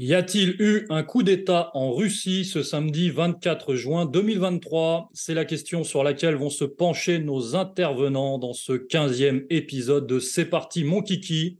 Y 0.00 0.14
a-t-il 0.14 0.54
eu 0.60 0.86
un 0.90 1.02
coup 1.02 1.24
d'État 1.24 1.72
en 1.74 1.90
Russie 1.90 2.44
ce 2.44 2.62
samedi 2.62 3.10
24 3.10 3.74
juin 3.74 4.06
2023 4.06 5.10
C'est 5.12 5.34
la 5.34 5.44
question 5.44 5.82
sur 5.82 6.04
laquelle 6.04 6.36
vont 6.36 6.50
se 6.50 6.62
pencher 6.62 7.18
nos 7.18 7.56
intervenants 7.56 8.38
dans 8.38 8.52
ce 8.52 8.74
15e 8.74 9.44
épisode 9.50 10.06
de 10.06 10.20
C'est 10.20 10.44
parti 10.44 10.84
mon 10.84 11.02
kiki, 11.02 11.58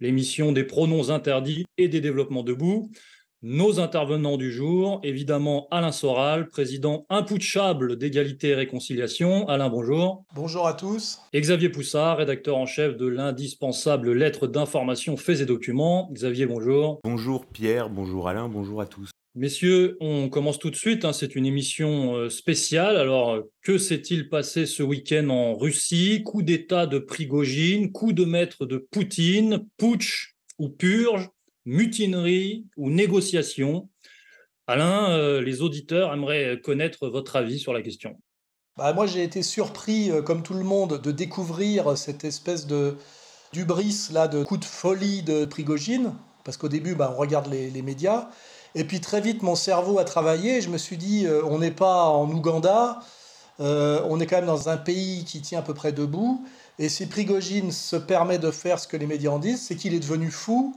l'émission 0.00 0.52
des 0.52 0.64
pronoms 0.64 1.08
interdits 1.08 1.64
et 1.78 1.88
des 1.88 2.02
développements 2.02 2.42
debout. 2.42 2.90
Nos 3.42 3.78
intervenants 3.78 4.36
du 4.36 4.50
jour, 4.50 5.00
évidemment 5.04 5.68
Alain 5.70 5.92
Soral, 5.92 6.48
président 6.48 7.06
imputchable 7.08 7.96
d'égalité 7.96 8.48
et 8.48 8.54
réconciliation. 8.56 9.46
Alain, 9.46 9.68
bonjour. 9.68 10.24
Bonjour 10.34 10.66
à 10.66 10.74
tous. 10.74 11.20
Et 11.32 11.40
Xavier 11.40 11.68
Poussard, 11.68 12.16
rédacteur 12.16 12.56
en 12.56 12.66
chef 12.66 12.96
de 12.96 13.06
l'indispensable 13.06 14.12
lettre 14.12 14.48
d'information 14.48 15.16
Faits 15.16 15.40
et 15.40 15.46
Documents. 15.46 16.10
Xavier, 16.12 16.46
bonjour. 16.46 16.98
Bonjour 17.04 17.46
Pierre, 17.46 17.88
bonjour 17.90 18.28
Alain, 18.28 18.48
bonjour 18.48 18.80
à 18.80 18.86
tous. 18.86 19.10
Messieurs, 19.36 19.96
on 20.00 20.28
commence 20.28 20.58
tout 20.58 20.70
de 20.70 20.74
suite. 20.74 21.04
hein, 21.04 21.12
C'est 21.12 21.36
une 21.36 21.46
émission 21.46 22.16
euh, 22.16 22.30
spéciale. 22.30 22.96
Alors, 22.96 23.38
que 23.62 23.78
s'est-il 23.78 24.28
passé 24.28 24.66
ce 24.66 24.82
week-end 24.82 25.28
en 25.28 25.54
Russie? 25.54 26.24
Coup 26.24 26.42
d'État 26.42 26.86
de 26.88 26.98
Prigogine, 26.98 27.92
coup 27.92 28.12
de 28.12 28.24
maître 28.24 28.66
de 28.66 28.78
Poutine, 28.90 29.64
putsch 29.76 30.34
ou 30.58 30.70
purge, 30.70 31.28
mutinerie 31.68 32.66
ou 32.78 32.90
négociation. 32.90 33.88
Alain, 34.66 35.10
euh, 35.10 35.42
les 35.42 35.60
auditeurs 35.60 36.12
aimeraient 36.14 36.60
connaître 36.64 37.08
votre 37.08 37.36
avis 37.36 37.58
sur 37.58 37.74
la 37.74 37.82
question. 37.82 38.18
Bah, 38.76 38.92
moi, 38.94 39.06
j'ai 39.06 39.22
été 39.22 39.42
surpris, 39.42 40.10
euh, 40.10 40.22
comme 40.22 40.42
tout 40.42 40.54
le 40.54 40.64
monde, 40.64 41.00
de 41.00 41.12
découvrir 41.12 41.96
cette 41.96 42.24
espèce 42.24 42.66
de 42.66 42.96
d'ubris, 43.52 44.08
là, 44.12 44.28
de 44.28 44.44
coup 44.44 44.58
de 44.58 44.64
folie 44.64 45.22
de 45.22 45.46
Prigogine, 45.46 46.12
parce 46.44 46.58
qu'au 46.58 46.68
début, 46.68 46.94
bah, 46.94 47.12
on 47.14 47.18
regarde 47.18 47.50
les, 47.50 47.70
les 47.70 47.82
médias, 47.82 48.28
et 48.74 48.84
puis 48.84 49.00
très 49.00 49.22
vite, 49.22 49.42
mon 49.42 49.54
cerveau 49.54 49.98
a 49.98 50.04
travaillé, 50.04 50.60
je 50.60 50.68
me 50.68 50.76
suis 50.76 50.98
dit, 50.98 51.26
euh, 51.26 51.42
on 51.44 51.58
n'est 51.58 51.70
pas 51.70 52.04
en 52.04 52.30
Ouganda, 52.30 53.00
on 53.58 54.20
est 54.20 54.26
quand 54.26 54.36
même 54.36 54.46
dans 54.46 54.68
un 54.68 54.76
pays 54.76 55.24
qui 55.24 55.40
tient 55.40 55.58
à 55.58 55.62
peu 55.62 55.74
près 55.74 55.92
debout, 55.92 56.44
et 56.78 56.88
si 56.88 57.06
Prigogine 57.06 57.72
se 57.72 57.96
permet 57.96 58.38
de 58.38 58.52
faire 58.52 58.78
ce 58.78 58.86
que 58.86 58.96
les 58.96 59.06
médias 59.06 59.30
en 59.30 59.38
disent, 59.38 59.62
c'est 59.62 59.74
qu'il 59.74 59.94
est 59.94 59.98
devenu 59.98 60.30
fou, 60.30 60.76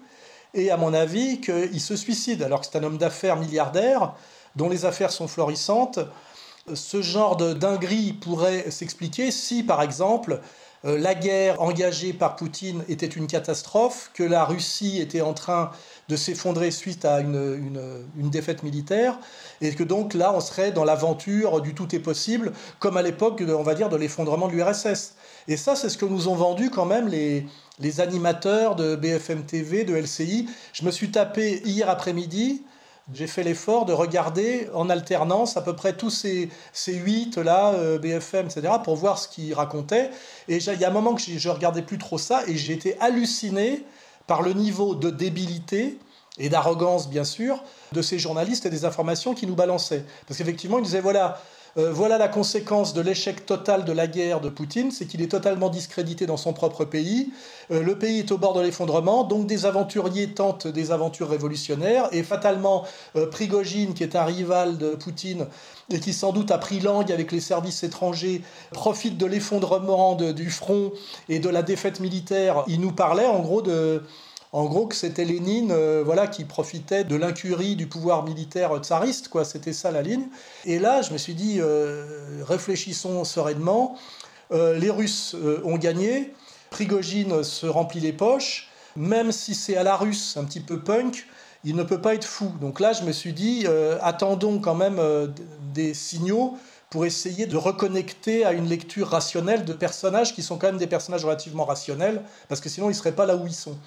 et 0.53 0.71
à 0.71 0.77
mon 0.77 0.93
avis, 0.93 1.41
qu'il 1.41 1.81
se 1.81 1.95
suicide, 1.95 2.43
alors 2.43 2.61
que 2.61 2.67
c'est 2.71 2.77
un 2.77 2.83
homme 2.83 2.97
d'affaires 2.97 3.37
milliardaire, 3.37 4.13
dont 4.55 4.69
les 4.69 4.85
affaires 4.85 5.11
sont 5.11 5.27
florissantes. 5.27 5.99
Ce 6.73 7.01
genre 7.01 7.37
de 7.37 7.53
dinguerie 7.53 8.13
pourrait 8.13 8.69
s'expliquer 8.69 9.31
si, 9.31 9.63
par 9.63 9.81
exemple, 9.81 10.41
euh, 10.83 10.97
la 10.97 11.13
guerre 11.15 11.61
engagée 11.61 12.11
par 12.13 12.35
Poutine 12.35 12.83
était 12.89 13.05
une 13.07 13.27
catastrophe, 13.27 14.11
que 14.13 14.23
la 14.23 14.45
Russie 14.45 14.99
était 14.99 15.21
en 15.21 15.33
train 15.33 15.71
de 16.09 16.15
s'effondrer 16.15 16.71
suite 16.71 17.05
à 17.05 17.19
une, 17.19 17.73
une- 18.17 18.29
défaite 18.29 18.63
militaire, 18.63 19.19
et 19.61 19.73
que 19.75 19.83
donc 19.83 20.13
là, 20.13 20.33
on 20.33 20.39
serait 20.39 20.71
dans 20.71 20.83
l'aventure 20.83 21.61
du 21.61 21.73
tout 21.75 21.93
est 21.95 21.99
possible, 21.99 22.53
comme 22.79 22.97
à 22.97 23.01
l'époque, 23.01 23.43
on 23.47 23.63
va 23.63 23.75
dire, 23.75 23.89
de 23.89 23.97
l'effondrement 23.97 24.47
de 24.47 24.53
l'URSS. 24.53 25.15
Et 25.47 25.57
ça, 25.57 25.75
c'est 25.75 25.89
ce 25.89 25.97
que 25.97 26.05
nous 26.05 26.27
ont 26.27 26.35
vendu 26.35 26.69
quand 26.69 26.85
même 26.85 27.07
les, 27.07 27.45
les 27.79 28.01
animateurs 28.01 28.75
de 28.75 28.95
BFM 28.95 29.43
TV, 29.43 29.83
de 29.83 29.95
LCI. 29.95 30.47
Je 30.73 30.85
me 30.85 30.91
suis 30.91 31.11
tapé 31.11 31.61
hier 31.65 31.89
après-midi, 31.89 32.63
j'ai 33.13 33.27
fait 33.27 33.43
l'effort 33.43 33.85
de 33.85 33.93
regarder 33.93 34.69
en 34.73 34.89
alternance 34.89 35.57
à 35.57 35.61
peu 35.61 35.75
près 35.75 35.93
tous 35.93 36.09
ces, 36.09 36.49
ces 36.71 36.93
huit 36.93 37.37
là, 37.37 37.73
euh, 37.73 37.97
BFM, 37.97 38.45
etc., 38.45 38.73
pour 38.83 38.95
voir 38.95 39.17
ce 39.17 39.27
qu'ils 39.27 39.53
racontaient. 39.53 40.11
Et 40.47 40.57
il 40.57 40.79
y 40.79 40.85
a 40.85 40.87
un 40.87 40.93
moment 40.93 41.15
que 41.15 41.21
je 41.21 41.49
regardais 41.49 41.81
plus 41.81 41.97
trop 41.97 42.17
ça 42.17 42.43
et 42.47 42.55
j'ai 42.55 42.73
été 42.73 42.97
halluciné 42.99 43.83
par 44.27 44.41
le 44.41 44.53
niveau 44.53 44.95
de 44.95 45.09
débilité 45.09 45.99
et 46.37 46.47
d'arrogance, 46.47 47.09
bien 47.09 47.25
sûr, 47.25 47.61
de 47.91 48.01
ces 48.01 48.17
journalistes 48.17 48.65
et 48.65 48.69
des 48.69 48.85
informations 48.85 49.33
qui 49.33 49.45
nous 49.45 49.55
balançaient. 49.55 50.05
Parce 50.27 50.37
qu'effectivement, 50.37 50.79
ils 50.79 50.85
disaient 50.85 51.01
voilà. 51.01 51.41
Euh, 51.77 51.91
voilà 51.91 52.17
la 52.17 52.27
conséquence 52.27 52.93
de 52.93 53.01
l'échec 53.01 53.45
total 53.45 53.85
de 53.85 53.91
la 53.91 54.07
guerre 54.07 54.41
de 54.41 54.49
Poutine, 54.49 54.91
c'est 54.91 55.05
qu'il 55.05 55.21
est 55.21 55.31
totalement 55.31 55.69
discrédité 55.69 56.25
dans 56.25 56.37
son 56.37 56.53
propre 56.53 56.85
pays. 56.85 57.31
Euh, 57.71 57.81
le 57.81 57.97
pays 57.97 58.19
est 58.19 58.31
au 58.31 58.37
bord 58.37 58.53
de 58.53 58.61
l'effondrement, 58.61 59.23
donc 59.23 59.47
des 59.47 59.65
aventuriers 59.65 60.33
tentent 60.33 60.67
des 60.67 60.91
aventures 60.91 61.29
révolutionnaires, 61.29 62.09
et 62.11 62.23
fatalement, 62.23 62.85
euh, 63.15 63.27
Prigogine, 63.27 63.93
qui 63.93 64.03
est 64.03 64.15
un 64.15 64.25
rival 64.25 64.77
de 64.77 64.89
Poutine, 64.95 65.47
et 65.89 65.99
qui 65.99 66.13
sans 66.13 66.33
doute 66.33 66.51
a 66.51 66.57
pris 66.57 66.79
langue 66.79 67.11
avec 67.11 67.31
les 67.31 67.39
services 67.39 67.83
étrangers, 67.83 68.41
profite 68.71 69.17
de 69.17 69.25
l'effondrement 69.25 70.15
du 70.15 70.49
front 70.49 70.91
et 71.29 71.39
de 71.39 71.49
la 71.49 71.63
défaite 71.63 71.99
militaire. 71.99 72.63
Il 72.67 72.81
nous 72.81 72.91
parlait 72.91 73.27
en 73.27 73.39
gros 73.39 73.61
de... 73.61 74.03
En 74.53 74.65
gros, 74.65 74.85
que 74.85 74.95
c'était 74.95 75.23
Lénine 75.23 75.71
euh, 75.71 76.03
voilà, 76.05 76.27
qui 76.27 76.43
profitait 76.43 77.05
de 77.05 77.15
l'incurie 77.15 77.77
du 77.77 77.87
pouvoir 77.87 78.25
militaire 78.25 78.77
tsariste, 78.79 79.29
quoi. 79.29 79.45
C'était 79.45 79.71
ça 79.71 79.91
la 79.91 80.01
ligne. 80.01 80.27
Et 80.65 80.77
là, 80.77 81.01
je 81.01 81.13
me 81.13 81.17
suis 81.17 81.35
dit, 81.35 81.59
euh, 81.59 82.43
réfléchissons 82.43 83.23
sereinement. 83.23 83.95
Euh, 84.51 84.77
les 84.77 84.89
Russes 84.89 85.37
ont 85.63 85.77
gagné. 85.77 86.33
Prigogine 86.69 87.43
se 87.43 87.65
remplit 87.65 88.01
les 88.01 88.11
poches. 88.11 88.69
Même 88.97 89.31
si 89.31 89.55
c'est 89.55 89.77
à 89.77 89.83
la 89.83 89.95
russe, 89.95 90.35
un 90.35 90.43
petit 90.43 90.59
peu 90.59 90.79
punk, 90.81 91.25
il 91.63 91.77
ne 91.77 91.83
peut 91.83 92.01
pas 92.01 92.13
être 92.13 92.25
fou. 92.25 92.51
Donc 92.59 92.81
là, 92.81 92.91
je 92.91 93.03
me 93.03 93.13
suis 93.13 93.31
dit, 93.31 93.65
attendons 94.01 94.59
quand 94.59 94.75
même 94.75 94.99
des 95.73 95.93
signaux 95.93 96.57
pour 96.89 97.05
essayer 97.05 97.45
de 97.45 97.55
reconnecter 97.55 98.43
à 98.43 98.51
une 98.51 98.67
lecture 98.67 99.07
rationnelle 99.07 99.63
de 99.63 99.71
personnages 99.71 100.35
qui 100.35 100.43
sont 100.43 100.57
quand 100.57 100.67
même 100.67 100.77
des 100.77 100.87
personnages 100.87 101.23
relativement 101.23 101.63
rationnels, 101.63 102.21
parce 102.49 102.59
que 102.59 102.67
sinon 102.67 102.87
ils 102.87 102.93
ne 102.93 102.97
seraient 102.97 103.13
pas 103.13 103.25
là 103.25 103.37
où 103.37 103.47
ils 103.47 103.53
sont. 103.53 103.77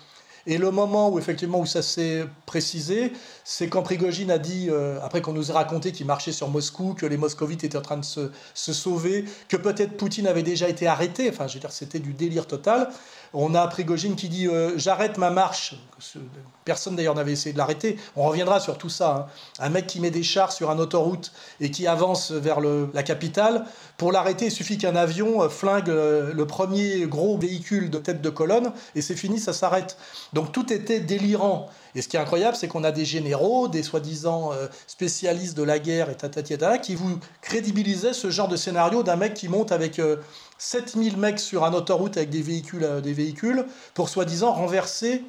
Et 0.47 0.59
le 0.59 0.71
moment 0.71 1.11
où 1.11 1.19
effectivement 1.19 1.61
où 1.61 1.67
ça 1.67 1.83
s'est 1.83 2.27
précisé, 2.45 3.13
c'est 3.45 3.69
quand 3.69 3.83
Prigogine 3.83 4.31
a 4.31 4.39
dit, 4.39 4.69
euh, 4.71 4.99
après 5.03 5.23
qu'on 5.23 5.33
nous 5.33 5.51
ait 5.51 5.55
raconté 5.55 5.93
qu'il 5.93 6.07
marchait 6.07 6.33
sur 6.33 6.49
Moscou, 6.49 6.95
que 6.95 7.07
les 7.07 7.17
moscovites 7.17 7.65
étaient 7.65 7.79
en 7.79 7.83
train 7.83 7.97
de 7.97 8.05
se, 8.05 8.31
se 8.53 8.73
sauver, 8.73 9.25
que 9.49 9.57
peut-être 9.57 9.97
Poutine 9.97 10.27
avait 10.27 10.43
déjà 10.43 10.69
été 10.69 10.87
arrêté, 10.87 11.31
enfin 11.31 11.47
je 11.47 11.55
veux 11.55 11.61
dire 11.61 11.73
c'était 11.73 11.99
du 11.99 12.13
délire 12.13 12.47
total. 12.47 12.91
On 13.37 13.57
a 13.57 13.67
Prigogine 13.67 14.15
qui 14.15 14.29
dit 14.29 14.47
euh, 14.47 14.79
j'arrête 14.79 15.19
ma 15.19 15.31
marche. 15.31 15.75
Personne 16.65 16.95
d'ailleurs 16.95 17.17
n'avait 17.17 17.33
essayé 17.33 17.53
de 17.53 17.59
l'arrêter. 17.59 17.97
On 18.15 18.29
reviendra 18.29 18.61
sur 18.61 18.79
tout 18.79 18.89
ça. 18.89 19.11
hein. 19.11 19.27
Un 19.59 19.71
mec 19.71 19.89
qui 19.89 19.99
met 19.99 20.13
des 20.13 20.23
chars 20.23 20.53
sur 20.53 20.71
un 20.71 20.79
autoroute 20.79 21.33
et 21.61 21.71
qui 21.71 21.89
avance 21.89 22.31
vers 22.31 22.61
la 22.61 23.03
capitale, 23.03 23.65
pour 23.97 24.13
l'arrêter, 24.13 24.47
il 24.47 24.51
suffit 24.53 24.79
qu'un 24.79 24.95
avion 24.95 25.43
euh, 25.43 25.49
flingue 25.49 25.91
euh, 25.91 26.33
le 26.33 26.47
premier 26.47 27.07
gros 27.07 27.37
véhicule 27.37 27.91
de 27.91 27.99
tête 27.99 28.23
de 28.23 28.31
colonne 28.31 28.73
et 28.95 29.03
c'est 29.03 29.17
fini, 29.17 29.41
ça 29.41 29.53
s'arrête. 29.53 29.99
Donc 30.33 30.53
tout 30.53 30.73
était 30.73 31.01
délirant. 31.01 31.69
Et 31.97 32.03
ce 32.03 32.09
qui 32.09 32.17
est 32.17 32.21
incroyable, 32.21 32.57
c'est 32.57 32.69
qu'on 32.69 32.85
a 32.85 32.93
des 32.93 33.05
généraux, 33.05 33.69
des 33.69 33.85
soi-disant 33.85 34.51
spécialistes 34.89 35.57
de 35.57 35.63
la 35.63 35.79
guerre 35.79 36.11
et 36.11 36.17
tatati 36.17 36.59
tatata, 36.59 36.79
qui 36.79 36.97
vous 36.97 37.21
crédibilisaient 37.41 38.13
ce 38.13 38.31
genre 38.31 38.49
de 38.49 38.57
scénario 38.57 39.05
d'un 39.05 39.15
mec 39.15 39.35
qui 39.35 39.49
monte 39.49 39.71
avec 39.71 40.01
7000 40.59 41.17
mecs 41.17 41.41
sur 41.41 41.65
un 41.65 41.73
autoroute 41.73 42.17
avec 42.17 42.31
des 42.31 42.43
véhicules, 42.43 42.85
euh, 42.85 43.01
des 43.01 43.13
véhicules 43.13 43.67
pour 43.95 44.09
soi-disant 44.09 44.53
renverser 44.53 45.25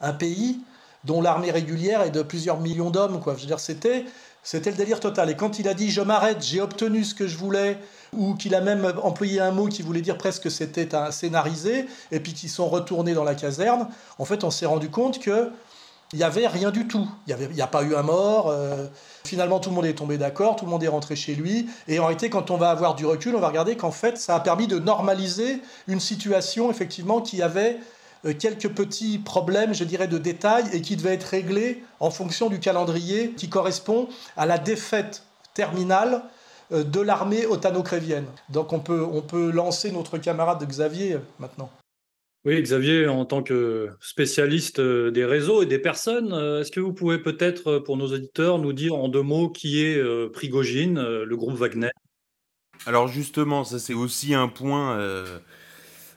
un 0.00 0.12
pays 0.12 0.58
dont 1.04 1.22
l'armée 1.22 1.50
régulière 1.50 2.02
est 2.02 2.10
de 2.10 2.22
plusieurs 2.22 2.60
millions 2.60 2.90
d'hommes. 2.90 3.20
Quoi. 3.20 3.34
Je 3.36 3.42
veux 3.42 3.46
dire, 3.46 3.60
c'était, 3.60 4.04
c'était 4.42 4.70
le 4.70 4.76
délire 4.76 5.00
total. 5.00 5.30
Et 5.30 5.36
quand 5.36 5.58
il 5.58 5.68
a 5.68 5.74
dit 5.74 5.90
je 5.90 6.00
m'arrête, 6.00 6.42
j'ai 6.42 6.60
obtenu 6.60 7.04
ce 7.04 7.14
que 7.14 7.26
je 7.26 7.36
voulais, 7.38 7.78
ou 8.12 8.34
qu'il 8.34 8.54
a 8.54 8.60
même 8.60 8.92
employé 9.02 9.40
un 9.40 9.52
mot 9.52 9.66
qui 9.66 9.82
voulait 9.82 10.00
dire 10.00 10.18
presque 10.18 10.44
que 10.44 10.50
c'était 10.50 10.94
un 10.94 11.10
scénarisé, 11.12 11.86
et 12.10 12.20
puis 12.20 12.34
qu'ils 12.34 12.50
sont 12.50 12.68
retournés 12.68 13.14
dans 13.14 13.24
la 13.24 13.34
caserne, 13.34 13.88
en 14.18 14.24
fait, 14.24 14.44
on 14.44 14.50
s'est 14.50 14.66
rendu 14.66 14.90
compte 14.90 15.20
que 15.20 15.50
il 16.12 16.18
n'y 16.18 16.24
avait 16.24 16.46
rien 16.46 16.70
du 16.70 16.86
tout. 16.86 17.08
Il 17.26 17.36
n'y 17.36 17.60
a 17.60 17.66
pas 17.66 17.82
eu 17.82 17.96
un 17.96 18.02
mort. 18.02 18.48
euh, 18.48 18.86
finalement, 19.26 19.60
tout 19.60 19.70
le 19.70 19.74
monde 19.74 19.86
est 19.86 19.94
tombé 19.94 20.18
d'accord, 20.18 20.56
tout 20.56 20.64
le 20.64 20.70
monde 20.70 20.82
est 20.82 20.88
rentré 20.88 21.16
chez 21.16 21.34
lui. 21.34 21.68
Et 21.88 21.98
en 21.98 22.06
réalité, 22.06 22.30
quand 22.30 22.50
on 22.50 22.56
va 22.56 22.70
avoir 22.70 22.94
du 22.94 23.06
recul, 23.06 23.34
on 23.34 23.40
va 23.40 23.48
regarder 23.48 23.76
qu'en 23.76 23.90
fait, 23.90 24.18
ça 24.18 24.36
a 24.36 24.40
permis 24.40 24.66
de 24.66 24.78
normaliser 24.78 25.60
une 25.88 26.00
situation, 26.00 26.70
effectivement, 26.70 27.20
qui 27.20 27.42
avait 27.42 27.78
euh, 28.24 28.32
quelques 28.32 28.68
petits 28.68 29.18
problèmes, 29.18 29.74
je 29.74 29.84
dirais, 29.84 30.08
de 30.08 30.18
détail 30.18 30.64
et 30.72 30.80
qui 30.80 30.96
devaient 30.96 31.14
être 31.14 31.24
réglés 31.24 31.82
en 32.00 32.10
fonction 32.10 32.48
du 32.48 32.60
calendrier 32.60 33.30
qui 33.30 33.48
correspond 33.48 34.08
à 34.36 34.46
la 34.46 34.58
défaite 34.58 35.22
terminale 35.54 36.22
euh, 36.72 36.82
de 36.82 37.00
l'armée 37.00 37.46
otano-crévienne. 37.46 38.26
Donc 38.48 38.72
on 38.72 38.80
peut, 38.80 39.06
on 39.10 39.22
peut 39.22 39.50
lancer 39.50 39.92
notre 39.92 40.18
camarade 40.18 40.64
Xavier 40.66 41.14
euh, 41.14 41.18
maintenant. 41.38 41.70
Oui, 42.46 42.62
Xavier, 42.62 43.08
en 43.08 43.24
tant 43.24 43.42
que 43.42 43.88
spécialiste 43.98 44.80
des 44.80 45.24
réseaux 45.24 45.64
et 45.64 45.66
des 45.66 45.80
personnes, 45.80 46.32
est-ce 46.60 46.70
que 46.70 46.78
vous 46.78 46.92
pouvez 46.92 47.18
peut-être, 47.18 47.80
pour 47.80 47.96
nos 47.96 48.06
auditeurs, 48.06 48.60
nous 48.60 48.72
dire 48.72 48.94
en 48.94 49.08
deux 49.08 49.22
mots 49.22 49.50
qui 49.50 49.82
est 49.82 50.00
Prigogine, 50.30 51.00
le 51.00 51.36
groupe 51.36 51.56
Wagner? 51.56 51.90
Alors 52.86 53.08
justement, 53.08 53.64
ça 53.64 53.80
c'est 53.80 53.94
aussi 53.94 54.32
un 54.32 54.46
point 54.46 54.96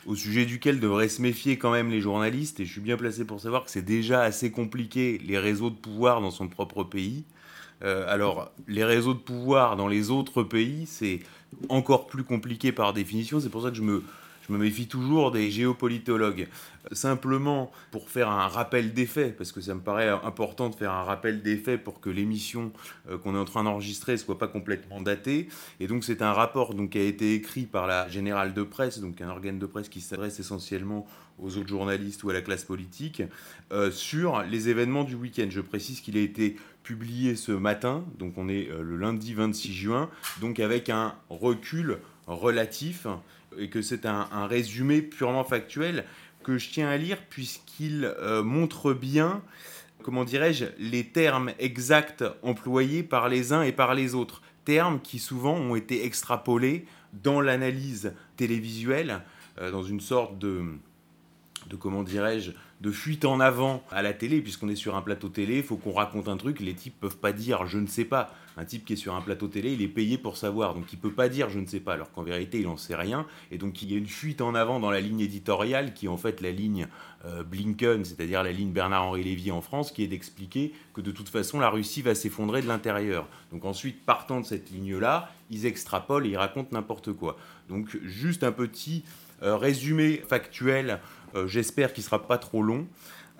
au 0.05 0.13
sujet 0.13 0.45
duquel 0.45 0.79
devraient 0.79 1.09
se 1.09 1.19
méfier 1.23 1.57
quand 1.57 1.71
même 1.71 1.89
les 1.89 1.99
journalistes, 1.99 2.59
et 2.59 2.65
je 2.65 2.71
suis 2.73 2.81
bien 2.81 2.95
placé 2.95 3.25
pour 3.25 3.39
savoir 3.39 3.65
que 3.65 3.71
c'est 3.71 3.81
déjà 3.81 4.21
assez 4.21 4.51
compliqué 4.51 5.19
les 5.25 5.39
réseaux 5.39 5.71
de 5.71 5.77
pouvoir 5.77 6.21
dans 6.21 6.29
son 6.29 6.47
propre 6.47 6.83
pays. 6.83 7.25
Euh, 7.83 8.05
alors, 8.07 8.51
les 8.67 8.83
réseaux 8.83 9.15
de 9.15 9.19
pouvoir 9.19 9.77
dans 9.77 9.87
les 9.87 10.11
autres 10.11 10.43
pays, 10.43 10.85
c'est 10.85 11.21
encore 11.69 12.05
plus 12.05 12.23
compliqué 12.23 12.71
par 12.71 12.93
définition, 12.93 13.39
c'est 13.39 13.49
pour 13.49 13.63
ça 13.63 13.71
que 13.71 13.77
je 13.77 13.81
me, 13.81 14.03
je 14.49 14.53
me 14.53 14.57
méfie 14.57 14.87
toujours 14.87 15.31
des 15.31 15.51
géopolitologues. 15.51 16.47
Simplement 16.91 17.71
pour 17.91 18.09
faire 18.09 18.29
un 18.29 18.47
rappel 18.47 18.93
des 18.93 19.05
faits, 19.05 19.37
parce 19.37 19.51
que 19.51 19.61
ça 19.61 19.75
me 19.75 19.79
paraît 19.79 20.09
important 20.09 20.69
de 20.69 20.75
faire 20.75 20.91
un 20.91 21.03
rappel 21.03 21.43
des 21.43 21.55
faits 21.55 21.83
pour 21.83 21.99
que 21.99 22.09
l'émission 22.09 22.71
euh, 23.09 23.19
qu'on 23.19 23.35
est 23.35 23.37
en 23.37 23.45
train 23.45 23.63
d'enregistrer 23.63 24.17
soit 24.17 24.39
pas 24.39 24.47
complètement 24.47 25.01
datée. 25.01 25.49
Et 25.79 25.85
donc 25.85 26.03
c'est 26.03 26.23
un 26.23 26.33
rapport 26.33 26.73
donc, 26.73 26.91
qui 26.91 26.97
a 26.97 27.03
été 27.03 27.35
écrit 27.35 27.67
par 27.67 27.85
la 27.85 28.09
Générale 28.09 28.55
de 28.55 28.63
Presse, 28.63 28.99
donc 28.99 29.21
un 29.21 29.29
organe 29.29 29.59
de 29.59 29.65
presse 29.67 29.87
qui 29.87 30.01
s'adresse 30.01 30.39
essentiellement 30.39 31.05
aux 31.37 31.57
autres 31.57 31.69
journalistes 31.69 32.23
ou 32.23 32.31
à 32.31 32.33
la 32.33 32.41
classe 32.41 32.63
politique, 32.63 33.21
euh, 33.71 33.91
sur 33.91 34.41
les 34.43 34.69
événements 34.69 35.03
du 35.03 35.15
week-end. 35.15 35.47
Je 35.49 35.61
précise 35.61 36.01
qu'il 36.01 36.17
a 36.17 36.21
été 36.21 36.57
publié 36.81 37.35
ce 37.35 37.51
matin, 37.51 38.03
donc 38.17 38.33
on 38.37 38.49
est 38.49 38.69
euh, 38.71 38.81
le 38.81 38.97
lundi 38.97 39.35
26 39.35 39.73
juin, 39.73 40.09
donc 40.41 40.59
avec 40.59 40.89
un 40.89 41.13
recul 41.29 41.99
relatif 42.25 43.05
et 43.59 43.69
que 43.69 43.81
c'est 43.81 44.05
un, 44.05 44.47
résumé 44.47 45.01
purement 45.01 45.43
factuel 45.43 46.05
que 46.43 46.57
je 46.57 46.69
tiens 46.69 46.89
à 46.89 46.97
lire 46.97 47.17
puisqu'il 47.29 48.05
euh, 48.05 48.43
montre 48.43 48.93
bien, 48.93 49.41
comment 50.03 50.23
dirais-je, 50.23 50.65
les 50.77 51.05
termes 51.05 51.51
exacts 51.59 52.23
employés 52.41 53.03
par 53.03 53.29
les 53.29 53.53
uns 53.53 53.61
et 53.61 53.71
par 53.71 53.93
les 53.93 54.15
autres. 54.15 54.41
Termes 54.65 54.99
qui 55.01 55.19
souvent 55.19 55.55
ont 55.55 55.75
été 55.75 56.05
extrapolés 56.05 56.85
dans 57.13 57.41
l'analyse 57.41 58.13
télévisuelle, 58.37 59.21
euh, 59.59 59.71
dans 59.71 59.83
une 59.83 59.99
sorte 59.99 60.37
de, 60.37 60.63
de 61.69 61.75
comment 61.75 62.03
dirais-je, 62.03 62.51
de 62.81 62.91
fuite 62.91 63.25
en 63.25 63.39
avant 63.39 63.83
à 63.91 64.01
la 64.01 64.13
télé, 64.13 64.41
puisqu'on 64.41 64.69
est 64.69 64.75
sur 64.75 64.95
un 64.95 65.01
plateau 65.01 65.29
télé, 65.29 65.57
il 65.57 65.63
faut 65.63 65.75
qu'on 65.75 65.91
raconte 65.91 66.27
un 66.27 66.37
truc, 66.37 66.59
les 66.59 66.73
types 66.73 66.99
peuvent 66.99 67.17
pas 67.17 67.33
dire 67.33 67.67
je 67.67 67.77
ne 67.77 67.87
sais 67.87 68.05
pas. 68.05 68.33
Un 68.57 68.65
type 68.65 68.83
qui 68.83 68.93
est 68.93 68.97
sur 68.97 69.15
un 69.15 69.21
plateau 69.21 69.47
télé, 69.47 69.71
il 69.71 69.81
est 69.81 69.87
payé 69.87 70.17
pour 70.17 70.35
savoir, 70.35 70.73
donc 70.73 70.91
il 70.91 70.99
peut 70.99 71.11
pas 71.11 71.29
dire 71.29 71.49
je 71.49 71.59
ne 71.59 71.65
sais 71.65 71.79
pas, 71.79 71.93
alors 71.93 72.11
qu'en 72.11 72.23
vérité 72.23 72.59
il 72.59 72.67
en 72.67 72.77
sait 72.77 72.95
rien, 72.95 73.25
et 73.51 73.57
donc 73.57 73.81
il 73.81 73.91
y 73.91 73.95
a 73.95 73.97
une 73.97 74.07
fuite 74.07 74.41
en 74.41 74.55
avant 74.55 74.79
dans 74.79 74.91
la 74.91 74.99
ligne 74.99 75.21
éditoriale, 75.21 75.93
qui 75.93 76.07
est 76.07 76.09
en 76.09 76.17
fait 76.17 76.41
la 76.41 76.51
ligne 76.51 76.87
euh, 77.25 77.43
Blinken, 77.43 78.03
c'est-à-dire 78.03 78.43
la 78.43 78.51
ligne 78.51 78.71
Bernard-Henri 78.71 79.23
Lévy 79.23 79.51
en 79.51 79.61
France, 79.61 79.91
qui 79.91 80.03
est 80.03 80.07
d'expliquer 80.07 80.73
que 80.93 81.01
de 81.01 81.11
toute 81.11 81.29
façon 81.29 81.59
la 81.59 81.69
Russie 81.69 82.01
va 82.01 82.15
s'effondrer 82.15 82.61
de 82.61 82.67
l'intérieur. 82.67 83.27
Donc 83.51 83.65
ensuite, 83.65 84.05
partant 84.05 84.39
de 84.39 84.45
cette 84.45 84.71
ligne-là, 84.71 85.31
ils 85.49 85.65
extrapolent 85.65 86.25
et 86.25 86.29
ils 86.29 86.37
racontent 86.37 86.69
n'importe 86.71 87.13
quoi. 87.13 87.37
Donc 87.67 87.97
juste 88.03 88.43
un 88.43 88.51
petit 88.51 89.03
résumé 89.41 90.23
factuel 90.27 90.99
euh, 91.35 91.47
j'espère 91.47 91.93
qu'il 91.93 92.03
sera 92.03 92.25
pas 92.25 92.37
trop 92.37 92.63
long. 92.63 92.87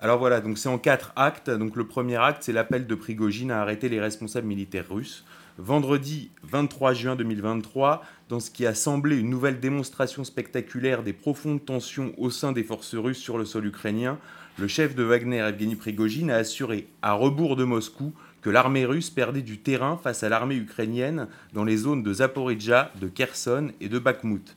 Alors 0.00 0.18
voilà, 0.18 0.40
donc 0.40 0.58
c'est 0.58 0.68
en 0.68 0.78
quatre 0.78 1.12
actes. 1.16 1.50
Donc 1.50 1.76
le 1.76 1.86
premier 1.86 2.16
acte, 2.16 2.42
c'est 2.42 2.52
l'appel 2.52 2.86
de 2.86 2.94
Prigogine 2.94 3.50
à 3.50 3.60
arrêter 3.60 3.88
les 3.88 4.00
responsables 4.00 4.46
militaires 4.46 4.86
russes. 4.88 5.24
Vendredi 5.58 6.30
23 6.44 6.94
juin 6.94 7.16
2023, 7.16 8.02
dans 8.30 8.40
ce 8.40 8.50
qui 8.50 8.64
a 8.64 8.74
semblé 8.74 9.18
une 9.18 9.28
nouvelle 9.28 9.60
démonstration 9.60 10.24
spectaculaire 10.24 11.02
des 11.02 11.12
profondes 11.12 11.62
tensions 11.62 12.14
au 12.16 12.30
sein 12.30 12.52
des 12.52 12.64
forces 12.64 12.94
russes 12.94 13.18
sur 13.18 13.36
le 13.36 13.44
sol 13.44 13.66
ukrainien, 13.66 14.18
le 14.58 14.68
chef 14.68 14.94
de 14.94 15.02
Wagner, 15.02 15.40
Evgeny 15.40 15.76
Prigogine, 15.76 16.30
a 16.30 16.36
assuré, 16.36 16.88
à 17.02 17.12
rebours 17.12 17.56
de 17.56 17.64
Moscou, 17.64 18.14
que 18.40 18.48
l'armée 18.48 18.86
russe 18.86 19.10
perdait 19.10 19.42
du 19.42 19.58
terrain 19.58 19.98
face 20.02 20.22
à 20.22 20.30
l'armée 20.30 20.56
ukrainienne 20.56 21.28
dans 21.52 21.64
les 21.64 21.76
zones 21.76 22.02
de 22.02 22.12
Zaporizhzhia, 22.14 22.90
de 22.98 23.08
Kherson 23.08 23.72
et 23.82 23.90
de 23.90 23.98
Bakhmut. 23.98 24.56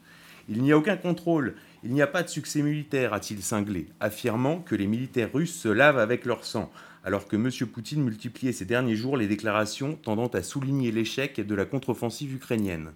Il 0.50 0.62
n'y 0.62 0.72
a 0.72 0.78
aucun 0.78 0.98
contrôle 0.98 1.56
il 1.86 1.92
n'y 1.92 2.02
a 2.02 2.08
pas 2.08 2.24
de 2.24 2.30
succès 2.30 2.62
militaire, 2.62 3.12
a-t-il 3.12 3.44
cinglé, 3.44 3.88
affirmant 4.00 4.60
que 4.60 4.74
les 4.74 4.88
militaires 4.88 5.34
russes 5.34 5.54
se 5.54 5.68
lavent 5.68 6.00
avec 6.00 6.24
leur 6.24 6.46
sang, 6.46 6.72
alors 7.04 7.28
que 7.28 7.36
M. 7.36 7.50
Poutine 7.68 8.02
multipliait 8.02 8.54
ces 8.54 8.64
derniers 8.64 8.96
jours 8.96 9.18
les 9.18 9.28
déclarations 9.28 9.98
tendant 10.02 10.28
à 10.28 10.44
souligner 10.44 10.94
l'échec 10.94 11.46
de 11.46 11.56
la 11.56 11.66
contre-offensive 11.66 12.34
ukrainienne. 12.34 12.92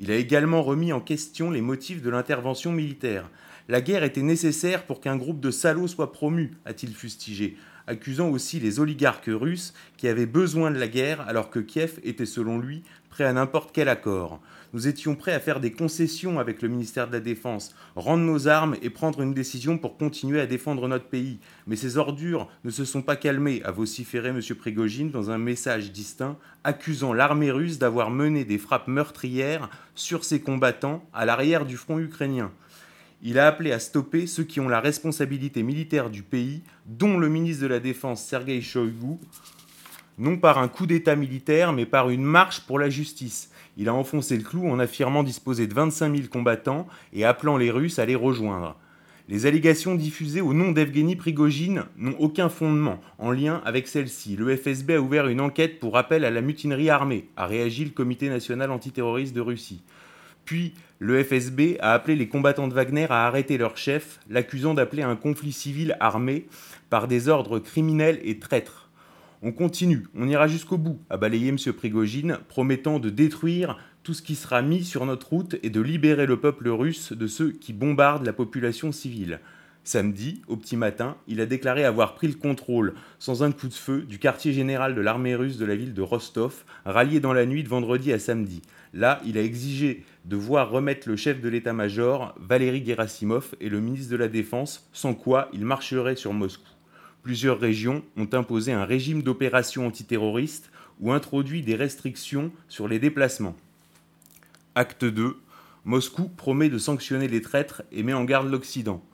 Il 0.00 0.10
a 0.10 0.16
également 0.16 0.64
remis 0.64 0.92
en 0.92 1.00
question 1.00 1.52
les 1.52 1.60
motifs 1.60 2.02
de 2.02 2.10
l'intervention 2.10 2.72
militaire. 2.72 3.30
La 3.68 3.80
guerre 3.80 4.02
était 4.02 4.22
nécessaire 4.22 4.86
pour 4.86 5.00
qu'un 5.00 5.16
groupe 5.16 5.38
de 5.38 5.52
salauds 5.52 5.86
soit 5.86 6.10
promu, 6.10 6.50
a-t-il 6.64 6.92
fustigé, 6.92 7.56
accusant 7.86 8.28
aussi 8.28 8.58
les 8.58 8.80
oligarques 8.80 9.30
russes 9.30 9.72
qui 9.96 10.08
avaient 10.08 10.26
besoin 10.26 10.72
de 10.72 10.80
la 10.80 10.88
guerre 10.88 11.20
alors 11.28 11.48
que 11.48 11.60
Kiev 11.60 12.00
était 12.02 12.26
selon 12.26 12.58
lui 12.58 12.82
prêt 13.12 13.24
à 13.24 13.32
n'importe 13.34 13.72
quel 13.74 13.90
accord. 13.90 14.40
Nous 14.72 14.88
étions 14.88 15.14
prêts 15.16 15.34
à 15.34 15.38
faire 15.38 15.60
des 15.60 15.70
concessions 15.70 16.40
avec 16.40 16.62
le 16.62 16.68
ministère 16.68 17.08
de 17.08 17.12
la 17.12 17.20
Défense, 17.20 17.74
rendre 17.94 18.24
nos 18.24 18.48
armes 18.48 18.74
et 18.80 18.88
prendre 18.88 19.20
une 19.20 19.34
décision 19.34 19.76
pour 19.76 19.98
continuer 19.98 20.40
à 20.40 20.46
défendre 20.46 20.88
notre 20.88 21.04
pays. 21.04 21.38
Mais 21.66 21.76
ces 21.76 21.98
ordures 21.98 22.48
ne 22.64 22.70
se 22.70 22.86
sont 22.86 23.02
pas 23.02 23.16
calmées, 23.16 23.60
a 23.64 23.70
vociféré 23.70 24.30
M. 24.30 24.40
Prigogine 24.58 25.10
dans 25.10 25.30
un 25.30 25.36
message 25.36 25.92
distinct, 25.92 26.38
accusant 26.64 27.12
l'armée 27.12 27.50
russe 27.50 27.78
d'avoir 27.78 28.10
mené 28.10 28.46
des 28.46 28.56
frappes 28.56 28.88
meurtrières 28.88 29.68
sur 29.94 30.24
ses 30.24 30.40
combattants 30.40 31.04
à 31.12 31.26
l'arrière 31.26 31.66
du 31.66 31.76
front 31.76 31.98
ukrainien. 31.98 32.50
Il 33.22 33.38
a 33.38 33.46
appelé 33.46 33.72
à 33.72 33.78
stopper 33.78 34.26
ceux 34.26 34.44
qui 34.44 34.58
ont 34.58 34.70
la 34.70 34.80
responsabilité 34.80 35.62
militaire 35.62 36.08
du 36.08 36.22
pays, 36.22 36.62
dont 36.86 37.18
le 37.18 37.28
ministre 37.28 37.62
de 37.62 37.68
la 37.68 37.78
Défense 37.78 38.24
Sergei 38.24 38.62
Shoigu, 38.62 39.18
non 40.22 40.36
par 40.36 40.58
un 40.58 40.68
coup 40.68 40.86
d'État 40.86 41.16
militaire, 41.16 41.72
mais 41.72 41.84
par 41.84 42.08
une 42.08 42.22
marche 42.22 42.60
pour 42.60 42.78
la 42.78 42.88
justice. 42.88 43.50
Il 43.76 43.88
a 43.88 43.94
enfoncé 43.94 44.36
le 44.36 44.44
clou 44.44 44.68
en 44.68 44.78
affirmant 44.78 45.24
disposer 45.24 45.66
de 45.66 45.74
25 45.74 46.14
000 46.14 46.28
combattants 46.28 46.86
et 47.12 47.24
appelant 47.24 47.56
les 47.56 47.72
Russes 47.72 47.98
à 47.98 48.06
les 48.06 48.14
rejoindre. 48.14 48.76
Les 49.28 49.46
allégations 49.46 49.96
diffusées 49.96 50.40
au 50.40 50.54
nom 50.54 50.70
d'Evgeny 50.70 51.16
Prigogine 51.16 51.84
n'ont 51.96 52.14
aucun 52.20 52.48
fondement 52.48 53.00
en 53.18 53.32
lien 53.32 53.62
avec 53.64 53.88
celle-ci. 53.88 54.36
Le 54.36 54.56
FSB 54.56 54.90
a 54.92 55.00
ouvert 55.00 55.26
une 55.26 55.40
enquête 55.40 55.80
pour 55.80 55.96
appel 55.96 56.24
à 56.24 56.30
la 56.30 56.40
mutinerie 56.40 56.90
armée, 56.90 57.28
a 57.36 57.46
réagi 57.46 57.84
le 57.84 57.90
Comité 57.90 58.28
national 58.28 58.70
antiterroriste 58.70 59.34
de 59.34 59.40
Russie. 59.40 59.82
Puis, 60.44 60.74
le 61.00 61.22
FSB 61.22 61.78
a 61.80 61.94
appelé 61.94 62.14
les 62.14 62.28
combattants 62.28 62.68
de 62.68 62.74
Wagner 62.74 63.06
à 63.10 63.26
arrêter 63.26 63.58
leur 63.58 63.76
chef, 63.76 64.20
l'accusant 64.30 64.74
d'appeler 64.74 65.02
un 65.02 65.16
conflit 65.16 65.52
civil 65.52 65.96
armé 65.98 66.46
par 66.90 67.08
des 67.08 67.28
ordres 67.28 67.58
criminels 67.58 68.20
et 68.22 68.38
traîtres. 68.38 68.81
On 69.44 69.50
continue, 69.50 70.06
on 70.14 70.28
ira 70.28 70.46
jusqu'au 70.46 70.78
bout, 70.78 71.00
a 71.10 71.16
balayé 71.16 71.48
M. 71.48 71.56
Prigogine, 71.76 72.38
promettant 72.46 73.00
de 73.00 73.10
détruire 73.10 73.76
tout 74.04 74.14
ce 74.14 74.22
qui 74.22 74.36
sera 74.36 74.62
mis 74.62 74.84
sur 74.84 75.04
notre 75.04 75.30
route 75.30 75.56
et 75.64 75.70
de 75.70 75.80
libérer 75.80 76.26
le 76.26 76.38
peuple 76.38 76.68
russe 76.68 77.12
de 77.12 77.26
ceux 77.26 77.50
qui 77.50 77.72
bombardent 77.72 78.24
la 78.24 78.32
population 78.32 78.92
civile. 78.92 79.40
Samedi, 79.82 80.42
au 80.46 80.56
petit 80.56 80.76
matin, 80.76 81.16
il 81.26 81.40
a 81.40 81.46
déclaré 81.46 81.84
avoir 81.84 82.14
pris 82.14 82.28
le 82.28 82.34
contrôle, 82.34 82.94
sans 83.18 83.42
un 83.42 83.50
coup 83.50 83.66
de 83.66 83.74
feu, 83.74 84.02
du 84.02 84.20
quartier 84.20 84.52
général 84.52 84.94
de 84.94 85.00
l'armée 85.00 85.34
russe 85.34 85.58
de 85.58 85.66
la 85.66 85.74
ville 85.74 85.92
de 85.92 86.02
Rostov, 86.02 86.62
rallié 86.84 87.18
dans 87.18 87.32
la 87.32 87.44
nuit 87.44 87.64
de 87.64 87.68
vendredi 87.68 88.12
à 88.12 88.20
samedi. 88.20 88.62
Là, 88.94 89.20
il 89.26 89.36
a 89.36 89.42
exigé 89.42 90.04
de 90.24 90.36
voir 90.36 90.70
remettre 90.70 91.08
le 91.08 91.16
chef 91.16 91.40
de 91.40 91.48
l'état-major, 91.48 92.36
Valéry 92.38 92.86
Gerasimov, 92.86 93.56
et 93.60 93.68
le 93.68 93.80
ministre 93.80 94.12
de 94.12 94.16
la 94.18 94.28
Défense, 94.28 94.88
sans 94.92 95.14
quoi 95.14 95.48
il 95.52 95.64
marcherait 95.64 96.14
sur 96.14 96.32
Moscou 96.32 96.71
plusieurs 97.22 97.60
régions 97.60 98.02
ont 98.16 98.28
imposé 98.32 98.72
un 98.72 98.84
régime 98.84 99.22
d'opération 99.22 99.86
antiterroriste 99.86 100.70
ou 101.00 101.12
introduit 101.12 101.62
des 101.62 101.76
restrictions 101.76 102.52
sur 102.68 102.88
les 102.88 102.98
déplacements. 102.98 103.56
Acte 104.74 105.04
2. 105.04 105.36
Moscou 105.84 106.28
promet 106.28 106.68
de 106.68 106.78
sanctionner 106.78 107.28
les 107.28 107.42
traîtres 107.42 107.82
et 107.92 108.02
met 108.02 108.12
en 108.12 108.24
garde 108.24 108.50
l'Occident. 108.50 109.04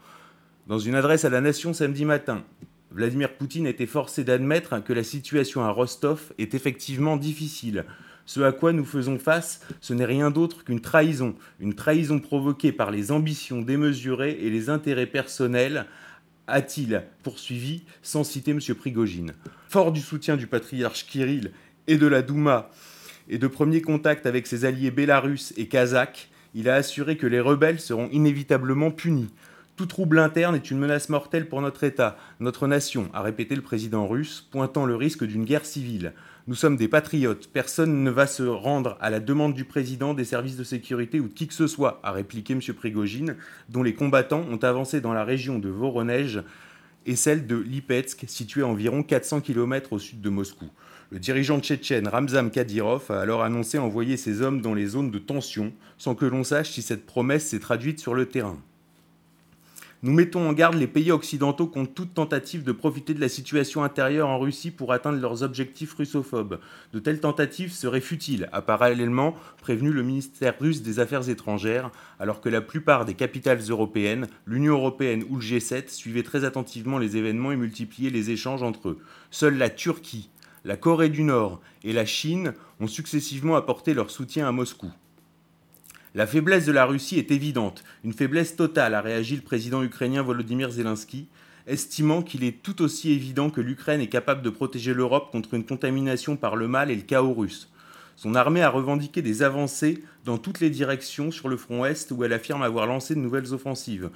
Dans 0.67 0.79
une 0.79 0.95
adresse 0.95 1.25
à 1.25 1.31
la 1.31 1.41
nation 1.41 1.73
samedi 1.73 2.05
matin, 2.05 2.45
Vladimir 2.91 3.35
Poutine 3.35 3.67
été 3.67 3.87
forcé 3.87 4.25
d'admettre 4.25 4.83
que 4.83 4.93
la 4.93 5.03
situation 5.03 5.63
à 5.63 5.71
Rostov 5.71 6.33
est 6.39 6.55
effectivement 6.55 7.17
difficile. 7.17 7.85
Ce 8.27 8.41
à 8.41 8.53
quoi 8.53 8.75
nous 8.75 8.85
faisons 8.85 9.19
face, 9.19 9.67
ce 9.81 9.95
n'est 9.95 10.05
rien 10.05 10.31
d'autre 10.31 10.63
qu'une 10.63 10.81
trahison, 10.81 11.35
une 11.61 11.75
trahison 11.75 12.19
provoquée 12.19 12.73
par 12.73 12.91
les 12.91 13.11
ambitions 13.11 13.63
démesurées 13.63 14.39
et 14.43 14.51
les 14.51 14.69
intérêts 14.69 15.07
personnels 15.07 15.87
a-t-il 16.49 17.03
poursuivi 17.23 17.83
sans 18.03 18.25
citer 18.25 18.51
M. 18.51 18.61
Prigogine. 18.75 19.35
Fort 19.69 19.93
du 19.93 20.01
soutien 20.01 20.37
du 20.37 20.47
patriarche 20.47 21.07
Kirill 21.07 21.53
et 21.87 21.97
de 21.97 22.07
la 22.07 22.23
Douma 22.23 22.71
et 23.29 23.39
de 23.39 23.47
premiers 23.47 23.83
contacts 23.83 24.27
avec 24.27 24.47
ses 24.47 24.65
alliés 24.65 24.91
bélarusses 24.91 25.53
et 25.57 25.69
kazakhs, 25.69 26.31
il 26.55 26.69
a 26.69 26.75
assuré 26.75 27.17
que 27.17 27.27
les 27.27 27.41
rebelles 27.41 27.81
seront 27.81 28.09
inévitablement 28.11 28.91
punis. 28.91 29.29
Tout 29.77 29.87
trouble 29.87 30.19
interne 30.19 30.57
est 30.57 30.71
une 30.73 30.79
menace 30.79 31.09
mortelle 31.09 31.49
pour 31.49 31.61
notre 31.61 31.85
État, 31.85 32.17
notre 32.41 32.67
nation, 32.67 33.11
a 33.13 33.23
répété 33.23 33.55
le 33.55 33.63
président 33.63 34.09
russe, 34.09 34.49
pointant 34.51 34.87
le 34.87 34.97
risque 34.97 35.25
d'une 35.25 35.45
guerre 35.45 35.67
civile. 35.67 36.15
Nous 36.49 36.55
sommes 36.55 36.77
des 36.77 36.89
patriotes, 36.89 37.51
personne 37.53 38.03
ne 38.03 38.11
va 38.11 38.27
se 38.27 38.43
rendre 38.43 38.97
à 39.03 39.11
la 39.11 39.21
demande 39.21 39.53
du 39.53 39.67
président, 39.67 40.15
des 40.15 40.25
services 40.25 40.57
de 40.57 40.65
sécurité 40.65 41.21
ou 41.21 41.29
de 41.29 41.35
qui 41.35 41.47
que 41.47 41.53
ce 41.53 41.67
soit, 41.67 42.01
a 42.03 42.11
répliqué 42.11 42.55
M. 42.55 42.61
Prigogine, 42.75 43.37
dont 43.69 43.83
les 43.83 43.93
combattants 43.93 44.47
ont 44.51 44.57
avancé 44.57 45.03
dans 45.03 45.13
la 45.13 45.25
région 45.25 45.59
de 45.59 45.69
Voronezh 45.69 46.43
et 47.05 47.17
celle 47.17 47.47
de 47.47 47.57
Lipetsk, 47.57 48.25
située 48.29 48.63
à 48.63 48.67
environ 48.67 49.03
400 49.03 49.43
km 49.43 49.93
au 49.93 49.99
sud 49.99 50.23
de 50.23 50.31
Moscou. 50.31 50.71
Le 51.11 51.19
dirigeant 51.19 51.61
tchétchène 51.61 52.09
Ramzan 52.09 52.49
Kadyrov 52.49 53.11
a 53.11 53.21
alors 53.21 53.43
annoncé 53.43 53.77
envoyer 53.77 54.17
ses 54.17 54.41
hommes 54.41 54.63
dans 54.63 54.73
les 54.73 54.87
zones 54.87 55.11
de 55.11 55.19
tension, 55.19 55.75
sans 55.99 56.15
que 56.15 56.25
l'on 56.25 56.45
sache 56.45 56.71
si 56.71 56.81
cette 56.81 57.05
promesse 57.05 57.49
s'est 57.49 57.61
traduite 57.61 58.01
sur 58.01 58.15
le 58.15 58.25
terrain. 58.25 58.57
Nous 60.05 60.13
mettons 60.13 60.49
en 60.49 60.53
garde 60.53 60.77
les 60.77 60.87
pays 60.87 61.11
occidentaux 61.11 61.67
contre 61.67 61.93
toute 61.93 62.15
tentative 62.15 62.63
de 62.63 62.71
profiter 62.71 63.15
de 63.15 63.21
la 63.21 63.29
situation 63.29 63.83
intérieure 63.83 64.29
en 64.29 64.39
Russie 64.39 64.71
pour 64.71 64.93
atteindre 64.93 65.19
leurs 65.19 65.43
objectifs 65.43 65.95
russophobes. 65.95 66.61
De 66.93 67.01
telles 67.01 67.19
tentatives 67.19 67.73
seraient 67.73 68.01
futiles, 68.01 68.49
a 68.53 68.63
parallèlement 68.63 69.35
prévenu 69.61 69.91
le 69.91 70.05
ministère 70.05 70.55
russe 70.61 70.83
des 70.83 71.01
Affaires 71.01 71.29
étrangères, 71.29 71.91
alors 72.21 72.41
que 72.41 72.49
la 72.49 72.61
plupart 72.61 73.07
des 73.07 73.15
capitales 73.15 73.59
européennes, 73.69 74.29
l'Union 74.47 74.75
européenne 74.75 75.25
ou 75.29 75.35
le 75.35 75.43
G7 75.43 75.89
suivaient 75.89 76.23
très 76.23 76.45
attentivement 76.45 76.99
les 76.99 77.17
événements 77.17 77.51
et 77.51 77.57
multipliaient 77.57 78.11
les 78.11 78.31
échanges 78.31 78.63
entre 78.63 78.91
eux. 78.91 78.99
Seule 79.33 79.59
la 79.59 79.69
Turquie, 79.69 80.31
la 80.65 80.77
Corée 80.77 81.09
du 81.09 81.25
Nord 81.25 81.61
et 81.83 81.93
la 81.93 82.07
Chine 82.07 82.55
ont 82.79 82.87
successivement 82.87 83.57
apporté 83.57 83.95
leur 83.95 84.13
soutien 84.13 84.47
à 84.47 84.53
Moscou. 84.53 84.93
La 86.19 86.27
faiblesse 86.27 86.67
de 86.67 86.73
la 86.73 86.85
Russie 86.85 87.17
est 87.17 87.31
évidente, 87.31 87.85
une 88.03 88.13
faiblesse 88.13 88.57
totale, 88.57 88.97
a 88.97 89.01
réagi 89.01 89.37
le 89.37 89.43
président 89.43 89.85
ukrainien 89.85 90.21
Volodymyr 90.21 90.69
Zelensky, 90.69 91.29
estimant 91.69 92.23
qu'il 92.23 92.43
est 92.43 92.61
tout 92.61 92.83
aussi 92.83 93.13
évident 93.13 93.51
que 93.51 93.61
l'Ukraine 93.61 94.01
est 94.01 94.09
capable 94.09 94.43
de 94.43 94.51
protéger 94.51 94.95
l'Europe 94.95 95.31
contre 95.31 95.55
une 95.55 95.65
contamination 95.65 96.37
par 96.37 96.57
le 96.57 96.67
mal 96.67 96.91
et 96.91 96.97
le 96.97 97.03
chaos 97.03 97.35
russe. 97.35 97.71
Son 98.17 98.35
armée 98.35 98.63
a 98.63 98.69
revendiqué 98.69 99.23
des 99.23 99.45
avancées 99.45 100.03
dans 100.25 100.39
toutes 100.39 100.59
les 100.59 100.71
directions 100.71 101.31
sur 101.31 101.49
le 101.49 101.57
front 101.57 101.85
Est 101.85 102.11
où 102.11 102.25
elle 102.25 102.33
affirme 102.33 102.63
avoir 102.63 102.89
lancé 102.89 103.15
de 103.15 103.21
nouvelles 103.21 103.55
offensives. 103.55 104.11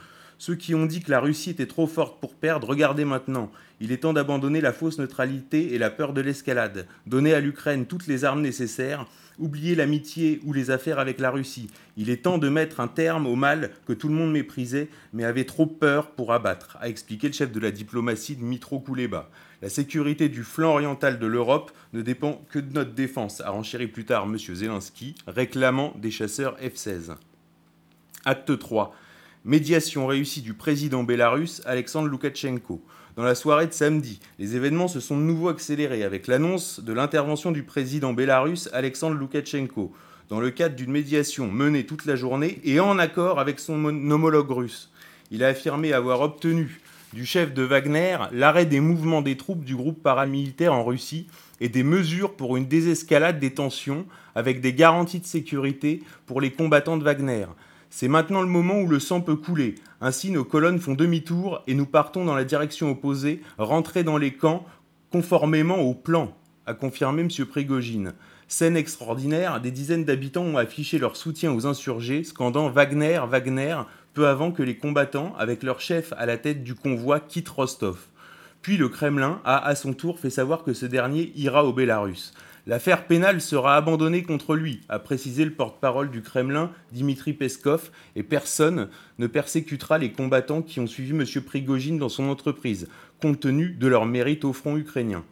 Ceux 0.45 0.57
qui 0.57 0.75
ont 0.75 0.87
dit 0.87 1.01
que 1.01 1.11
la 1.13 1.21
Russie 1.21 1.51
était 1.51 1.69
trop 1.69 1.87
forte 1.87 2.19
pour 2.19 2.35
perdre, 2.35 2.67
regardez 2.67 3.05
maintenant. 3.05 3.53
Il 3.79 3.93
est 3.93 3.99
temps 3.99 4.13
d'abandonner 4.13 4.61
la 4.61 4.73
fausse 4.73 4.99
neutralité 4.99 5.73
et 5.73 5.79
la 5.79 5.89
peur 5.89 6.13
de 6.13 6.21
l'escalade. 6.21 6.89
Donner 7.07 7.33
à 7.33 7.39
l'Ukraine 7.39 7.87
toutes 7.87 8.09
les 8.09 8.25
armes 8.25 8.41
nécessaires. 8.41 9.07
Oublier 9.39 9.77
l'amitié 9.77 10.41
ou 10.43 10.53
les 10.53 10.73
affaires 10.73 10.99
avec 10.99 11.21
la 11.21 11.31
Russie. 11.31 11.71
Il 11.97 12.11
est 12.11 12.25
temps 12.25 12.39
de 12.39 12.49
mettre 12.49 12.81
un 12.81 12.89
terme 12.89 13.29
au 13.29 13.37
mal 13.37 13.71
que 13.87 13.93
tout 13.93 14.09
le 14.09 14.15
monde 14.15 14.33
méprisait 14.33 14.89
mais 15.13 15.23
avait 15.23 15.45
trop 15.45 15.67
peur 15.67 16.11
pour 16.11 16.33
abattre, 16.33 16.77
a 16.81 16.89
expliqué 16.89 17.29
le 17.29 17.35
chef 17.35 17.53
de 17.53 17.61
la 17.61 17.71
diplomatie 17.71 18.35
Dmitro 18.35 18.81
Kuleba. 18.81 19.31
La 19.63 19.69
sécurité 19.69 20.29
du 20.29 20.43
flanc 20.43 20.73
oriental 20.73 21.21
de 21.21 21.27
l'Europe 21.29 21.71
ne 21.93 22.03
dépend 22.03 22.45
que 22.51 22.59
de 22.59 22.73
notre 22.75 22.95
défense, 22.95 23.41
a 23.43 23.51
renchéri 23.51 23.87
plus 23.87 24.07
tard 24.07 24.25
M. 24.25 24.37
Zelensky, 24.37 25.15
réclamant 25.29 25.95
des 25.99 26.11
chasseurs 26.11 26.57
F-16. 26.59 27.15
Acte 28.25 28.59
3 28.59 28.93
médiation 29.45 30.07
réussie 30.07 30.43
du 30.43 30.55
président 30.55 31.03
bélarusse 31.03 31.63
Alexandre 31.67 32.09
Loukachenko. 32.09 32.81
Dans 33.17 33.25
la 33.25 33.35
soirée 33.35 33.67
de 33.67 33.73
samedi, 33.73 34.21
les 34.39 34.57
événements 34.57 34.89
se 34.89 35.01
sont 35.01 35.17
de 35.17 35.23
nouveau 35.23 35.49
accélérés 35.49 36.05
avec 36.05 36.27
l'annonce 36.27 36.81
de 36.81 36.93
l'intervention 36.93 37.51
du 37.51 37.63
président 37.63 38.13
bélarusse 38.13 38.71
Alexandre 38.73 39.17
Loukachenko 39.17 39.93
dans 40.29 40.41
le 40.41 40.51
cadre 40.51 40.77
d'une 40.77 40.93
médiation 40.93 41.51
menée 41.51 41.85
toute 41.85 42.07
la 42.07 42.17
journée 42.17 42.61
et 42.65 42.81
en 42.81 42.99
accord 42.99 43.39
avec 43.39 43.59
son 43.59 43.85
homologue 43.85 44.51
russe. 44.51 44.91
Il 45.31 45.45
a 45.45 45.49
affirmé 45.49 45.93
avoir 45.93 46.21
obtenu 46.21 46.81
du 47.13 47.27
chef 47.27 47.53
de 47.53 47.63
Wagner 47.63 48.17
l'arrêt 48.33 48.65
des 48.65 48.81
mouvements 48.81 49.23
des 49.23 49.37
troupes 49.37 49.65
du 49.65 49.77
groupe 49.77 50.03
paramilitaire 50.03 50.73
en 50.73 50.85
Russie 50.85 51.27
et 51.61 51.69
des 51.69 51.83
mesures 51.83 52.35
pour 52.35 52.57
une 52.57 52.67
désescalade 52.67 53.39
des 53.41 53.53
tensions 53.53 54.07
avec 54.35 54.61
des 54.61 54.73
garanties 54.73 55.21
de 55.21 55.27
sécurité 55.27 56.03
pour 56.27 56.41
les 56.41 56.51
combattants 56.51 56.97
de 56.97 57.05
Wagner. 57.05 57.47
C'est 57.95 58.09
maintenant 58.09 58.41
le 58.41 58.49
moment 58.49 58.81
où 58.81 58.89
le 58.89 58.99
sang 58.99 59.21
peut 59.21 59.37
couler. 59.37 59.75
Ainsi, 60.01 60.31
nos 60.31 60.45
colonnes 60.45 60.79
font 60.79 60.95
demi-tour 60.95 61.63
et 61.67 61.75
nous 61.75 61.85
partons 61.85 62.25
dans 62.25 62.35
la 62.35 62.43
direction 62.43 62.91
opposée, 62.91 63.43
rentrer 63.59 64.03
dans 64.03 64.17
les 64.17 64.33
camps 64.33 64.65
conformément 65.11 65.77
au 65.77 65.93
plan, 65.93 66.35
a 66.65 66.73
confirmé 66.73 67.21
M. 67.21 67.29
Prigogine. 67.45 68.15
Scène 68.49 68.79
extraordinaire, 68.79 69.61
des 69.61 69.71
dizaines 69.71 70.07
d'habitants 70.07 70.43
ont 70.43 70.57
affiché 70.57 70.99
leur 70.99 71.19
soutien 71.19 71.53
aux 71.53 71.67
insurgés, 71.67 72.25
scandant 72.25 72.71
Wagner, 72.71 73.21
Wagner, 73.29 73.77
peu 74.15 74.27
avant 74.27 74.53
que 74.53 74.63
les 74.63 74.79
combattants, 74.79 75.35
avec 75.39 75.63
leur 75.63 75.83
chef 75.83 76.15
à 76.17 76.25
la 76.25 76.39
tête 76.39 76.65
du 76.65 76.75
convoi, 76.75 77.21
quittent 77.21 77.51
Rostov. 77.51 77.99
Puis 78.63 78.79
le 78.79 78.89
Kremlin 78.89 79.43
a 79.45 79.63
à 79.63 79.75
son 79.75 79.93
tour 79.93 80.19
fait 80.19 80.31
savoir 80.31 80.65
que 80.65 80.73
ce 80.73 80.87
dernier 80.87 81.31
ira 81.37 81.67
au 81.67 81.75
Bélarus. 81.75 82.33
L'affaire 82.69 83.09
pénale 83.09 83.41
sera 83.41 83.77
abandonnée 83.77 84.23
contre 84.23 84.55
lui, 84.55 84.83
a 84.89 85.01
précisé 85.01 85.45
le 85.45 85.51
porte-parole 85.51 86.13
du 86.13 86.23
Kremlin, 86.23 86.71
Dimitri 86.93 87.33
Peskov, 87.33 87.91
et 88.15 88.23
personne 88.23 88.89
ne 89.19 89.27
persécutera 89.27 89.99
les 89.99 90.13
combattants 90.13 90.63
qui 90.63 90.79
ont 90.79 90.87
suivi 90.87 91.11
M. 91.11 91.25
Prigogine 91.45 91.99
dans 91.99 92.09
son 92.09 92.29
entreprise, 92.29 92.89
compte 93.21 93.41
tenu 93.41 93.71
de 93.71 93.89
leur 93.89 94.07
mérite 94.07 94.45
au 94.45 94.53
front 94.53 94.77
ukrainien. 94.77 95.25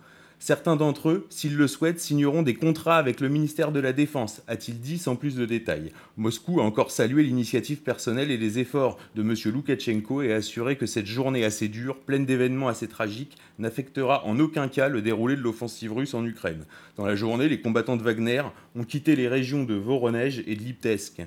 Certains 0.43 0.75
d'entre 0.75 1.11
eux, 1.11 1.27
s'ils 1.29 1.55
le 1.55 1.69
souhaitent, 1.69 2.01
signeront 2.01 2.41
des 2.41 2.55
contrats 2.55 2.97
avec 2.97 3.21
le 3.21 3.29
ministère 3.29 3.73
de 3.73 3.79
la 3.79 3.93
Défense, 3.93 4.41
a-t-il 4.49 4.81
dit 4.81 4.97
sans 4.97 5.15
plus 5.15 5.37
de 5.37 5.45
détails. 5.45 5.93
Moscou 6.17 6.63
a 6.63 6.65
encore 6.65 6.91
salué 6.91 7.23
l'initiative 7.23 7.83
personnelle 7.83 8.31
et 8.31 8.39
les 8.39 8.59
efforts 8.59 8.97
de 9.17 9.21
M. 9.21 9.35
Loukachenko 9.53 10.23
et 10.23 10.33
a 10.33 10.37
assuré 10.37 10.77
que 10.77 10.87
cette 10.87 11.05
journée 11.05 11.45
assez 11.45 11.69
dure, 11.69 11.99
pleine 11.99 12.25
d'événements 12.25 12.69
assez 12.69 12.89
tragiques, 12.89 13.37
n'affectera 13.59 14.25
en 14.25 14.41
aucun 14.41 14.69
cas 14.69 14.89
le 14.89 15.03
déroulé 15.03 15.37
de 15.37 15.43
l'offensive 15.43 15.93
russe 15.93 16.15
en 16.15 16.25
Ukraine. 16.25 16.65
Dans 16.97 17.05
la 17.05 17.17
journée, 17.17 17.51
les 17.51 17.61
combattants 17.61 17.99
de 17.99 18.03
Wagner 18.03 18.43
ont 18.77 18.85
quitté 18.85 19.17
les 19.17 19.29
régions 19.29 19.65
de 19.65 19.75
Voronezh 19.75 20.43
et 20.47 20.57
de 20.57 20.63
Lipetsk. 20.63 21.21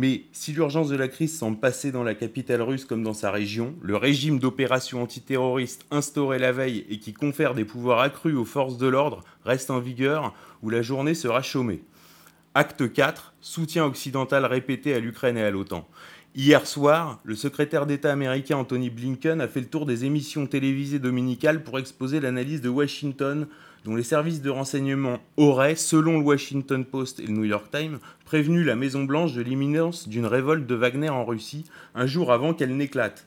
Mais 0.00 0.26
si 0.30 0.52
l'urgence 0.52 0.90
de 0.90 0.94
la 0.94 1.08
crise 1.08 1.36
semble 1.36 1.58
passer 1.58 1.90
dans 1.90 2.04
la 2.04 2.14
capitale 2.14 2.62
russe 2.62 2.84
comme 2.84 3.02
dans 3.02 3.14
sa 3.14 3.32
région, 3.32 3.74
le 3.82 3.96
régime 3.96 4.38
d'opération 4.38 5.02
antiterroriste 5.02 5.86
instauré 5.90 6.38
la 6.38 6.52
veille 6.52 6.86
et 6.88 7.00
qui 7.00 7.12
confère 7.12 7.52
des 7.52 7.64
pouvoirs 7.64 7.98
accrus 7.98 8.36
aux 8.36 8.44
forces 8.44 8.78
de 8.78 8.86
l'ordre 8.86 9.24
reste 9.44 9.72
en 9.72 9.80
vigueur 9.80 10.36
où 10.62 10.70
la 10.70 10.82
journée 10.82 11.14
sera 11.14 11.42
chômée. 11.42 11.82
Acte 12.54 12.92
4, 12.92 13.34
soutien 13.40 13.86
occidental 13.86 14.44
répété 14.44 14.94
à 14.94 15.00
l'Ukraine 15.00 15.36
et 15.36 15.42
à 15.42 15.50
l'OTAN. 15.50 15.84
Hier 16.36 16.64
soir, 16.64 17.18
le 17.24 17.34
secrétaire 17.34 17.84
d'État 17.84 18.12
américain 18.12 18.58
Anthony 18.58 18.90
Blinken 18.90 19.40
a 19.40 19.48
fait 19.48 19.62
le 19.62 19.66
tour 19.66 19.84
des 19.84 20.04
émissions 20.04 20.46
télévisées 20.46 21.00
dominicales 21.00 21.64
pour 21.64 21.76
exposer 21.76 22.20
l'analyse 22.20 22.60
de 22.60 22.68
Washington 22.68 23.48
dont 23.84 23.96
les 23.96 24.02
services 24.02 24.42
de 24.42 24.50
renseignement 24.50 25.18
auraient, 25.36 25.76
selon 25.76 26.18
le 26.18 26.24
Washington 26.24 26.84
Post 26.84 27.20
et 27.20 27.26
le 27.26 27.32
New 27.32 27.44
York 27.44 27.70
Times, 27.70 27.98
prévenu 28.24 28.64
la 28.64 28.76
Maison-Blanche 28.76 29.34
de 29.34 29.42
l'imminence 29.42 30.08
d'une 30.08 30.26
révolte 30.26 30.66
de 30.66 30.74
Wagner 30.74 31.08
en 31.08 31.24
Russie 31.24 31.64
un 31.94 32.06
jour 32.06 32.32
avant 32.32 32.54
qu'elle 32.54 32.76
n'éclate. 32.76 33.26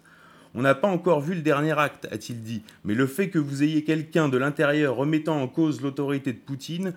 On 0.54 0.62
n'a 0.62 0.76
pas 0.76 0.90
encore 0.90 1.22
vu 1.22 1.34
le 1.34 1.42
dernier 1.42 1.78
acte, 1.80 2.08
a-t-il 2.12 2.42
dit, 2.42 2.62
mais 2.84 2.94
le 2.94 3.08
fait 3.08 3.30
que 3.30 3.40
vous 3.40 3.64
ayez 3.64 3.84
quelqu'un 3.84 4.28
de 4.28 4.38
l'intérieur 4.38 4.96
remettant 4.96 5.42
en 5.42 5.48
cause 5.48 5.82
l'autorité 5.82 6.34
de 6.34 6.40
Poutine 6.40 6.94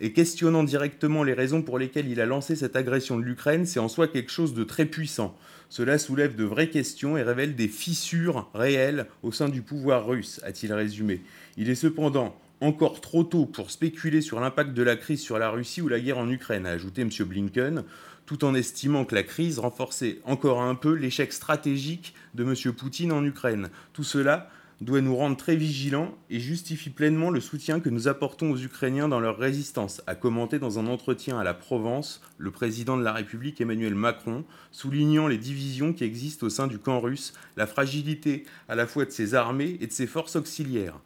et 0.00 0.12
questionnant 0.12 0.64
directement 0.64 1.22
les 1.22 1.32
raisons 1.32 1.62
pour 1.62 1.78
lesquelles 1.78 2.08
il 2.08 2.20
a 2.20 2.26
lancé 2.26 2.56
cette 2.56 2.76
agression 2.76 3.18
de 3.18 3.22
l'Ukraine, 3.22 3.66
c'est 3.66 3.80
en 3.80 3.88
soi 3.88 4.08
quelque 4.08 4.30
chose 4.30 4.54
de 4.54 4.64
très 4.64 4.86
puissant. 4.86 5.36
Cela 5.68 5.98
soulève 5.98 6.36
de 6.36 6.44
vraies 6.44 6.70
questions 6.70 7.16
et 7.16 7.22
révèle 7.22 7.54
des 7.54 7.68
fissures 7.68 8.50
réelles 8.54 9.06
au 9.22 9.30
sein 9.30 9.48
du 9.48 9.62
pouvoir 9.62 10.06
russe, 10.06 10.40
a-t-il 10.44 10.72
résumé. 10.72 11.22
Il 11.56 11.70
est 11.70 11.74
cependant 11.74 12.36
encore 12.60 13.00
trop 13.00 13.24
tôt 13.24 13.46
pour 13.46 13.70
spéculer 13.70 14.20
sur 14.20 14.40
l'impact 14.40 14.74
de 14.74 14.82
la 14.82 14.96
crise 14.96 15.20
sur 15.20 15.38
la 15.38 15.50
Russie 15.50 15.82
ou 15.82 15.88
la 15.88 16.00
guerre 16.00 16.18
en 16.18 16.30
Ukraine, 16.30 16.66
a 16.66 16.70
ajouté 16.70 17.02
M. 17.02 17.10
Blinken, 17.20 17.84
tout 18.26 18.44
en 18.44 18.54
estimant 18.54 19.04
que 19.04 19.14
la 19.14 19.22
crise 19.22 19.58
renforçait 19.58 20.20
encore 20.24 20.62
un 20.62 20.74
peu 20.74 20.92
l'échec 20.92 21.32
stratégique 21.32 22.14
de 22.34 22.44
M. 22.44 22.54
Poutine 22.74 23.12
en 23.12 23.24
Ukraine. 23.24 23.70
Tout 23.92 24.04
cela 24.04 24.50
doit 24.80 25.02
nous 25.02 25.14
rendre 25.14 25.36
très 25.36 25.56
vigilants 25.56 26.14
et 26.30 26.40
justifie 26.40 26.88
pleinement 26.88 27.30
le 27.30 27.40
soutien 27.40 27.80
que 27.80 27.90
nous 27.90 28.08
apportons 28.08 28.50
aux 28.50 28.56
Ukrainiens 28.56 29.08
dans 29.08 29.20
leur 29.20 29.36
résistance, 29.36 30.00
a 30.06 30.14
commenté 30.14 30.58
dans 30.58 30.78
un 30.78 30.86
entretien 30.86 31.38
à 31.38 31.44
la 31.44 31.52
Provence 31.52 32.22
le 32.38 32.50
président 32.50 32.96
de 32.96 33.02
la 33.02 33.12
République 33.12 33.60
Emmanuel 33.60 33.94
Macron, 33.94 34.44
soulignant 34.70 35.26
les 35.26 35.36
divisions 35.36 35.92
qui 35.92 36.04
existent 36.04 36.46
au 36.46 36.50
sein 36.50 36.66
du 36.66 36.78
camp 36.78 37.00
russe, 37.00 37.34
la 37.56 37.66
fragilité 37.66 38.44
à 38.68 38.74
la 38.74 38.86
fois 38.86 39.04
de 39.04 39.10
ses 39.10 39.34
armées 39.34 39.76
et 39.80 39.86
de 39.86 39.92
ses 39.92 40.06
forces 40.06 40.36
auxiliaires. 40.36 40.98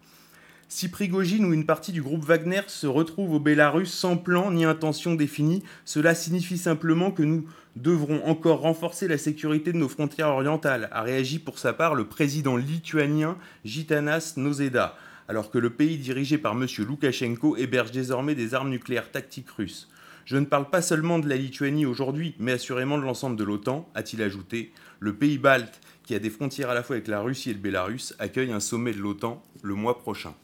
Si 0.69 0.89
Prigogine 0.89 1.45
ou 1.45 1.53
une 1.53 1.67
partie 1.67 1.93
du 1.93 2.03
groupe 2.03 2.25
Wagner 2.25 2.63
se 2.69 2.87
retrouve 2.87 3.35
au 3.35 3.41
Bélarus 3.41 3.93
sans 3.93 4.17
plan 4.17 4.51
ni 4.51 4.65
intention 4.65 5.15
définie, 5.15 5.63
cela 5.85 6.15
signifie 6.15 6.59
simplement 6.59 7.11
que 7.11 7.23
nous 7.23 7.47
devrons 7.77 8.25
encore 8.25 8.61
renforcer 8.61 9.07
la 9.07 9.19
sécurité 9.19 9.73
de 9.73 9.79
nos 9.79 9.89
frontières 9.89 10.29
orientales, 10.29 10.89
a 10.93 11.03
réagi 11.03 11.39
pour 11.39 11.59
sa 11.59 11.73
part 11.73 11.95
le 11.95 12.07
président 12.07 12.57
lituanien 12.57 13.37
Gitanas 13.65 14.35
Nozeda, 14.37 14.97
alors 15.29 15.51
que 15.51 15.59
le 15.59 15.71
pays 15.71 15.99
dirigé 15.99 16.39
par 16.39 16.53
M. 16.53 16.67
Loukachenko 16.79 17.57
héberge 17.57 17.91
désormais 17.91 18.35
des 18.35 18.55
armes 18.55 18.71
nucléaires 18.71 19.11
tactiques 19.11 19.51
russes. 19.51 19.89
Je 20.25 20.39
ne 20.39 20.47
parle 20.47 20.71
pas 20.71 20.81
seulement 20.81 21.19
de 21.19 21.29
la 21.29 21.37
Lituanie 21.37 21.85
aujourd'hui, 21.85 22.35
mais 22.39 22.53
assurément 22.53 22.97
de 22.97 23.03
l'ensemble 23.03 23.37
de 23.37 23.45
l'OTAN, 23.45 23.87
a-t-il 23.95 24.23
ajouté. 24.23 24.73
Le 24.99 25.15
pays 25.15 25.37
balte, 25.37 25.81
qui 26.05 26.15
a 26.15 26.19
des 26.19 26.31
frontières 26.31 26.71
à 26.71 26.75
la 26.75 26.83
fois 26.83 26.97
avec 26.97 27.09
la 27.09 27.21
Russie 27.21 27.51
et 27.51 27.55
le 27.55 27.59
Bélarus, 27.59 28.15
accueille 28.19 28.53
un 28.53 28.61
sommet 28.61 28.93
de 28.93 29.01
l'OTAN 29.01 29.43
le 29.63 29.75
mois 29.75 29.99
prochain. 29.99 30.35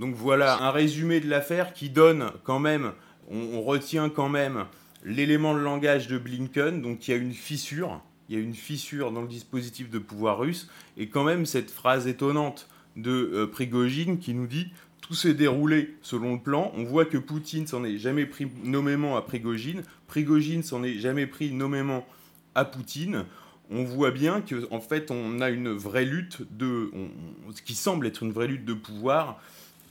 Donc 0.00 0.14
voilà 0.16 0.62
un 0.64 0.70
résumé 0.70 1.20
de 1.20 1.28
l'affaire 1.28 1.72
qui 1.74 1.90
donne 1.90 2.32
quand 2.42 2.58
même, 2.58 2.92
on, 3.30 3.38
on 3.54 3.62
retient 3.62 4.08
quand 4.08 4.28
même 4.30 4.64
l'élément 5.04 5.54
de 5.54 5.60
langage 5.60 6.08
de 6.08 6.18
Blinken, 6.18 6.82
donc 6.82 7.06
il 7.06 7.10
y 7.12 7.14
a 7.14 7.16
une 7.18 7.34
fissure, 7.34 8.00
il 8.28 8.34
y 8.36 8.38
a 8.38 8.42
une 8.42 8.54
fissure 8.54 9.12
dans 9.12 9.22
le 9.22 9.28
dispositif 9.28 9.90
de 9.90 9.98
pouvoir 9.98 10.38
russe, 10.38 10.68
et 10.96 11.08
quand 11.08 11.22
même 11.24 11.44
cette 11.46 11.70
phrase 11.70 12.06
étonnante 12.06 12.66
de 12.96 13.30
euh, 13.34 13.46
Prigogine 13.46 14.18
qui 14.18 14.34
nous 14.34 14.46
dit 14.46 14.68
tout 15.02 15.14
s'est 15.14 15.34
déroulé 15.34 15.96
selon 16.02 16.34
le 16.34 16.40
plan. 16.40 16.72
On 16.76 16.84
voit 16.84 17.04
que 17.04 17.18
Poutine 17.18 17.66
s'en 17.66 17.84
est 17.84 17.98
jamais 17.98 18.26
pris 18.26 18.46
nommément 18.64 19.16
à 19.16 19.22
Prigogine, 19.22 19.82
Prigogine 20.06 20.62
s'en 20.62 20.82
est 20.82 20.98
jamais 20.98 21.26
pris 21.26 21.52
nommément 21.52 22.06
à 22.54 22.64
Poutine. 22.64 23.24
On 23.70 23.84
voit 23.84 24.10
bien 24.10 24.40
que 24.40 24.66
en 24.72 24.80
fait 24.80 25.10
on 25.10 25.40
a 25.40 25.50
une 25.50 25.70
vraie 25.70 26.04
lutte 26.04 26.42
de, 26.56 26.90
on- 26.92 27.52
ce 27.52 27.62
qui 27.62 27.74
semble 27.74 28.06
être 28.06 28.22
une 28.22 28.32
vraie 28.32 28.48
lutte 28.48 28.64
de 28.64 28.74
pouvoir 28.74 29.40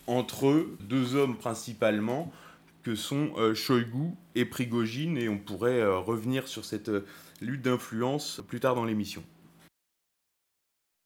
entre 0.09 0.67
deux 0.81 1.15
hommes 1.15 1.37
principalement 1.37 2.31
que 2.83 2.95
sont 2.95 3.31
euh, 3.37 3.53
Shoigu 3.55 4.15
et 4.35 4.45
Prigogine 4.45 5.17
et 5.17 5.29
on 5.29 5.37
pourrait 5.37 5.79
euh, 5.81 5.99
revenir 5.99 6.47
sur 6.47 6.65
cette 6.65 6.89
euh, 6.89 7.05
lutte 7.41 7.61
d'influence 7.61 8.41
plus 8.47 8.59
tard 8.59 8.75
dans 8.75 8.85
l'émission. 8.85 9.23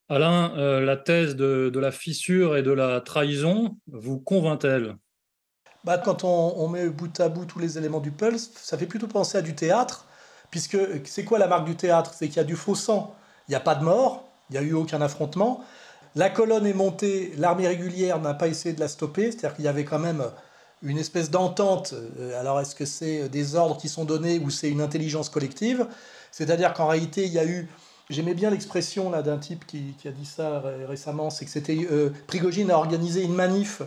Alain, 0.10 0.55
euh, 0.57 0.79
la 0.79 0.95
thèse 0.98 1.36
de, 1.36 1.69
de 1.74 1.79
la 1.79 1.91
fissure 1.91 2.55
et 2.55 2.63
de 2.63 2.72
la 2.72 3.01
trahison 3.01 3.77
vous 3.88 4.19
convainc-elle 4.19 4.95
Bah, 5.83 5.98
quand 5.98 6.24
on, 6.24 6.53
on 6.57 6.67
met 6.69 6.89
bout 6.89 7.19
à 7.19 7.29
bout 7.29 7.45
tous 7.45 7.60
les 7.60 7.77
éléments 7.77 8.00
du 8.00 8.12
Pulse, 8.12 8.51
ça 8.55 8.77
fait 8.77 8.86
plutôt 8.86 9.07
penser 9.07 9.38
à 9.38 9.41
du 9.41 9.55
théâtre, 9.55 10.05
puisque 10.51 10.77
c'est 11.05 11.25
quoi 11.25 11.39
la 11.39 11.48
marque 11.48 11.65
du 11.65 11.75
théâtre? 11.75 12.13
C'est 12.13 12.27
qu'il 12.27 12.38
y 12.38 12.39
a 12.39 12.45
du 12.45 12.55
faux 12.55 12.75
sang, 12.75 13.15
il 13.48 13.51
n'y 13.51 13.55
a 13.55 13.60
pas 13.60 13.75
de 13.75 13.83
mort, 13.83 14.29
il 14.50 14.53
n'y 14.53 14.60
a 14.60 14.62
eu 14.62 14.74
aucun 14.74 15.01
affrontement. 15.01 15.63
La 16.15 16.29
colonne 16.29 16.67
est 16.67 16.74
montée, 16.74 17.34
l'armée 17.38 17.67
régulière 17.67 18.20
n'a 18.22 18.34
pas 18.34 18.48
essayé 18.48 18.74
de 18.75 18.79
la 18.79 18.88
stopper, 18.88 19.32
c'est-à-dire 19.32 19.55
qu'il 19.55 19.65
y 19.65 19.67
avait 19.67 19.86
quand 19.86 20.00
même 20.00 20.24
une 20.84 20.98
espèce 20.98 21.32
d'entente. 21.32 21.93
Euh, 22.20 22.39
Alors 22.39 22.60
est-ce 22.60 22.75
que 22.75 22.86
c'est 22.86 23.29
des 23.29 23.55
ordres 23.55 23.77
qui 23.77 23.89
sont 23.89 24.05
donnés 24.05 24.39
ou 24.39 24.50
c'est 24.50 24.70
une 24.70 24.82
intelligence 24.82 25.29
collective 25.29 25.88
C'est-à-dire 26.32 26.74
qu'en 26.74 26.88
réalité, 26.88 27.25
il 27.25 27.34
y 27.34 27.39
a 27.39 27.46
eu 27.46 27.67
J'aimais 28.10 28.34
bien 28.34 28.50
l'expression 28.50 29.10
là 29.10 29.22
d'un 29.22 29.38
type 29.38 29.65
qui, 29.65 29.96
a 30.05 30.12
dit 30.12 30.25
ça 30.25 30.60
ré- 30.60 30.86
récemment, 30.86 31.29
c'est 31.29 31.46
que 31.46 31.51
c'était 31.51 31.88
euh, 31.89 32.10
Prigogine 32.27 32.70
a 32.70 32.77
organisé 32.77 33.24
une 33.24 33.34
manif 33.34 33.82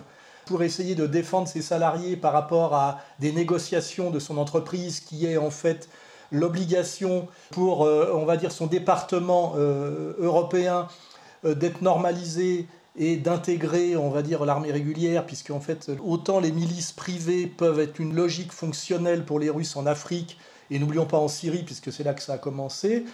pour 0.47 0.63
essayer 0.63 0.95
de 0.95 1.07
défendre 1.07 1.47
ses 1.47 1.61
salariés 1.61 2.17
par 2.17 2.33
rapport 2.33 2.75
à 2.75 3.01
des 3.21 3.31
négociations 3.31 4.11
de 4.11 4.19
son 4.19 4.39
entreprise 4.39 5.01
qui 5.01 5.27
est 5.27 5.37
en 5.37 5.51
fait 5.51 5.91
l'obligation 6.33 7.29
pour, 7.51 7.85
euh, 7.85 8.11
on 8.15 8.25
va 8.25 8.37
dire, 8.39 8.53
son 8.53 8.67
département 8.67 9.53
euh, 9.59 10.15
européen 10.19 10.89
euh, 10.89 11.06
d'être 11.55 11.83
normalisé 11.83 12.67
et 12.99 13.17
d'intégrer, 13.17 13.97
on 13.97 14.11
va 14.11 14.23
dire, 14.23 14.45
l'armée 14.45 14.73
régulière, 14.73 15.27
puisque 15.27 15.51
en 15.51 15.61
fait, 15.61 15.91
autant 16.05 16.41
les 16.41 16.53
milices 16.53 16.93
privées 16.93 17.47
peuvent 17.47 17.79
être 17.79 17.99
une 17.99 18.15
logique 18.15 18.53
fonctionnelle 18.53 19.25
pour 19.25 19.39
les 19.39 19.51
Russes 19.51 19.77
en 19.77 19.87
Afrique, 19.87 20.39
et 20.71 20.79
n'oublions 20.79 21.07
pas 21.07 21.19
en 21.19 21.29
Syrie, 21.29 21.63
puisque 21.63 21.93
c'est 21.93 22.05
là 22.05 22.15
que 22.15 22.23
ça 22.23 22.35
a 22.35 22.39
commencé, 22.39 23.05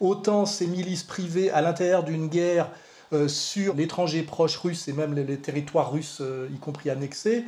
autant 0.00 0.46
ces 0.46 0.66
milices 0.66 1.02
privées 1.02 1.50
à 1.50 1.60
l'intérieur 1.60 2.04
d'une 2.04 2.28
guerre 2.28 2.70
euh, 3.12 3.28
sur 3.28 3.74
l'étranger 3.74 4.22
proche 4.22 4.56
russe 4.56 4.88
et 4.88 4.92
même 4.92 5.14
les, 5.14 5.36
territoires 5.36 5.92
russes, 5.92 6.18
euh, 6.20 6.48
y 6.54 6.58
compris 6.58 6.88
annexés, 6.88 7.44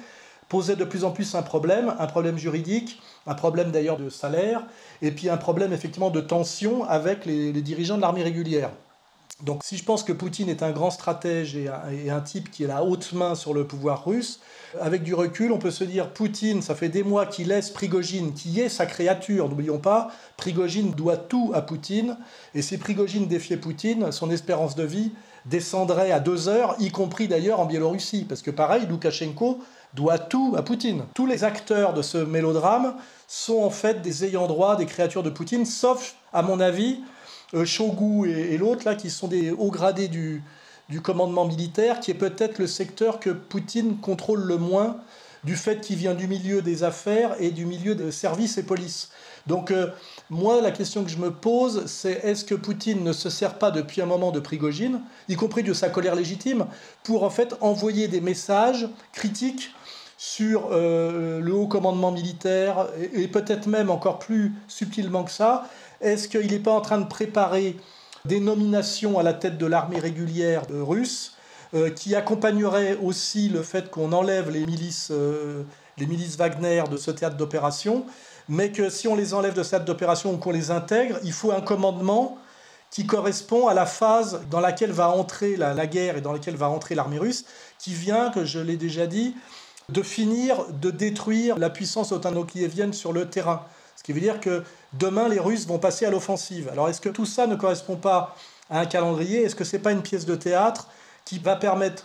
posaient 0.49 0.77
de 0.77 0.85
plus 0.85 1.05
en 1.05 1.11
plus 1.11 1.35
un 1.35 1.43
problème, 1.43 1.95
un 1.99 2.07
problème 2.07 2.37
juridique, 2.37 3.01
un 3.27 3.35
problème 3.35 3.71
d'ailleurs 3.71 3.97
de 3.97 4.11
salaire, 4.11 4.67
et 5.01 5.11
puis 5.11 5.31
un 5.31 5.39
problème 5.39 5.73
effectivement 5.73 6.11
de 6.11 6.21
tension 6.21 6.85
avec 6.85 7.25
les 7.25 7.53
dirigeants 7.53 7.97
de 7.97 8.03
l'armée 8.03 8.23
régulière. 8.23 8.71
Donc 9.43 9.65
si 9.65 9.77
je 9.77 9.85
pense 9.85 10.05
que 10.05 10.13
Poutine 10.13 10.49
est 10.49 10.63
un 10.63 10.71
grand 10.71 10.91
stratège 10.91 11.57
et 11.57 11.69
un, 11.69 12.21
type 12.21 12.51
qui 12.53 12.63
est 12.63 12.69
la 12.69 12.85
haute 12.85 13.13
main 13.13 13.35
sur 13.35 13.53
le 13.53 13.67
pouvoir 13.67 14.05
russe, 14.07 14.41
avec 14.81 15.03
du 15.03 15.13
recul, 15.13 15.51
on 15.51 15.59
peut 15.59 15.73
se 15.73 15.83
dire 15.83 16.11
Poutine, 16.13 16.63
ça 16.63 16.77
fait 16.77 16.89
des 16.89 17.03
mois 17.03 17.27
qu'il 17.27 17.49
laisse 17.49 17.71
Prigogine, 17.71 18.33
qui 18.33 18.61
est 18.61 18.69
sa 18.69 18.87
créature, 18.87 19.49
n'oublions 19.49 19.79
pas, 19.79 20.13
Prigogine 20.37 20.93
doit 20.93 21.17
tout 21.17 21.51
à 21.53 21.63
Poutine, 21.63 22.17
et 22.55 22.63
si 22.63 22.79
Prigogine 22.79 23.27
défiait 23.27 23.57
Poutine, 23.57 24.13
son 24.13 24.31
espérance 24.31 24.77
de 24.77 24.85
vie 24.85 25.11
descendrait 25.47 26.13
à 26.13 26.21
deux 26.21 26.49
heures, 26.49 26.77
y 26.79 26.91
compris 26.91 27.27
d'ailleurs 27.27 27.59
en 27.59 27.67
Biélorussie, 27.67 28.25
parce 28.25 28.41
que 28.41 28.53
pareil, 28.53 28.87
Loukachenko 28.89 29.59
doit 29.95 30.19
tout 30.19 30.55
à 30.57 30.63
Poutine. 30.63 31.05
Tous 31.15 31.27
les 31.27 31.45
acteurs 31.45 31.93
de 31.93 32.03
ce 32.03 32.19
mélodrame 32.19 32.95
sont 33.27 33.63
en 33.63 33.71
fait 33.71 34.01
des 34.01 34.25
ayants 34.25 34.47
droit, 34.47 34.77
des 34.77 34.87
créatures 34.87 35.23
de 35.23 35.31
Poutine, 35.31 35.67
sauf, 35.67 36.15
à 36.33 36.43
mon 36.43 36.61
avis, 36.61 37.01
Shogu 37.65 38.29
et, 38.29 38.57
l'autre, 38.59 38.83
là, 38.85 38.95
qui 38.95 39.11
sont 39.11 39.29
des 39.29 39.51
hauts 39.51 39.71
gradés 39.71 40.09
du, 40.09 40.43
du 40.89 41.01
commandement 41.01 41.45
militaire, 41.45 42.01
qui 42.01 42.11
est 42.11 42.15
peut-être 42.15 42.59
le 42.59 42.67
secteur 42.67 43.21
que 43.21 43.31
Poutine 43.31 43.99
contrôle 43.99 44.43
le 44.43 44.59
moins, 44.59 44.97
du 45.45 45.57
fait 45.57 45.81
qu'il 45.81 45.97
vient 45.97 46.15
du 46.15 46.27
milieu 46.27 46.63
des 46.63 46.85
affaires 46.85 47.37
et 47.39 47.51
du 47.51 47.67
milieu 47.67 47.95
des 47.95 48.11
services 48.11 48.59
et 48.59 48.63
police. 48.63 49.11
Donc, 49.47 49.71
euh, 49.71 49.89
moi, 50.31 50.63
la 50.63 50.71
question 50.71 51.05
que 51.05 51.11
je 51.11 51.19
me 51.19 51.31
pose, 51.31 51.85
c'est 51.87 52.25
est-ce 52.25 52.45
que 52.45 52.55
Poutine 52.55 53.05
ne 53.05 53.13
se 53.13 53.29
sert 53.29 53.59
pas 53.59 53.71
depuis 53.71 54.01
un 54.01 54.07
moment 54.07 54.33
de 54.33 54.41
Prigogine, 54.41 55.01
y 55.29 55.37
compris 55.37 55.63
de 55.63 55.75
sa 55.75 55.91
colère 55.91 56.15
légitime, 56.15 56.67
pour 57.03 57.25
en 57.25 57.31
fait 57.31 57.55
envoyer 57.61 58.09
des 58.09 58.23
messages 58.23 58.89
critiques 59.13 59.71
sur 60.17 60.69
euh, 60.73 61.41
le 61.41 61.53
haut 61.53 61.67
commandement 61.67 62.11
militaire 62.11 62.87
et, 62.99 63.25
et 63.25 63.29
peut-être 63.29 63.67
même 63.67 63.91
encore 63.91 64.19
plus 64.19 64.55
subtilement 64.69 65.25
que 65.25 65.31
ça 65.31 65.69
Est-ce 66.05 66.29
qu'il 66.29 66.51
n'est 66.51 66.59
pas 66.59 66.73
en 66.73 66.83
train 66.83 66.99
de 66.99 67.07
préparer 67.07 67.77
des 68.27 68.39
nominations 68.39 69.19
à 69.19 69.23
la 69.23 69.33
tête 69.33 69.57
de 69.57 69.65
l'armée 69.65 69.99
régulière 69.99 70.63
euh, 70.71 70.85
russe 70.85 71.33
euh, 71.73 71.89
qui 71.89 72.15
accompagnerait 72.15 72.99
aussi 73.03 73.49
le 73.49 73.63
fait 73.63 73.91
qu'on 73.91 74.13
enlève 74.13 74.51
les 74.51 74.67
milices, 74.67 75.09
euh, 75.11 75.63
les 75.97 76.07
milices 76.07 76.37
Wagner 76.37 76.85
de 76.91 76.99
ce 76.99 77.11
théâtre 77.11 77.37
d'opération, 77.37 78.05
mais 78.51 78.71
que 78.71 78.91
si 78.91 79.09
on 79.09 79.17
les 79.17 79.33
enlève 79.33 79.55
de 79.55 79.63
ce 79.63 79.71
théâtre 79.71 79.87
d'opération 79.87 80.35
ou 80.35 80.37
qu'on 80.37 80.53
les 80.53 80.71
intègre, 80.71 81.19
il 81.25 81.33
faut 81.33 81.53
un 81.53 81.63
commandement 81.63 82.37
qui 82.91 83.07
correspond 83.07 83.67
à 83.67 83.75
la 83.75 83.87
phase 83.87 84.43
dans 84.51 84.61
laquelle 84.61 84.93
va 84.93 85.09
entrer 85.09 85.57
la, 85.57 85.87
guerre 85.87 86.19
et 86.19 86.21
dans 86.21 86.33
laquelle 86.33 86.57
va 86.57 86.69
entrer 86.69 86.95
l'armée 86.95 87.19
russe, 87.19 87.47
qui 87.79 87.95
vient, 87.95 88.31
que 88.31 88.45
je 88.45 88.61
l'ai 88.61 88.77
déjà 88.77 89.07
dit, 89.07 89.35
de 89.89 90.03
finir 90.03 90.67
de 90.71 90.91
détruire 90.91 91.59
la 91.59 91.71
puissance 91.71 92.13
otano-kievienne 92.13 92.93
sur 92.93 93.13
le 93.13 93.29
terrain. 93.29 93.65
Qui 94.05 94.13
veut 94.13 94.21
dire 94.21 94.39
que 94.39 94.63
demain, 94.93 95.29
les 95.29 95.41
Russes 95.41 95.67
vont 95.67 95.79
passer 95.79 96.05
à 96.05 96.11
l'offensive. 96.11 96.69
Alors, 96.71 96.89
est-ce 96.89 97.01
que 97.01 97.09
tout 97.09 97.27
ça 97.27 97.47
ne 97.47 97.57
correspond 97.57 97.97
pas 97.97 98.37
à 98.71 98.81
un 98.81 98.87
calendrier? 98.87 99.43
Est-ce 99.43 99.57
que 99.57 99.65
ce 99.65 99.77
n'est 99.77 99.83
pas 99.83 99.93
une 99.93 100.03
pièce 100.03 100.27
de 100.27 100.37
théâtre 100.37 100.89
qui 101.25 101.39
va 101.39 101.57
permettre, 101.57 102.05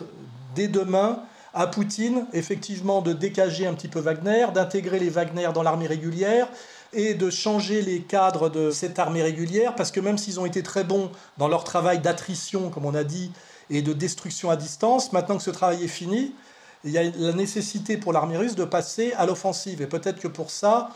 dès 0.54 0.66
demain, 0.66 1.22
à 1.52 1.66
Poutine, 1.66 2.26
effectivement, 2.32 3.02
de 3.02 3.12
décager 3.12 3.66
un 3.66 3.74
petit 3.74 3.88
peu 3.88 4.00
Wagner, 4.00 4.46
d'intégrer 4.54 4.98
les 4.98 5.10
Wagner 5.10 5.50
dans 5.52 5.62
l'armée 5.62 5.86
régulière 5.86 6.48
et 6.92 7.14
de 7.14 7.28
changer 7.28 7.82
les 7.82 8.00
cadres 8.00 8.48
de 8.48 8.70
cette 8.70 8.98
armée 8.98 9.22
régulière, 9.22 9.74
parce 9.74 9.90
que 9.90 10.00
même 10.00 10.16
s'ils 10.16 10.40
ont 10.40 10.46
été 10.46 10.62
très 10.62 10.84
bons 10.84 11.10
dans 11.38 11.48
leur 11.48 11.64
travail 11.64 11.98
d'attrition, 11.98 12.70
comme 12.70 12.86
on 12.86 12.94
a 12.94 13.04
dit, 13.04 13.30
et 13.68 13.82
de 13.82 13.92
destruction 13.92 14.50
à 14.50 14.56
distance, 14.56 15.12
maintenant 15.12 15.36
que 15.36 15.42
ce 15.42 15.50
travail 15.50 15.84
est 15.84 15.88
fini, 15.88 16.34
il 16.82 16.92
y 16.92 16.98
a 16.98 17.02
la 17.02 17.32
nécessité 17.32 17.96
pour 17.98 18.12
l'armée 18.12 18.38
russe 18.38 18.54
de 18.54 18.64
passer 18.64 19.12
à 19.18 19.26
l'offensive. 19.26 19.82
Et 19.82 19.86
peut-être 19.86 20.18
que 20.18 20.28
pour 20.28 20.50
ça, 20.50 20.88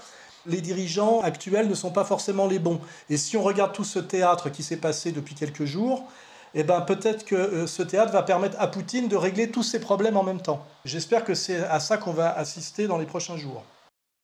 les 0.46 0.60
dirigeants 0.60 1.20
actuels 1.20 1.68
ne 1.68 1.74
sont 1.74 1.90
pas 1.90 2.04
forcément 2.04 2.46
les 2.46 2.58
bons. 2.58 2.80
Et 3.10 3.16
si 3.16 3.36
on 3.36 3.42
regarde 3.42 3.72
tout 3.72 3.84
ce 3.84 3.98
théâtre 3.98 4.50
qui 4.50 4.62
s'est 4.62 4.76
passé 4.76 5.12
depuis 5.12 5.34
quelques 5.34 5.64
jours, 5.64 6.08
eh 6.54 6.62
ben 6.62 6.80
peut-être 6.82 7.24
que 7.24 7.34
euh, 7.34 7.66
ce 7.66 7.82
théâtre 7.82 8.12
va 8.12 8.22
permettre 8.22 8.56
à 8.60 8.68
Poutine 8.68 9.08
de 9.08 9.16
régler 9.16 9.50
tous 9.50 9.62
ses 9.62 9.80
problèmes 9.80 10.16
en 10.16 10.22
même 10.22 10.40
temps. 10.40 10.64
J'espère 10.84 11.24
que 11.24 11.34
c'est 11.34 11.58
à 11.58 11.80
ça 11.80 11.96
qu'on 11.96 12.12
va 12.12 12.32
assister 12.32 12.86
dans 12.86 12.98
les 12.98 13.06
prochains 13.06 13.36
jours. 13.36 13.64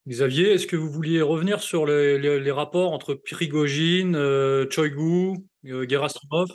Xavier, 0.08 0.54
est-ce 0.54 0.66
que 0.66 0.76
vous 0.76 0.90
vouliez 0.90 1.20
revenir 1.20 1.60
sur 1.60 1.86
les, 1.86 2.50
rapports 2.50 2.92
entre 2.92 3.14
Prigogine, 3.14 4.16
euh, 4.16 4.66
Choigu, 4.70 5.34
euh, 5.66 5.86
Gerasimov? 5.88 6.46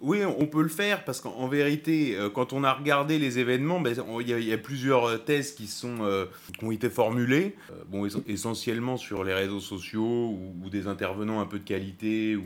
Oui, 0.00 0.18
on 0.24 0.46
peut 0.46 0.62
le 0.62 0.68
faire 0.68 1.04
parce 1.04 1.20
qu'en 1.20 1.34
en 1.36 1.48
vérité, 1.48 2.16
euh, 2.16 2.28
quand 2.28 2.52
on 2.52 2.62
a 2.62 2.72
regardé 2.74 3.18
les 3.18 3.38
événements, 3.38 3.80
ben, 3.80 3.94
il 4.20 4.28
y, 4.28 4.52
a- 4.52 4.58
plusieurs 4.58 5.06
euh, 5.06 5.16
thèses 5.16 5.52
qui, 5.52 5.66
sont, 5.66 5.98
euh, 6.02 6.26
ont 6.62 6.70
été 6.70 6.90
formulées, 6.90 7.54
essentiellement 8.26 8.96
sur 8.96 9.24
les 9.24 9.32
réseaux 9.32 9.60
sociaux 9.60 10.02
ou, 10.02 10.54
ou 10.64 10.68
des 10.70 10.88
intervenants 10.88 11.40
un 11.40 11.46
peu 11.46 11.58
de 11.58 11.64
qualité 11.64 12.36
ou, 12.36 12.44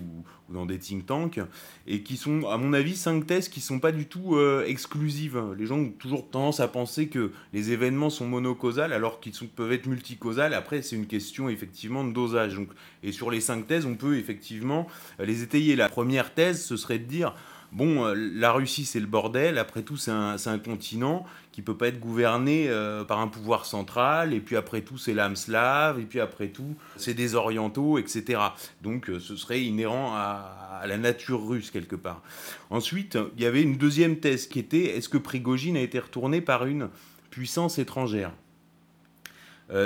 dans 0.49 0.67
des 0.67 0.79
think 0.79 1.07
tanks, 1.07 1.41
et 1.87 2.03
qui 2.03 2.17
sont, 2.17 2.47
à 2.49 2.57
mon 2.57 2.73
avis, 2.73 2.97
cinq 2.97 3.27
thèses 3.27 3.49
qui 3.49 3.61
sont 3.61 3.79
pas 3.79 3.93
du 3.93 4.07
tout 4.07 4.37
euh, 4.37 4.65
exclusives. 4.67 5.41
Les 5.59 5.67
gens 5.67 5.79
ont 5.79 5.91
toujours 5.91 6.29
tendance 6.29 6.61
à 6.61 6.69
penser 6.69 7.09
que 7.09 7.33
les 7.53 7.73
événements 7.73 8.11
sont 8.11 8.27
monocausales 8.27 8.93
alors 8.93 9.21
qu'ils 9.21 9.33
peuvent 9.49 9.73
être 9.73 9.87
multicausales. 9.87 10.55
Après, 10.55 10.83
c'est 10.83 10.97
une 10.97 11.07
question 11.07 11.49
effectivement 11.49 12.05
de 12.05 12.13
dosage. 12.13 12.55
Donc, 12.55 12.69
et 13.03 13.13
sur 13.13 13.31
les 13.31 13.41
cinq 13.41 13.67
thèses, 13.67 13.87
on 13.87 13.95
peut 13.95 14.17
effectivement 14.17 14.87
les 15.19 15.43
étayer. 15.43 15.77
La 15.77 15.89
première 15.89 16.35
thèse, 16.35 16.65
ce 16.65 16.77
serait 16.77 16.99
de 16.99 17.05
dire 17.05 17.35
bon, 17.72 18.04
euh, 18.04 18.14
la 18.14 18.52
Russie 18.52 18.85
c'est 18.85 19.00
le 19.00 19.07
bordel, 19.07 19.59
après 19.59 19.83
tout 19.83 19.96
c'est 19.96 20.11
un, 20.11 20.37
un, 20.44 20.59
continent 20.59 21.24
qui 21.52 21.62
peut 21.62 21.76
pas 21.76 21.88
être 21.88 22.00
gouverné 22.00 22.66
euh, 22.68 23.04
par 23.04 23.20
un 23.20 23.28
pouvoir 23.28 23.66
central, 23.66 24.33
et 24.33 24.40
puis 24.40 24.57
après 24.57 24.83
tout 24.83 24.98
c'est 24.98 25.14
l'âme 25.14 25.37
slave, 25.37 26.00
et 26.00 26.04
puis 26.04 26.20
après 26.20 26.48
tout 26.48 26.76
c'est 26.96 27.14
des 27.14 27.35
orientaux, 27.35 27.98
etc. 27.98 28.40
Donc 28.83 29.11
euh, 29.11 29.20
ce 29.20 29.37
serait 29.37 29.62
inhérent 29.62 30.12
à, 30.14 30.85
la 30.87 30.96
nature 30.96 31.46
russe 31.46 31.72
quelque 31.72 31.96
part. 31.96 32.22
Ensuite, 32.70 33.18
il 33.37 33.42
y 33.42 33.46
avait 33.46 33.62
une 33.62 33.76
deuxième 33.76 34.20
thèse 34.20 34.46
qui 34.46 34.61
était 34.61 34.96
est-ce 34.96 35.09
que 35.09 35.18
Prigogine 35.18 35.76
a 35.76 35.81
été 35.81 35.98
retourné 35.98 36.40
par 36.40 36.66
une 36.66 36.88
puissance 37.31 37.81
étrangère? 37.81 38.33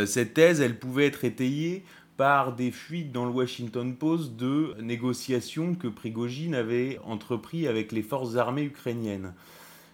Cette 0.06 0.34
thèse, 0.34 0.60
elle 0.60 0.78
pouvait 0.78 1.06
être 1.06 1.24
étayée 1.24 1.82
par 2.16 2.54
des 2.54 2.70
fuites 2.70 3.12
dans 3.12 3.24
le 3.24 3.30
Washington 3.30 3.94
Post 3.94 4.36
de 4.36 4.74
négociations 4.80 5.74
que 5.74 5.88
Prigogine 5.88 6.54
avait 6.54 6.98
entrepris 7.04 7.66
avec 7.66 7.92
les 7.92 8.02
forces 8.02 8.36
armées 8.36 8.64
ukrainiennes. 8.64 9.34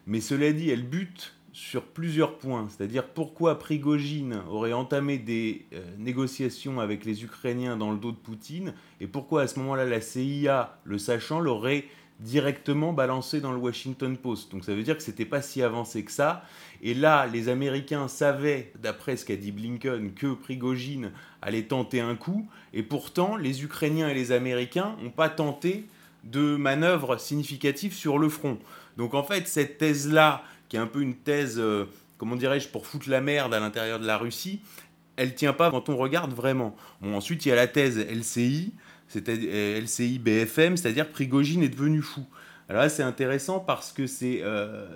Mais 0.07 0.21
cela 0.21 0.53
dit, 0.53 0.71
elle 0.71 0.89
bute 0.89 1.35
sur 1.53 1.85
plusieurs 1.85 2.39
points, 2.39 2.69
c'est-à-dire 2.69 3.05
pourquoi 3.05 3.59
Prigogine 3.59 4.43
aurait 4.49 4.73
entamé 4.73 5.19
des 5.19 5.67
euh, 5.73 5.83
négociations 5.99 6.79
avec 6.79 7.05
les 7.05 7.25
Ukrainiens 7.25 7.77
dans 7.77 7.91
le 7.91 7.99
dos 7.99 8.13
de 8.13 8.17
Poutine, 8.17 8.75
et 9.01 9.07
pourquoi 9.07 9.43
à 9.43 9.47
ce 9.49 9.59
moment-là 9.59 9.85
la 9.85 10.01
CIA, 10.01 10.79
le 10.85 10.99
sachant, 10.99 11.41
l'aurait 11.41 11.87
directement 12.21 12.93
balancé 12.93 13.41
dans 13.41 13.53
le 13.53 13.59
Washington 13.59 14.17
Post. 14.17 14.51
Donc 14.51 14.65
ça 14.65 14.75
veut 14.75 14.83
dire 14.83 14.97
que 14.97 15.03
c'était 15.03 15.25
pas 15.25 15.43
si 15.43 15.63
avancé 15.63 16.05
que 16.05 16.11
ça. 16.11 16.45
Et 16.83 16.95
là, 16.95 17.27
les 17.27 17.49
Américains 17.49 18.09
savaient, 18.09 18.73
d'après 18.81 19.17
ce 19.17 19.25
qu'a 19.25 19.37
dit 19.37 19.53
Blinken, 19.53 20.13
que 20.15 20.35
Prigogine 20.35 21.13
allait 21.43 21.65
tenter 21.65 22.01
un 22.01 22.17
coup. 22.17 22.49
Et 22.73 22.83
pourtant, 22.83 23.37
les 23.37 23.63
Ukrainiens 23.63 24.09
et 24.09 24.15
les 24.15 24.33
Américains 24.33 24.97
n'ont 25.03 25.11
pas 25.11 25.29
tenté 25.29 25.87
de 26.25 26.57
manœuvres 26.57 27.19
significatives 27.19 27.95
sur 27.95 28.19
le 28.19 28.29
front. 28.29 28.59
Donc 28.97 29.15
en 29.15 29.23
fait, 29.23 29.47
cette 29.47 29.79
thèse-là, 29.79 30.43
qui 30.69 30.77
est 30.77 30.81
un 30.81 30.87
peu 30.87 31.01
une 31.01 31.15
thèse, 31.15 31.59
euh, 31.59 31.87
comment 32.19 32.37
dirais-je, 32.37 32.69
pour 32.69 32.87
foutre 32.87 33.09
la 33.09 33.21
merde 33.21 33.55
à 33.55 33.61
l'intérieur 33.61 34.01
de 34.01 34.07
la 34.07 34.19
Russie, 34.19 34.61
elle 35.17 35.35
tient 35.35 35.53
pas 35.53 35.71
quand 35.71 35.89
on 35.89 35.97
regarde 35.97 36.33
vraiment. 36.33 36.77
Bon, 37.01 37.17
ensuite, 37.17 37.45
il 37.47 37.49
y 37.49 37.53
a 37.53 37.57
la 37.57 37.67
thèse 37.67 37.99
LCI, 37.99 38.73
c'était 39.09 39.81
LCI 39.81 40.18
BFM, 40.18 40.77
c'est-à-dire 40.77 41.09
Prigogine 41.09 41.62
est 41.62 41.68
devenu 41.68 42.03
fou. 42.03 42.25
Alors 42.68 42.83
là, 42.83 42.88
c'est 42.88 43.03
intéressant 43.03 43.61
parce 43.61 43.92
que 43.92 44.07
c'est 44.07 44.40
euh, 44.42 44.87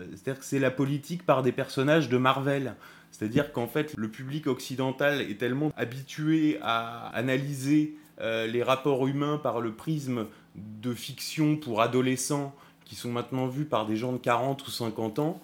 c'est 0.41 0.59
la 0.59 0.71
politique 0.71 1.25
par 1.25 1.43
des 1.43 1.53
personnages 1.53 2.09
de 2.09 2.19
Marvel. 2.19 2.75
C'est-à-dire 3.11 3.53
qu'en 3.53 3.67
fait, 3.67 3.95
le 3.97 4.09
public 4.09 4.47
occidental 4.47 5.21
est 5.21 5.39
tellement 5.39 5.73
habitué 5.77 6.59
à 6.63 7.09
analyser 7.09 7.97
euh, 8.21 8.47
les 8.47 8.63
rapports 8.63 9.07
humains 9.07 9.39
par 9.39 9.61
le 9.61 9.73
prisme 9.73 10.27
de 10.55 10.93
fiction 10.93 11.57
pour 11.57 11.81
adolescents 11.81 12.55
qui 12.85 12.95
sont 12.95 13.11
maintenant 13.11 13.47
vus 13.47 13.65
par 13.65 13.87
des 13.87 13.97
gens 13.97 14.13
de 14.13 14.19
40 14.19 14.67
ou 14.67 14.71
50 14.71 15.19
ans 15.19 15.41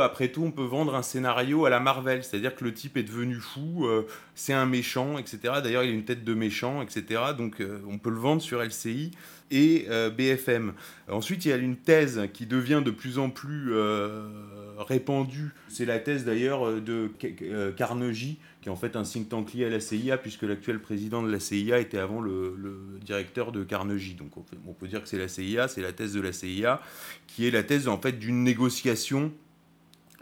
après 0.00 0.28
tout 0.28 0.42
on 0.42 0.50
peut 0.50 0.64
vendre 0.64 0.94
un 0.94 1.02
scénario 1.02 1.64
à 1.64 1.70
la 1.70 1.80
Marvel, 1.80 2.24
c'est-à-dire 2.24 2.54
que 2.54 2.64
le 2.64 2.72
type 2.74 2.96
est 2.96 3.02
devenu 3.02 3.36
fou, 3.36 3.86
euh, 3.86 4.06
c'est 4.34 4.52
un 4.52 4.66
méchant, 4.66 5.18
etc. 5.18 5.38
D'ailleurs 5.62 5.84
il 5.84 5.90
a 5.90 5.94
une 5.94 6.04
tête 6.04 6.24
de 6.24 6.34
méchant, 6.34 6.82
etc. 6.82 7.20
Donc 7.36 7.60
euh, 7.60 7.78
on 7.88 7.98
peut 7.98 8.10
le 8.10 8.18
vendre 8.18 8.42
sur 8.42 8.62
LCI 8.62 9.12
et 9.50 9.86
euh, 9.88 10.10
BFM. 10.10 10.72
Ensuite 11.08 11.44
il 11.44 11.48
y 11.48 11.52
a 11.52 11.56
une 11.56 11.76
thèse 11.76 12.28
qui 12.32 12.46
devient 12.46 12.82
de 12.84 12.90
plus 12.90 13.18
en 13.18 13.30
plus 13.30 13.72
répandue, 14.78 15.52
c'est 15.68 15.84
la 15.84 15.98
thèse 15.98 16.24
d'ailleurs 16.24 16.80
de 16.80 17.10
Carnegie, 17.76 18.38
qui 18.60 18.68
est 18.68 18.72
en 18.72 18.76
fait 18.76 18.96
un 18.96 19.02
think 19.02 19.28
tank 19.28 19.52
lié 19.54 19.64
à 19.64 19.70
la 19.70 19.80
CIA, 19.80 20.18
puisque 20.18 20.42
l'actuel 20.42 20.80
président 20.80 21.22
de 21.22 21.30
la 21.30 21.40
CIA 21.40 21.78
était 21.78 21.98
avant 21.98 22.20
le, 22.20 22.54
directeur 23.04 23.52
de 23.52 23.64
Carnegie. 23.64 24.14
Donc 24.14 24.36
on, 24.36 24.44
on 24.66 24.72
peut 24.72 24.86
dire 24.86 25.02
que 25.02 25.08
c'est 25.08 25.18
la 25.18 25.28
CIA, 25.28 25.68
c'est 25.68 25.82
la 25.82 25.92
thèse 25.92 26.12
de 26.12 26.20
la 26.20 26.32
CIA, 26.32 26.80
qui 27.26 27.46
est 27.46 27.50
la 27.50 27.62
thèse 27.62 27.88
en 27.88 27.98
fait 27.98 28.12
d'une 28.12 28.44
négociation 28.44 29.32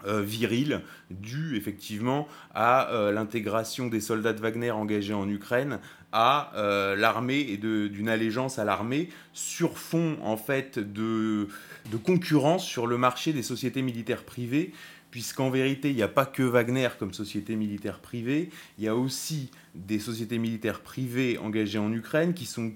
euh, 0.05 0.21
viril 0.21 0.83
dû 1.11 1.57
effectivement 1.57 2.29
à 2.55 2.93
euh, 2.93 3.13
l'intégration 3.13 3.87
des 3.87 4.01
soldats 4.01 4.35
de 4.35 4.41
Wagner 4.41 4.71
engagés 4.71 5.15
en 5.15 5.29
Ukraine 5.29 5.79
à 6.13 6.53
euh, 6.55 6.95
l'armée 6.97 7.41
et 7.41 7.57
d'une 7.57 8.09
allégeance 8.09 8.59
à 8.59 8.65
l'armée 8.65 9.09
sur 9.33 9.79
fond 9.79 10.19
en 10.23 10.37
fait 10.37 10.79
de, 10.79 11.49
de 11.91 11.97
concurrence 11.97 12.65
sur 12.65 12.87
le 12.87 12.99
marché 12.99 13.33
des 13.33 13.43
sociétés 13.43 13.83
militaires 13.83 14.25
privées 14.25 14.73
puisqu'en 15.11 15.49
vérité, 15.49 15.89
il 15.89 15.97
n'y 15.97 16.03
a 16.03 16.09
pas 16.09 16.27
que 16.27 16.43
Wagner 16.43 16.91
comme 16.99 17.15
société 17.15 17.57
militaire 17.57 18.01
privée, 18.01 18.51
il 18.77 18.85
y 18.85 18.89
a 18.89 18.95
aussi 18.95 19.51
des 19.75 19.99
sociétés 19.99 20.37
militaires 20.37 20.81
privées 20.81 21.39
engagées 21.39 21.79
en 21.79 21.91
Ukraine 21.91 22.35
qui 22.35 22.45
sont 22.45 22.73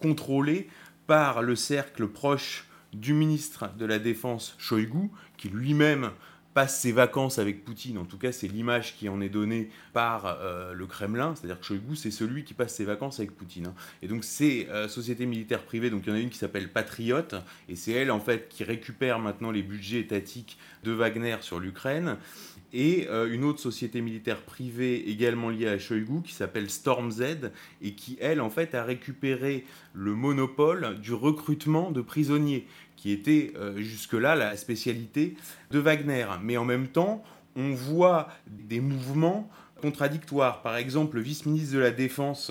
contrôlées 0.00 0.68
par 1.06 1.42
le 1.42 1.54
cercle 1.54 2.08
proche 2.08 2.66
du 2.92 3.12
ministre 3.12 3.70
de 3.78 3.84
la 3.84 3.98
Défense 3.98 4.56
Shoigu, 4.58 5.10
qui 5.36 5.48
lui-même 5.48 6.10
passe 6.54 6.78
ses 6.78 6.92
vacances 6.92 7.38
avec 7.38 7.64
Poutine, 7.64 7.98
en 7.98 8.04
tout 8.04 8.16
cas 8.16 8.32
c'est 8.32 8.46
l'image 8.46 8.96
qui 8.96 9.08
en 9.08 9.20
est 9.20 9.28
donnée 9.28 9.70
par 9.92 10.38
euh, 10.40 10.72
le 10.72 10.86
Kremlin, 10.86 11.34
c'est-à-dire 11.34 11.58
que 11.58 11.66
Shoigu 11.66 11.96
c'est 11.96 12.12
celui 12.12 12.44
qui 12.44 12.54
passe 12.54 12.74
ses 12.74 12.84
vacances 12.84 13.18
avec 13.18 13.36
Poutine. 13.36 13.66
Hein. 13.66 13.74
Et 14.02 14.08
donc 14.08 14.24
ces 14.24 14.68
euh, 14.70 14.88
sociétés 14.88 15.26
militaires 15.26 15.64
privées, 15.64 15.90
donc 15.90 16.04
il 16.06 16.10
y 16.10 16.12
en 16.12 16.16
a 16.16 16.20
une 16.20 16.30
qui 16.30 16.38
s'appelle 16.38 16.70
Patriot, 16.70 17.18
et 17.68 17.74
c'est 17.74 17.92
elle 17.92 18.12
en 18.12 18.20
fait 18.20 18.48
qui 18.48 18.62
récupère 18.62 19.18
maintenant 19.18 19.50
les 19.50 19.62
budgets 19.62 19.98
étatiques 19.98 20.56
de 20.84 20.92
Wagner 20.92 21.36
sur 21.40 21.58
l'Ukraine, 21.58 22.16
et 22.74 23.06
euh, 23.08 23.32
une 23.32 23.44
autre 23.44 23.60
société 23.60 24.00
militaire 24.00 24.42
privée 24.42 25.08
également 25.08 25.48
liée 25.48 25.68
à 25.68 25.78
Shoigu 25.78 26.22
qui 26.22 26.34
s'appelle 26.34 26.68
Storm 26.68 27.10
et 27.80 27.94
qui 27.94 28.18
elle 28.20 28.40
en 28.40 28.50
fait 28.50 28.74
a 28.74 28.82
récupéré 28.82 29.64
le 29.94 30.14
monopole 30.14 30.98
du 31.00 31.14
recrutement 31.14 31.92
de 31.92 32.00
prisonniers 32.00 32.66
qui 32.96 33.12
était 33.12 33.52
euh, 33.56 33.76
jusque-là 33.78 34.34
la 34.34 34.56
spécialité 34.56 35.36
de 35.70 35.78
Wagner. 35.78 36.26
Mais 36.42 36.56
en 36.56 36.64
même 36.64 36.88
temps, 36.88 37.22
on 37.54 37.72
voit 37.72 38.28
des 38.48 38.80
mouvements 38.80 39.48
contradictoires. 39.80 40.62
Par 40.62 40.76
exemple, 40.76 41.16
le 41.16 41.22
vice-ministre 41.22 41.74
de 41.74 41.78
la 41.78 41.92
Défense, 41.92 42.50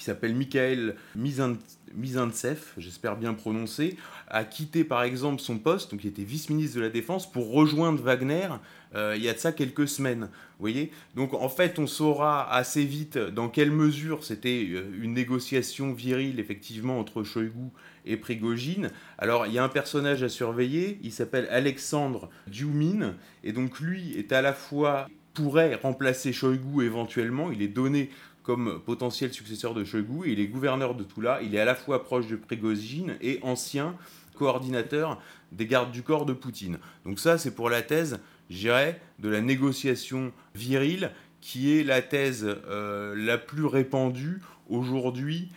qui 0.00 0.06
s'appelle 0.06 0.34
Michael 0.34 0.96
Mizantsev, 1.14 2.58
j'espère 2.78 3.18
bien 3.18 3.34
prononcer, 3.34 3.98
a 4.28 4.44
quitté 4.44 4.82
par 4.82 5.02
exemple 5.02 5.42
son 5.42 5.58
poste, 5.58 5.90
donc 5.90 6.02
il 6.04 6.06
était 6.06 6.22
vice-ministre 6.22 6.78
de 6.78 6.80
la 6.80 6.88
Défense, 6.88 7.30
pour 7.30 7.52
rejoindre 7.52 8.02
Wagner 8.02 8.48
euh, 8.94 9.12
il 9.14 9.22
y 9.22 9.28
a 9.28 9.34
de 9.34 9.38
ça 9.38 9.52
quelques 9.52 9.86
semaines. 9.86 10.22
Vous 10.22 10.60
voyez 10.60 10.90
Donc 11.16 11.34
en 11.34 11.50
fait, 11.50 11.78
on 11.78 11.86
saura 11.86 12.50
assez 12.50 12.82
vite 12.82 13.18
dans 13.18 13.50
quelle 13.50 13.70
mesure 13.70 14.24
c'était 14.24 14.66
euh, 14.70 14.90
une 15.02 15.12
négociation 15.12 15.92
virile, 15.92 16.40
effectivement, 16.40 16.98
entre 16.98 17.22
Shoigu 17.22 17.68
et 18.06 18.16
Prigogine. 18.16 18.90
Alors 19.18 19.46
il 19.46 19.52
y 19.52 19.58
a 19.58 19.64
un 19.64 19.68
personnage 19.68 20.22
à 20.22 20.30
surveiller, 20.30 20.98
il 21.02 21.12
s'appelle 21.12 21.46
Alexandre 21.50 22.30
Diumine, 22.46 23.16
et 23.44 23.52
donc 23.52 23.80
lui 23.80 24.16
est 24.16 24.32
à 24.32 24.40
la 24.40 24.54
fois 24.54 25.08
pourrait 25.34 25.74
remplacer 25.76 26.32
Shoigu 26.32 26.84
éventuellement, 26.84 27.50
il 27.50 27.62
est 27.62 27.68
donné 27.68 28.10
comme 28.42 28.80
potentiel 28.84 29.32
successeur 29.32 29.74
de 29.74 29.82
et 29.82 30.32
il 30.32 30.40
est 30.40 30.46
gouverneur 30.46 30.94
de 30.94 31.04
Tula, 31.04 31.40
il 31.42 31.54
est 31.54 31.60
à 31.60 31.64
la 31.64 31.74
fois 31.74 32.02
proche 32.02 32.26
de 32.26 32.36
Prigogine 32.36 33.16
et 33.20 33.38
ancien 33.42 33.96
coordinateur 34.34 35.20
des 35.52 35.66
gardes 35.66 35.92
du 35.92 36.02
corps 36.02 36.26
de 36.26 36.32
Poutine. 36.32 36.78
Donc 37.04 37.18
ça, 37.18 37.38
c'est 37.38 37.54
pour 37.54 37.68
la 37.68 37.82
thèse, 37.82 38.20
je 38.48 38.56
dirais, 38.56 39.00
de 39.18 39.28
la 39.28 39.40
négociation 39.40 40.32
virile, 40.54 41.10
qui 41.40 41.78
est 41.78 41.82
la 41.82 42.02
thèse 42.02 42.46
euh, 42.46 43.14
la 43.16 43.38
plus 43.38 43.64
répandue 43.64 44.40
aujourd'hui 44.68 45.50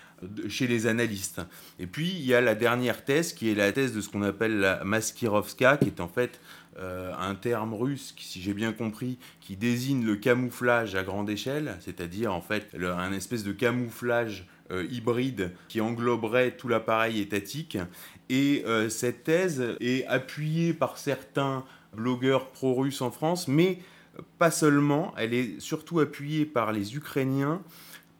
chez 0.47 0.67
les 0.67 0.87
analystes. 0.87 1.41
Et 1.79 1.87
puis, 1.87 2.09
il 2.09 2.25
y 2.25 2.33
a 2.33 2.41
la 2.41 2.55
dernière 2.55 3.03
thèse, 3.03 3.33
qui 3.33 3.49
est 3.49 3.55
la 3.55 3.71
thèse 3.71 3.93
de 3.93 4.01
ce 4.01 4.09
qu'on 4.09 4.21
appelle 4.23 4.59
la 4.59 4.83
Maskirovska, 4.83 5.77
qui 5.77 5.87
est 5.87 5.99
en 5.99 6.07
fait 6.07 6.39
euh, 6.79 7.13
un 7.19 7.35
terme 7.35 7.73
russe, 7.73 8.15
si 8.17 8.41
j'ai 8.41 8.53
bien 8.53 8.73
compris, 8.73 9.19
qui 9.41 9.55
désigne 9.55 10.05
le 10.05 10.15
camouflage 10.15 10.95
à 10.95 11.03
grande 11.03 11.29
échelle, 11.29 11.77
c'est-à-dire 11.79 12.33
en 12.33 12.41
fait 12.41 12.75
un 12.81 13.13
espèce 13.13 13.43
de 13.43 13.51
camouflage 13.51 14.47
euh, 14.71 14.87
hybride 14.89 15.51
qui 15.67 15.81
engloberait 15.81 16.51
tout 16.51 16.67
l'appareil 16.67 17.19
étatique. 17.19 17.77
Et 18.29 18.63
euh, 18.65 18.89
cette 18.89 19.23
thèse 19.23 19.75
est 19.79 20.05
appuyée 20.07 20.73
par 20.73 20.97
certains 20.97 21.63
blogueurs 21.95 22.49
pro-russes 22.49 23.01
en 23.01 23.11
France, 23.11 23.47
mais 23.47 23.79
pas 24.39 24.51
seulement, 24.51 25.13
elle 25.17 25.33
est 25.33 25.59
surtout 25.59 25.99
appuyée 25.99 26.45
par 26.45 26.71
les 26.71 26.95
Ukrainiens, 26.95 27.61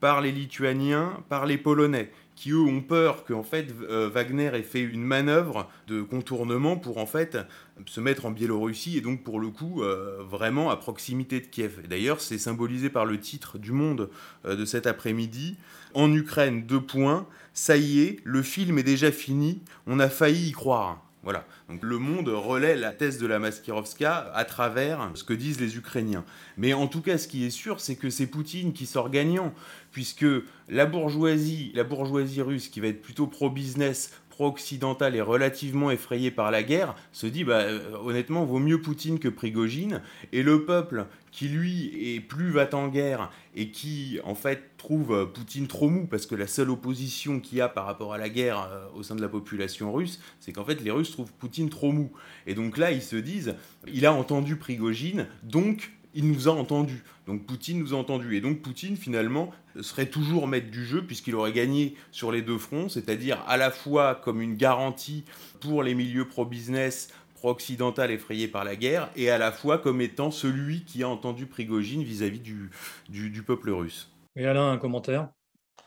par 0.00 0.20
les 0.20 0.32
Lituaniens, 0.32 1.22
par 1.28 1.46
les 1.46 1.58
Polonais 1.58 2.10
qui 2.44 2.50
eux 2.50 2.60
ont 2.60 2.82
peur 2.82 3.24
qu'en 3.24 3.42
fait 3.42 3.68
euh, 3.88 4.10
Wagner 4.10 4.50
ait 4.52 4.62
fait 4.62 4.82
une 4.82 5.02
manœuvre 5.02 5.66
de 5.86 6.02
contournement 6.02 6.76
pour 6.76 6.98
en 6.98 7.06
fait 7.06 7.38
se 7.86 8.02
mettre 8.02 8.26
en 8.26 8.32
Biélorussie 8.32 8.98
et 8.98 9.00
donc 9.00 9.22
pour 9.22 9.40
le 9.40 9.48
coup 9.48 9.82
euh, 9.82 10.18
vraiment 10.28 10.68
à 10.68 10.76
proximité 10.76 11.40
de 11.40 11.46
Kiev. 11.46 11.80
D'ailleurs 11.88 12.20
c'est 12.20 12.36
symbolisé 12.36 12.90
par 12.90 13.06
le 13.06 13.18
titre 13.18 13.56
du 13.56 13.72
Monde 13.72 14.10
euh, 14.44 14.56
de 14.56 14.66
cet 14.66 14.86
après-midi. 14.86 15.56
En 15.94 16.12
Ukraine, 16.12 16.66
deux 16.66 16.82
points, 16.82 17.26
ça 17.54 17.78
y 17.78 18.00
est, 18.00 18.18
le 18.24 18.42
film 18.42 18.78
est 18.78 18.82
déjà 18.82 19.10
fini, 19.10 19.62
on 19.86 19.98
a 19.98 20.10
failli 20.10 20.48
y 20.48 20.52
croire. 20.52 21.02
Voilà. 21.24 21.46
Donc 21.68 21.82
le 21.82 21.98
monde 21.98 22.28
relaie 22.28 22.76
la 22.76 22.92
thèse 22.92 23.18
de 23.18 23.26
la 23.26 23.38
Maskirovska 23.38 24.30
à 24.34 24.44
travers 24.44 25.10
ce 25.14 25.24
que 25.24 25.32
disent 25.32 25.58
les 25.60 25.76
Ukrainiens. 25.76 26.24
Mais 26.56 26.74
en 26.74 26.86
tout 26.86 27.00
cas, 27.00 27.18
ce 27.18 27.26
qui 27.26 27.44
est 27.46 27.50
sûr, 27.50 27.80
c'est 27.80 27.96
que 27.96 28.10
c'est 28.10 28.26
Poutine 28.26 28.72
qui 28.72 28.84
sort 28.86 29.10
gagnant, 29.10 29.52
puisque 29.90 30.26
la 30.68 30.86
bourgeoisie, 30.86 31.72
la 31.74 31.84
bourgeoisie 31.84 32.42
russe, 32.42 32.68
qui 32.68 32.80
va 32.80 32.88
être 32.88 33.00
plutôt 33.02 33.26
pro-business, 33.26 34.12
pro-occidental 34.34 35.14
et 35.14 35.20
relativement 35.20 35.92
effrayé 35.92 36.32
par 36.32 36.50
la 36.50 36.64
guerre 36.64 36.96
se 37.12 37.28
dit 37.28 37.44
bah, 37.44 37.60
euh, 37.60 37.96
honnêtement 38.04 38.44
vaut 38.44 38.58
mieux 38.58 38.80
Poutine 38.80 39.20
que 39.20 39.28
Prigogine. 39.28 40.02
Et 40.32 40.42
le 40.42 40.64
peuple 40.64 41.06
qui 41.30 41.46
lui 41.46 42.14
est 42.16 42.20
plus 42.20 42.50
va 42.50 42.68
en 42.72 42.88
guerre 42.88 43.30
et 43.54 43.70
qui 43.70 44.18
en 44.24 44.34
fait 44.34 44.76
trouve 44.76 45.12
euh, 45.12 45.24
Poutine 45.24 45.68
trop 45.68 45.88
mou 45.88 46.08
parce 46.08 46.26
que 46.26 46.34
la 46.34 46.48
seule 46.48 46.70
opposition 46.70 47.38
qu'il 47.38 47.58
y 47.58 47.60
a 47.60 47.68
par 47.68 47.86
rapport 47.86 48.12
à 48.12 48.18
la 48.18 48.28
guerre 48.28 48.68
euh, 48.72 48.86
au 48.96 49.04
sein 49.04 49.14
de 49.14 49.22
la 49.22 49.28
population 49.28 49.92
russe 49.92 50.20
c'est 50.40 50.52
qu'en 50.52 50.64
fait 50.64 50.80
les 50.80 50.90
Russes 50.90 51.12
trouvent 51.12 51.32
Poutine 51.32 51.70
trop 51.70 51.92
mou. 51.92 52.10
Et 52.48 52.54
donc 52.54 52.76
là 52.76 52.90
ils 52.90 53.02
se 53.02 53.16
disent 53.16 53.54
il 53.86 54.04
a 54.04 54.12
entendu 54.12 54.56
Prigogine 54.56 55.28
donc 55.44 55.92
il 56.14 56.30
nous 56.30 56.48
a 56.48 56.52
entendus. 56.52 57.02
Donc 57.26 57.46
Poutine 57.46 57.78
nous 57.78 57.94
a 57.94 57.96
entendus. 57.96 58.36
Et 58.36 58.40
donc 58.40 58.62
Poutine, 58.62 58.96
finalement, 58.96 59.50
serait 59.80 60.06
toujours 60.06 60.46
maître 60.46 60.70
du 60.70 60.84
jeu 60.84 61.02
puisqu'il 61.02 61.34
aurait 61.34 61.52
gagné 61.52 61.96
sur 62.12 62.32
les 62.32 62.42
deux 62.42 62.58
fronts, 62.58 62.88
c'est-à-dire 62.88 63.42
à 63.46 63.56
la 63.56 63.70
fois 63.70 64.14
comme 64.14 64.40
une 64.40 64.56
garantie 64.56 65.24
pour 65.60 65.82
les 65.82 65.94
milieux 65.94 66.26
pro-business, 66.26 67.08
pro-occidental 67.34 68.10
effrayés 68.10 68.48
par 68.48 68.64
la 68.64 68.76
guerre, 68.76 69.10
et 69.16 69.30
à 69.30 69.38
la 69.38 69.52
fois 69.52 69.78
comme 69.78 70.00
étant 70.00 70.30
celui 70.30 70.84
qui 70.84 71.02
a 71.02 71.08
entendu 71.08 71.46
Prigogine 71.46 72.02
vis-à-vis 72.02 72.40
du, 72.40 72.70
du, 73.08 73.30
du 73.30 73.42
peuple 73.42 73.70
russe. 73.70 74.10
Et 74.36 74.46
Alain, 74.46 74.70
un 74.70 74.78
commentaire? 74.78 75.28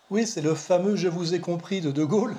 Oui, 0.10 0.26
c'est 0.26 0.42
le 0.42 0.54
fameux 0.54 0.96
Je 0.96 1.08
vous 1.08 1.34
ai 1.34 1.40
compris 1.40 1.82
de 1.82 1.92
De 1.92 2.04
Gaulle. 2.04 2.36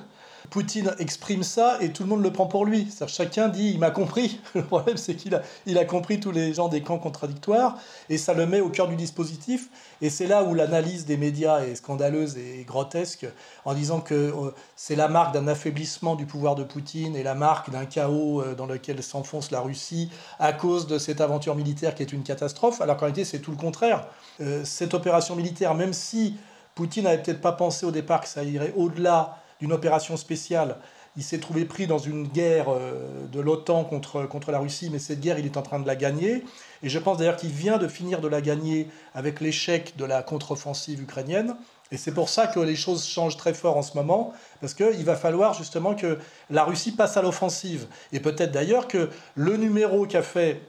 Poutine 0.50 0.94
exprime 0.98 1.42
ça 1.42 1.76
et 1.80 1.92
tout 1.92 2.04
le 2.04 2.08
monde 2.08 2.22
le 2.22 2.32
prend 2.32 2.46
pour 2.46 2.64
lui. 2.64 2.88
Chacun 3.06 3.48
dit 3.48 3.70
il 3.70 3.78
m'a 3.78 3.90
compris. 3.90 4.40
Le 4.54 4.62
problème 4.62 4.96
c'est 4.96 5.14
qu'il 5.14 5.34
a, 5.34 5.42
a 5.80 5.84
compris 5.84 6.20
tous 6.20 6.30
les 6.30 6.54
gens 6.54 6.68
des 6.68 6.82
camps 6.82 6.98
contradictoires 6.98 7.76
et 8.08 8.16
ça 8.16 8.32
le 8.32 8.46
met 8.46 8.60
au 8.60 8.70
cœur 8.70 8.88
du 8.88 8.96
dispositif. 8.96 9.68
Et 10.00 10.10
c'est 10.10 10.26
là 10.26 10.44
où 10.44 10.54
l'analyse 10.54 11.04
des 11.04 11.16
médias 11.16 11.60
est 11.60 11.74
scandaleuse 11.74 12.38
et 12.38 12.64
grotesque 12.66 13.26
en 13.64 13.74
disant 13.74 14.00
que 14.00 14.14
euh, 14.14 14.54
c'est 14.76 14.96
la 14.96 15.08
marque 15.08 15.34
d'un 15.34 15.48
affaiblissement 15.48 16.16
du 16.16 16.24
pouvoir 16.24 16.54
de 16.54 16.64
Poutine 16.64 17.14
et 17.16 17.22
la 17.22 17.34
marque 17.34 17.70
d'un 17.70 17.84
chaos 17.84 18.40
euh, 18.40 18.54
dans 18.54 18.66
lequel 18.66 19.02
s'enfonce 19.02 19.50
la 19.50 19.60
Russie 19.60 20.10
à 20.38 20.52
cause 20.52 20.86
de 20.86 20.98
cette 20.98 21.20
aventure 21.20 21.56
militaire 21.56 21.94
qui 21.94 22.02
est 22.02 22.12
une 22.12 22.22
catastrophe. 22.22 22.80
Alors 22.80 22.96
qu'en 22.96 23.06
réalité 23.06 23.24
c'est 23.24 23.40
tout 23.40 23.50
le 23.50 23.56
contraire. 23.56 24.06
Euh, 24.40 24.64
cette 24.64 24.94
opération 24.94 25.36
militaire, 25.36 25.74
même 25.74 25.92
si 25.92 26.36
Poutine 26.74 27.04
n'avait 27.04 27.22
peut-être 27.22 27.40
pas 27.40 27.52
pensé 27.52 27.84
au 27.84 27.90
départ 27.90 28.20
que 28.20 28.28
ça 28.28 28.44
irait 28.44 28.72
au-delà 28.76 29.36
d'une 29.60 29.72
opération 29.72 30.16
spéciale. 30.16 30.76
Il 31.16 31.24
s'est 31.24 31.40
trouvé 31.40 31.64
pris 31.64 31.86
dans 31.86 31.98
une 31.98 32.28
guerre 32.28 32.66
euh, 32.68 33.26
de 33.32 33.40
l'OTAN 33.40 33.84
contre, 33.84 34.24
contre 34.26 34.52
la 34.52 34.60
Russie, 34.60 34.88
mais 34.90 34.98
cette 34.98 35.20
guerre, 35.20 35.38
il 35.38 35.46
est 35.46 35.56
en 35.56 35.62
train 35.62 35.80
de 35.80 35.86
la 35.86 35.96
gagner. 35.96 36.44
Et 36.82 36.88
je 36.88 36.98
pense 36.98 37.18
d'ailleurs 37.18 37.36
qu'il 37.36 37.50
vient 37.50 37.78
de 37.78 37.88
finir 37.88 38.20
de 38.20 38.28
la 38.28 38.40
gagner 38.40 38.88
avec 39.14 39.40
l'échec 39.40 39.96
de 39.96 40.04
la 40.04 40.22
contre-offensive 40.22 41.02
ukrainienne. 41.02 41.56
Et 41.90 41.96
c'est 41.96 42.12
pour 42.12 42.28
ça 42.28 42.46
que 42.46 42.60
les 42.60 42.76
choses 42.76 43.06
changent 43.06 43.36
très 43.36 43.54
fort 43.54 43.76
en 43.76 43.82
ce 43.82 43.96
moment, 43.96 44.32
parce 44.60 44.74
qu'il 44.74 45.04
va 45.04 45.16
falloir 45.16 45.54
justement 45.54 45.94
que 45.94 46.18
la 46.50 46.64
Russie 46.64 46.92
passe 46.92 47.16
à 47.16 47.22
l'offensive. 47.22 47.86
Et 48.12 48.20
peut-être 48.20 48.52
d'ailleurs 48.52 48.86
que 48.86 49.10
le 49.34 49.56
numéro 49.56 50.06
qu'a 50.06 50.22
fait 50.22 50.60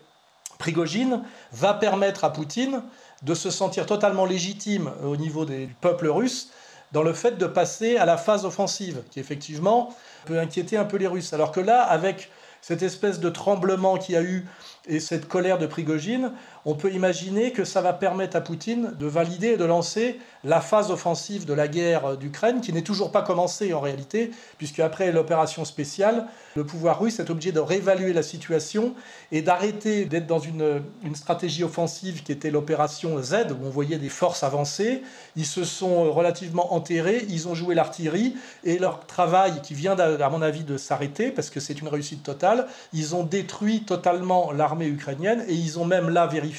Prigogine 0.58 1.24
va 1.52 1.74
permettre 1.74 2.24
à 2.24 2.34
Poutine 2.34 2.84
de 3.24 3.34
se 3.34 3.50
sentir 3.50 3.86
totalement 3.86 4.26
légitime 4.26 4.92
au 5.04 5.16
niveau 5.16 5.46
des 5.46 5.70
peuples 5.82 6.08
russes 6.08 6.52
dans 6.92 7.04
le 7.04 7.14
fait 7.14 7.38
de 7.38 7.46
passer 7.46 7.98
à 7.98 8.06
la 8.06 8.18
phase 8.18 8.46
offensive, 8.46 9.04
qui 9.12 9.20
effectivement 9.20 9.96
peut 10.26 10.40
inquiéter 10.40 10.78
un 10.78 10.86
peu 10.86 10.98
les 10.98 11.08
Russes. 11.08 11.34
Alors 11.34 11.52
que 11.52 11.60
là, 11.60 11.82
avec 11.82 12.32
cette 12.62 12.82
espèce 12.82 13.20
de 13.20 13.30
tremblement 13.30 13.98
qu'il 13.98 14.16
y 14.16 14.18
a 14.18 14.22
eu 14.22 14.46
et 14.88 15.00
cette 15.00 15.28
colère 15.28 15.58
de 15.58 15.68
Prigogine, 15.68 16.32
on 16.70 16.76
peut 16.76 16.94
imaginer 16.94 17.52
que 17.52 17.64
ça 17.64 17.82
va 17.82 17.94
permettre 17.94 18.38
à 18.38 18.42
Poutine 18.42 18.94
de 19.00 19.08
valider 19.08 19.48
et 19.48 19.58
de 19.58 19.66
lancer 19.66 20.20
la 20.44 20.62
phase 20.62 20.92
offensive 20.92 21.46
de 21.46 21.54
la 21.54 21.68
guerre 21.68 22.16
d'Ukraine, 22.16 22.62
qui 22.62 22.72
n'est 22.72 22.84
toujours 22.84 23.12
pas 23.12 23.24
commencée 23.24 23.74
en 23.74 23.80
réalité, 23.80 24.30
puisque 24.60 24.80
après 24.80 25.12
l'opération 25.12 25.66
spéciale, 25.66 26.28
le 26.56 26.64
pouvoir 26.64 27.00
russe 27.00 27.20
est 27.20 27.30
obligé 27.32 27.52
de 27.52 27.60
réévaluer 27.60 28.14
la 28.14 28.22
situation 28.22 28.94
et 29.32 29.42
d'arrêter 29.42 30.06
d'être 30.06 30.28
dans 30.28 30.38
une, 30.38 30.84
une, 31.04 31.16
stratégie 31.16 31.64
offensive 31.64 32.22
qui 32.22 32.32
était 32.32 32.52
l'opération 32.52 33.20
Z, 33.22 33.48
où 33.50 33.66
on 33.66 33.70
voyait 33.72 33.98
des 33.98 34.10
forces 34.10 34.44
avancées. 34.44 35.02
Ils 35.36 35.48
se 35.48 35.64
sont 35.64 36.12
relativement 36.14 36.74
enterrés, 36.76 37.26
ils 37.30 37.48
ont 37.48 37.56
joué 37.56 37.74
l'artillerie, 37.74 38.36
et 38.64 38.78
leur 38.78 39.08
travail, 39.08 39.54
qui 39.64 39.74
vient 39.74 39.98
à 39.98 40.30
mon 40.30 40.44
avis 40.44 40.64
de 40.64 40.78
s'arrêter, 40.78 41.32
parce 41.32 41.50
que 41.50 41.60
c'est 41.60 41.82
une 41.82 41.88
réussite 41.88 42.22
totale, 42.22 42.68
ils 42.94 43.16
ont 43.16 43.24
détruit 43.24 43.82
totalement 43.82 44.52
l'armée 44.52 44.88
ukrainienne, 44.88 45.44
et 45.48 45.56
ils 45.56 45.80
ont 45.80 45.86
même 45.86 46.10
là 46.10 46.28
vérifié 46.28 46.59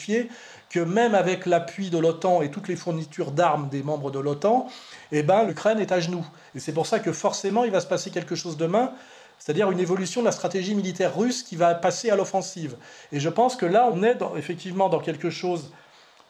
que 0.71 0.81
même 0.81 1.15
avec 1.15 1.47
l'appui 1.47 1.91
de 1.91 1.99
l'OTAN 1.99 2.43
et 2.43 2.51
toutes 2.51 2.69
les 2.69 2.77
fournitures 2.77 3.33
d'armes 3.33 3.69
des 3.69 3.83
membres 3.83 4.11
de 4.11 4.19
l'OTAN, 4.19 4.69
eh 5.13 5.23
ben, 5.23 5.45
l'Ukraine 5.45 5.81
est 5.81 5.93
à 5.93 6.01
genoux. 6.01 6.27
Et 6.55 6.61
c'est 6.61 6.73
pour 6.73 6.87
ça 6.87 7.01
que 7.01 7.13
forcément, 7.13 7.65
il 7.65 7.71
va 7.71 7.81
se 7.81 7.87
passer 7.87 8.11
quelque 8.11 8.35
chose 8.35 8.57
demain, 8.57 8.93
c'est-à-dire 9.39 9.71
une 9.71 9.81
évolution 9.81 10.21
de 10.21 10.27
la 10.27 10.33
stratégie 10.33 10.75
militaire 10.75 11.17
russe 11.17 11.43
qui 11.43 11.57
va 11.57 11.75
passer 11.75 12.11
à 12.11 12.17
l'offensive. 12.17 12.77
Et 13.11 13.21
je 13.21 13.29
pense 13.29 13.57
que 13.57 13.67
là, 13.67 13.91
on 13.93 14.03
est 14.03 14.19
effectivement 14.37 14.89
dans 14.89 15.01
quelque 15.01 15.31
chose 15.31 15.73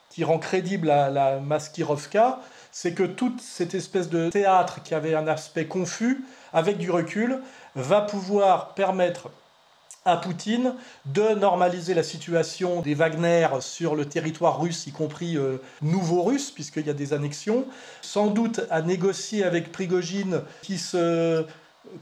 qui 0.08 0.24
rend 0.24 0.38
crédible 0.38 0.88
la, 0.88 1.10
la 1.10 1.38
Maskirovka, 1.38 2.40
c'est 2.72 2.94
que 2.94 3.02
toute 3.02 3.40
cette 3.40 3.74
espèce 3.74 4.08
de 4.08 4.30
théâtre 4.30 4.82
qui 4.82 4.94
avait 4.94 5.14
un 5.14 5.28
aspect 5.28 5.66
confus, 5.66 6.24
avec 6.52 6.78
du 6.78 6.90
recul, 6.90 7.40
va 7.74 8.00
pouvoir 8.00 8.74
permettre 8.74 9.30
à 10.04 10.16
Poutine 10.16 10.74
de 11.06 11.34
normaliser 11.34 11.94
la 11.94 12.02
situation 12.02 12.80
des 12.80 12.94
Wagner 12.94 13.46
sur 13.60 13.94
le 13.94 14.06
territoire 14.06 14.60
russe, 14.60 14.86
y 14.86 14.92
compris 14.92 15.36
euh, 15.36 15.58
nouveau 15.82 16.22
russe, 16.22 16.50
puisqu'il 16.50 16.86
y 16.86 16.90
a 16.90 16.94
des 16.94 17.12
annexions, 17.12 17.66
sans 18.00 18.28
doute 18.28 18.60
à 18.70 18.82
négocier 18.82 19.44
avec 19.44 19.72
Prigogine 19.72 20.42
qui 20.62 20.78
se 20.78 21.44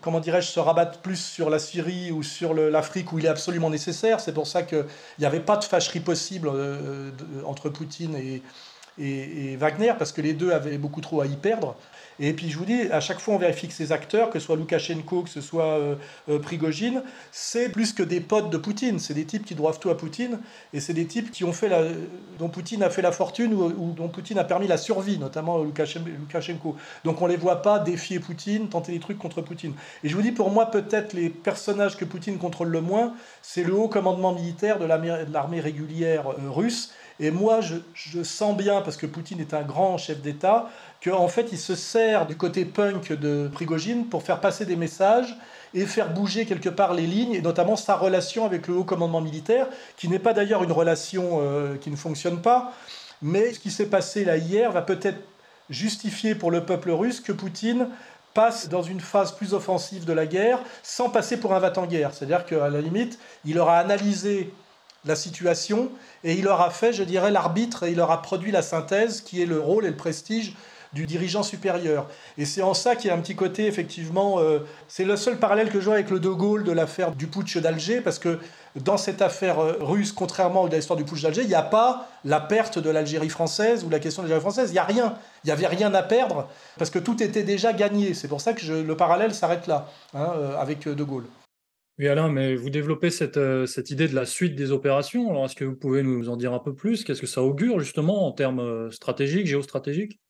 comment 0.00 0.20
dirais-je, 0.20 0.48
se 0.48 0.60
rabattre 0.60 0.98
plus 0.98 1.16
sur 1.16 1.50
la 1.50 1.58
Syrie 1.58 2.10
ou 2.10 2.22
sur 2.22 2.52
l'Afrique 2.54 3.12
où 3.12 3.18
il 3.18 3.26
est 3.26 3.28
absolument 3.28 3.70
nécessaire. 3.70 4.20
C'est 4.20 4.32
pour 4.32 4.46
ça 4.46 4.62
qu'il 4.62 4.84
n'y 5.18 5.24
avait 5.24 5.40
pas 5.40 5.56
de 5.56 5.64
fâcherie 5.64 6.00
possible 6.00 6.50
euh, 6.52 7.10
entre 7.46 7.68
Poutine 7.70 8.14
et, 8.16 8.42
et, 8.98 9.56
Wagner, 9.56 9.94
parce 9.98 10.12
que 10.12 10.20
les 10.20 10.34
deux 10.34 10.50
avaient 10.50 10.78
beaucoup 10.78 11.00
trop 11.00 11.20
à 11.20 11.26
y 11.26 11.36
perdre. 11.36 11.76
Et 12.20 12.32
puis 12.32 12.50
je 12.50 12.58
vous 12.58 12.64
dis, 12.64 12.82
à 12.90 13.00
chaque 13.00 13.20
fois 13.20 13.34
on 13.34 13.38
vérifie 13.38 13.68
que 13.68 13.74
ces 13.74 13.92
acteurs, 13.92 14.30
que 14.30 14.38
ce 14.38 14.46
soit 14.46 14.56
Loukachenko, 14.56 15.22
que 15.22 15.30
ce 15.30 15.40
soit 15.40 15.78
euh, 15.78 15.94
euh, 16.28 16.38
Prigogine, 16.38 17.02
c'est 17.30 17.68
plus 17.68 17.92
que 17.92 18.02
des 18.02 18.20
potes 18.20 18.50
de 18.50 18.56
Poutine. 18.56 18.98
C'est 18.98 19.14
des 19.14 19.24
types 19.24 19.44
qui 19.44 19.54
doivent 19.54 19.78
tout 19.78 19.90
à 19.90 19.96
Poutine, 19.96 20.40
et 20.72 20.80
c'est 20.80 20.94
des 20.94 21.06
types 21.06 21.30
qui 21.30 21.44
ont 21.44 21.52
fait 21.52 21.68
la, 21.68 21.82
dont 22.38 22.48
Poutine 22.48 22.82
a 22.82 22.90
fait 22.90 23.02
la 23.02 23.12
fortune 23.12 23.54
ou, 23.54 23.92
dont 23.96 24.08
Poutine 24.08 24.38
a 24.38 24.44
permis 24.44 24.66
la 24.66 24.78
survie, 24.78 25.18
notamment 25.18 25.58
Loukachenko. 25.58 26.76
Donc 27.04 27.22
on 27.22 27.26
les 27.26 27.36
voit 27.36 27.62
pas 27.62 27.78
défier 27.78 28.18
Poutine, 28.18 28.68
tenter 28.68 28.92
des 28.92 29.00
trucs 29.00 29.18
contre 29.18 29.42
Poutine. 29.42 29.74
Et 30.02 30.08
je 30.08 30.16
vous 30.16 30.22
dis, 30.22 30.32
pour 30.32 30.50
moi, 30.50 30.66
peut-être 30.66 31.12
les 31.12 31.30
personnages 31.30 31.96
que 31.96 32.04
Poutine 32.04 32.38
contrôle 32.38 32.68
le 32.68 32.80
moins, 32.80 33.14
c'est 33.42 33.62
le 33.62 33.74
haut 33.74 33.88
commandement 33.88 34.32
militaire 34.32 34.78
de 34.78 34.84
l'armée 34.84 35.60
régulière 35.60 36.30
euh, 36.30 36.50
russe. 36.50 36.92
Et 37.20 37.30
moi, 37.30 37.60
je, 37.60 38.22
sens 38.22 38.56
bien, 38.56 38.80
parce 38.80 38.96
que 38.96 39.06
Poutine 39.06 39.40
est 39.40 39.52
un 39.52 39.62
grand 39.62 39.98
chef 39.98 40.20
d'État, 40.20 40.70
qu'en 41.02 41.18
en 41.18 41.28
fait, 41.28 41.48
il 41.50 41.58
se 41.58 41.74
sert 41.74 42.26
du 42.26 42.36
côté 42.36 42.64
punk 42.64 43.12
de 43.12 43.48
Prigogine 43.52 44.06
pour 44.06 44.22
faire 44.22 44.40
passer 44.40 44.64
des 44.66 44.76
messages 44.76 45.36
et 45.74 45.84
faire 45.84 46.12
bouger 46.12 46.46
quelque 46.46 46.68
part 46.68 46.94
les 46.94 47.06
lignes, 47.06 47.34
et 47.34 47.42
notamment 47.42 47.76
sa 47.76 47.96
relation 47.96 48.44
avec 48.44 48.68
le 48.68 48.74
haut 48.74 48.84
commandement 48.84 49.20
militaire, 49.20 49.66
qui 49.96 50.08
n'est 50.08 50.18
pas 50.18 50.32
d'ailleurs 50.32 50.62
une 50.62 50.72
relation 50.72 51.40
euh, 51.42 51.76
qui 51.76 51.90
ne 51.90 51.96
fonctionne 51.96 52.40
pas, 52.40 52.72
mais 53.20 53.52
ce 53.52 53.58
qui 53.58 53.70
s'est 53.70 53.86
passé 53.86 54.24
là 54.24 54.36
hier 54.36 54.70
va 54.70 54.82
peut-être 54.82 55.18
justifier 55.70 56.34
pour 56.34 56.50
le 56.50 56.64
peuple 56.64 56.90
russe 56.90 57.20
que 57.20 57.32
Poutine 57.32 57.88
passe 58.32 58.68
dans 58.68 58.82
une 58.82 59.00
phase 59.00 59.32
plus 59.32 59.54
offensive 59.54 60.04
de 60.04 60.12
la 60.12 60.26
guerre 60.26 60.60
sans 60.82 61.10
passer 61.10 61.38
pour 61.38 61.54
un 61.54 61.58
va-t-en-guerre. 61.58 62.14
C'est-à-dire 62.14 62.46
qu'à 62.46 62.68
la 62.68 62.80
limite, 62.80 63.18
il 63.44 63.58
aura 63.58 63.78
analysé 63.78 64.52
la 65.04 65.16
situation 65.16 65.90
et 66.24 66.34
il 66.34 66.48
aura 66.48 66.70
fait, 66.70 66.92
je 66.92 67.02
dirais, 67.02 67.30
l'arbitre 67.30 67.84
et 67.84 67.92
il 67.92 68.00
aura 68.00 68.22
produit 68.22 68.50
la 68.50 68.62
synthèse 68.62 69.20
qui 69.20 69.42
est 69.42 69.46
le 69.46 69.60
rôle 69.60 69.84
et 69.84 69.90
le 69.90 69.96
prestige 69.96 70.54
du 70.92 71.06
dirigeant 71.06 71.42
supérieur. 71.42 72.06
Et 72.36 72.44
c'est 72.44 72.62
en 72.62 72.74
ça 72.74 72.96
qu'il 72.96 73.08
y 73.08 73.10
a 73.10 73.14
un 73.14 73.20
petit 73.20 73.36
côté, 73.36 73.66
effectivement, 73.66 74.38
euh, 74.38 74.60
c'est 74.88 75.04
le 75.04 75.16
seul 75.16 75.38
parallèle 75.38 75.70
que 75.70 75.80
je 75.80 75.84
vois 75.84 75.94
avec 75.94 76.10
le 76.10 76.18
De 76.18 76.30
Gaulle 76.30 76.64
de 76.64 76.72
l'affaire 76.72 77.12
du 77.12 77.26
putsch 77.26 77.58
d'Alger, 77.58 78.00
parce 78.00 78.18
que 78.18 78.38
dans 78.76 78.96
cette 78.96 79.22
affaire 79.22 79.58
euh, 79.58 79.76
russe, 79.80 80.12
contrairement 80.12 80.64
à 80.64 80.68
l'histoire 80.68 80.96
du 80.96 81.04
putsch 81.04 81.22
d'Alger, 81.22 81.42
il 81.42 81.48
n'y 81.48 81.54
a 81.54 81.62
pas 81.62 82.08
la 82.24 82.40
perte 82.40 82.78
de 82.78 82.90
l'Algérie 82.90 83.28
française 83.28 83.84
ou 83.84 83.90
la 83.90 83.98
question 83.98 84.22
de 84.22 84.28
l'Algérie 84.28 84.40
française, 84.40 84.70
il 84.70 84.74
n'y 84.74 84.78
a 84.78 84.84
rien. 84.84 85.14
Il 85.44 85.48
n'y 85.48 85.52
avait 85.52 85.66
rien 85.66 85.92
à 85.94 86.02
perdre, 86.02 86.48
parce 86.78 86.90
que 86.90 86.98
tout 86.98 87.22
était 87.22 87.42
déjà 87.42 87.72
gagné. 87.72 88.14
C'est 88.14 88.28
pour 88.28 88.40
ça 88.40 88.54
que 88.54 88.66
le 88.66 88.96
parallèle 88.96 89.34
s'arrête 89.34 89.66
là, 89.66 89.88
hein, 90.14 90.32
euh, 90.36 90.58
avec 90.58 90.88
De 90.88 91.04
Gaulle. 91.04 91.26
Oui, 91.98 92.06
Alain, 92.06 92.28
mais 92.28 92.54
vous 92.54 92.70
développez 92.70 93.10
cette, 93.10 93.40
cette 93.66 93.90
idée 93.90 94.06
de 94.06 94.14
la 94.14 94.24
suite 94.24 94.54
des 94.54 94.70
opérations. 94.70 95.30
Alors, 95.30 95.46
est-ce 95.46 95.56
que 95.56 95.64
vous 95.64 95.74
pouvez 95.74 96.02
nous 96.04 96.28
en 96.28 96.36
dire 96.36 96.52
un 96.52 96.60
peu 96.60 96.72
plus? 96.72 97.02
Qu'est-ce 97.02 97.20
que 97.20 97.26
ça 97.26 97.42
augure, 97.42 97.80
justement, 97.80 98.26
en 98.26 98.32
termes 98.32 98.90
stratégiques, 98.92 99.46
géostratégiques? 99.46 100.20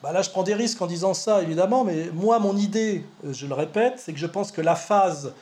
Bah 0.00 0.12
là, 0.12 0.22
je 0.22 0.30
prends 0.30 0.44
des 0.44 0.54
risques 0.54 0.80
en 0.80 0.86
disant 0.86 1.14
ça, 1.14 1.42
évidemment, 1.42 1.84
mais 1.84 2.08
moi, 2.14 2.38
mon 2.38 2.56
idée, 2.56 3.02
euh, 3.24 3.32
je 3.32 3.48
le 3.48 3.54
répète, 3.54 3.94
c'est 3.96 4.12
que 4.12 4.18
je 4.20 4.26
pense 4.26 4.52
que 4.52 4.60
la 4.60 4.76
phase 4.76 5.32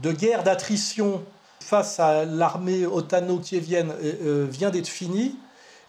de 0.00 0.12
guerre 0.12 0.44
d'attrition 0.44 1.24
face 1.58 1.98
à 1.98 2.24
l'armée 2.24 2.86
otano-kievienne 2.86 3.90
euh, 3.90 4.12
euh, 4.22 4.46
vient 4.48 4.70
d'être 4.70 4.86
finie 4.86 5.34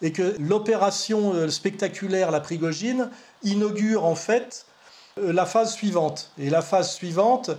et 0.02 0.10
que 0.10 0.34
l'opération 0.40 1.48
spectaculaire, 1.48 2.32
la 2.32 2.40
Prigogine, 2.40 3.10
inaugure 3.44 4.04
en 4.04 4.16
fait 4.16 4.66
euh, 5.18 5.32
la 5.32 5.46
phase 5.46 5.72
suivante. 5.72 6.32
Et 6.38 6.50
la 6.50 6.62
phase 6.62 6.92
suivante, 6.92 7.50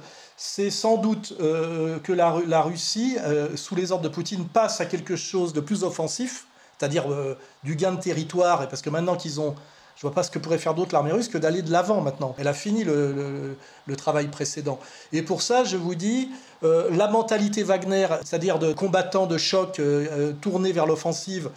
c'est 0.44 0.72
sans 0.72 0.98
doute 0.98 1.36
euh, 1.40 2.00
que 2.00 2.12
la, 2.12 2.62
Russie, 2.62 3.16
euh, 3.20 3.56
sous 3.56 3.76
les 3.76 3.92
ordres 3.92 4.04
de 4.04 4.10
Poutine, 4.10 4.48
passe 4.48 4.82
à 4.82 4.88
quelque 4.88 5.16
chose 5.16 5.54
de 5.54 5.62
plus 5.62 5.84
offensif, 5.84 6.48
c'est-à-dire 6.80 7.12
euh, 7.12 7.38
du 7.64 7.76
gain 7.76 7.92
de 7.92 8.00
territoire, 8.00 8.64
et 8.64 8.68
parce 8.68 8.82
que 8.82 8.90
maintenant 8.90 9.16
qu'ils 9.16 9.40
ont... 9.40 9.54
Je 9.96 10.02
vois 10.02 10.16
pas 10.16 10.24
ce 10.24 10.32
que 10.32 10.40
pourrait 10.40 10.58
faire 10.58 10.74
d'autre 10.74 10.94
l'armée 10.94 11.12
russe 11.12 11.28
que 11.28 11.38
d'aller 11.38 11.62
de 11.62 11.72
l'avant 11.72 12.02
maintenant. 12.02 12.36
Elle 12.40 12.48
a 12.48 12.56
fini 12.56 12.84
le, 12.84 13.56
le- 13.86 13.96
travail 13.96 14.30
précédent. 14.30 14.80
Et 15.14 15.22
pour 15.22 15.44
ça, 15.44 15.64
je 15.64 15.78
vous 15.78 15.94
dis, 15.94 16.32
la 16.64 17.08
mentalité 17.08 17.62
Wagner, 17.62 18.08
c'est-à-dire 18.24 18.58
de 18.58 18.74
combattants 18.74 19.28
de 19.28 19.38
choc 19.38 19.80
tournés 20.42 20.72
vers 20.72 20.88
l'offensive, 20.88 21.52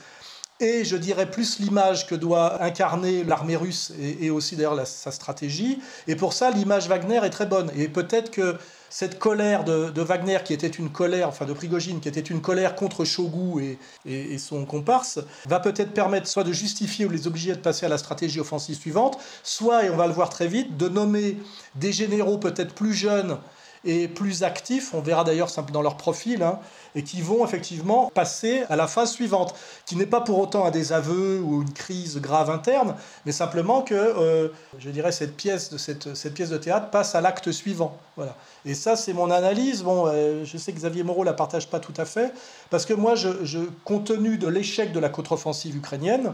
et 0.61 0.85
je 0.85 0.97
dirais 0.97 1.31
plus 1.31 1.59
l'image 1.59 2.07
que 2.07 2.15
doit 2.15 2.63
incarner 2.63 3.25
l'armée 3.25 3.57
russe 3.57 3.93
et, 4.01 4.31
aussi 4.31 4.57
d'ailleurs 4.57 4.87
sa 4.87 5.11
stratégie. 5.11 5.79
Et 6.07 6.17
pour 6.17 6.33
ça, 6.33 6.51
l'image 6.51 6.89
Wagner 6.89 7.21
est 7.25 7.31
très 7.31 7.47
bonne. 7.47 7.71
Et 7.77 7.89
peut-être 7.89 8.31
que 8.31 8.57
cette 8.89 9.19
colère 9.19 9.65
de, 9.65 10.01
Wagner, 10.03 10.39
qui 10.45 10.53
était 10.53 10.69
une 10.69 10.91
colère, 10.91 11.27
enfin 11.29 11.47
de 11.47 11.53
Prigogine, 11.53 11.99
qui 12.01 12.09
était 12.09 12.21
une 12.21 12.41
colère 12.41 12.77
contre 12.77 13.05
Shogu 13.05 13.61
et, 13.61 13.79
et- 14.07 14.35
et 14.35 14.39
son 14.39 14.65
comparse, 14.65 15.19
va 15.49 15.59
peut-être 15.59 15.93
permettre 15.93 16.29
soit 16.29 16.45
de 16.45 16.53
justifier 16.53 17.05
ou 17.05 17.11
les 17.11 17.27
obliger 17.27 17.53
de 17.53 17.59
passer 17.61 17.87
à 17.87 17.89
la 17.89 17.99
stratégie 17.99 18.39
offensive 18.39 18.77
suivante, 18.79 19.19
soit, 19.43 19.85
et 19.85 19.91
on 19.91 19.97
va 19.97 20.07
le 20.07 20.13
voir 20.13 20.29
très 20.29 20.47
vite, 20.47 20.77
de 20.77 20.89
nommer 20.89 21.37
des 21.75 21.91
généraux 21.93 22.39
peut-être 22.39 22.75
plus 22.75 22.95
jeunes 22.95 23.37
et 23.85 24.09
plus 24.09 24.43
actifs, 24.43 24.95
on 24.95 25.01
verra 25.01 25.25
d'ailleurs 25.25 25.51
dans 25.73 25.83
leur 25.83 25.97
profil, 25.97 26.43
hein, 26.43 26.59
et 26.95 27.03
qui 27.03 27.21
vont 27.21 27.45
effectivement 27.45 28.11
passer 28.15 28.65
à 28.69 28.77
la 28.77 28.87
phase 28.87 29.13
suivante, 29.13 29.55
qui 29.85 29.97
n'est 29.97 30.07
pas 30.07 30.21
pour 30.21 30.39
autant 30.39 30.65
un 30.65 30.71
désaveu 30.71 31.41
ou 31.41 31.63
une 31.63 31.73
crise 31.73 32.21
grave 32.21 32.51
interne, 32.51 32.95
mais 33.27 33.33
simplement 33.33 33.83
que, 33.83 33.95
euh, 33.95 34.49
je 34.79 34.91
dirais, 34.91 35.13
cette 35.13 35.37
pièce, 35.37 35.71
de, 35.71 35.79
cette, 35.79 36.35
pièce 36.35 36.51
de 36.51 36.59
théâtre 36.59 36.91
passe 36.91 37.15
à 37.15 37.21
l'acte 37.21 37.53
suivant. 37.53 37.97
Voilà. 38.17 38.37
Et 38.65 38.75
ça, 38.75 38.97
c'est 38.97 39.13
mon 39.13 39.31
analyse. 39.31 39.83
Bon, 39.83 40.07
euh, 40.07 40.45
je 40.45 40.57
sais 40.57 40.73
que 40.73 40.79
Xavier 40.79 41.03
Moreau 41.03 41.25
la 41.25 41.33
partage 41.33 41.69
pas 41.69 41.81
tout 41.81 41.95
à 41.97 42.05
fait, 42.05 42.33
parce 42.71 42.87
que 42.87 42.95
moi, 42.95 43.15
je, 43.15 43.45
je- 43.45 43.59
compte 43.85 44.07
tenu 44.07 44.39
de 44.39 44.49
l'échec 44.49 44.93
de 44.93 45.01
la 45.01 45.09
contre-offensive 45.09 45.77
ukrainienne, 45.77 46.33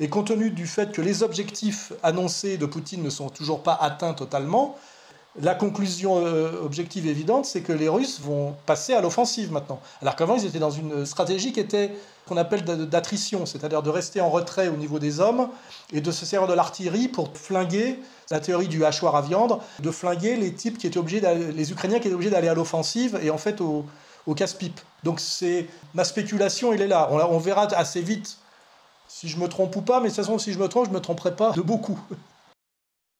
et 0.00 0.08
compte 0.08 0.28
tenu 0.28 0.50
du 0.50 0.66
fait 0.66 0.92
que 0.92 1.02
les 1.02 1.22
objectifs 1.22 1.92
annoncés 2.02 2.56
de 2.56 2.66
Poutine 2.66 3.02
ne 3.02 3.10
sont 3.10 3.28
toujours 3.28 3.62
pas 3.62 3.74
atteints 3.80 4.14
totalement, 4.14 4.76
la 5.40 5.54
conclusion 5.54 6.24
euh, 6.26 6.62
objective 6.62 7.06
évidente, 7.06 7.46
c'est 7.46 7.62
que 7.62 7.72
les 7.72 7.88
Russes 7.88 8.20
vont 8.20 8.54
passer 8.66 8.92
à 8.92 9.00
l'offensive 9.00 9.50
maintenant. 9.50 9.80
Alors 10.02 10.14
qu'avant, 10.14 10.36
ils 10.36 10.44
étaient 10.44 10.58
dans 10.58 10.70
une 10.70 11.06
stratégie 11.06 11.52
qui 11.52 11.60
était 11.60 11.90
qu'on 12.26 12.36
appelle 12.36 12.62
d'attrition, 12.64 13.46
c'est-à-dire 13.46 13.82
de 13.82 13.90
rester 13.90 14.20
en 14.20 14.30
retrait 14.30 14.68
au 14.68 14.76
niveau 14.76 14.98
des 14.98 15.20
hommes 15.20 15.48
et 15.92 16.00
de 16.00 16.10
se 16.12 16.24
servir 16.24 16.48
de 16.48 16.54
l'artillerie 16.54 17.08
pour 17.08 17.36
flinguer 17.36 17.98
la 18.30 18.40
théorie 18.40 18.68
du 18.68 18.84
hachoir 18.84 19.16
à 19.16 19.22
viande, 19.22 19.58
de 19.80 19.90
flinguer 19.90 20.36
les 20.36 20.52
types 20.52 20.78
qui 20.78 20.86
étaient 20.86 20.98
obligés, 20.98 21.20
les 21.20 21.72
Ukrainiens 21.72 21.98
qui 21.98 22.06
étaient 22.06 22.14
obligés 22.14 22.30
d'aller 22.30 22.48
à 22.48 22.54
l'offensive 22.54 23.18
et 23.22 23.30
en 23.30 23.38
fait 23.38 23.60
au, 23.60 23.84
casse-pipe. 24.36 24.80
Donc 25.02 25.18
c'est 25.18 25.66
ma 25.94 26.04
spéculation, 26.04 26.72
elle 26.72 26.82
est 26.82 26.86
là. 26.86 27.08
On, 27.10 27.16
on 27.18 27.38
verra 27.38 27.66
assez 27.74 28.02
vite 28.02 28.38
si 29.08 29.28
je 29.28 29.36
me 29.38 29.48
trompe 29.48 29.74
ou 29.76 29.82
pas, 29.82 29.98
mais 29.98 30.08
de 30.08 30.14
toute 30.14 30.24
façon, 30.24 30.38
si 30.38 30.52
je 30.52 30.58
me 30.58 30.68
trompe, 30.68 30.86
je 30.86 30.90
me 30.90 31.00
tromperai 31.00 31.34
pas 31.34 31.52
de 31.52 31.60
beaucoup. 31.60 31.98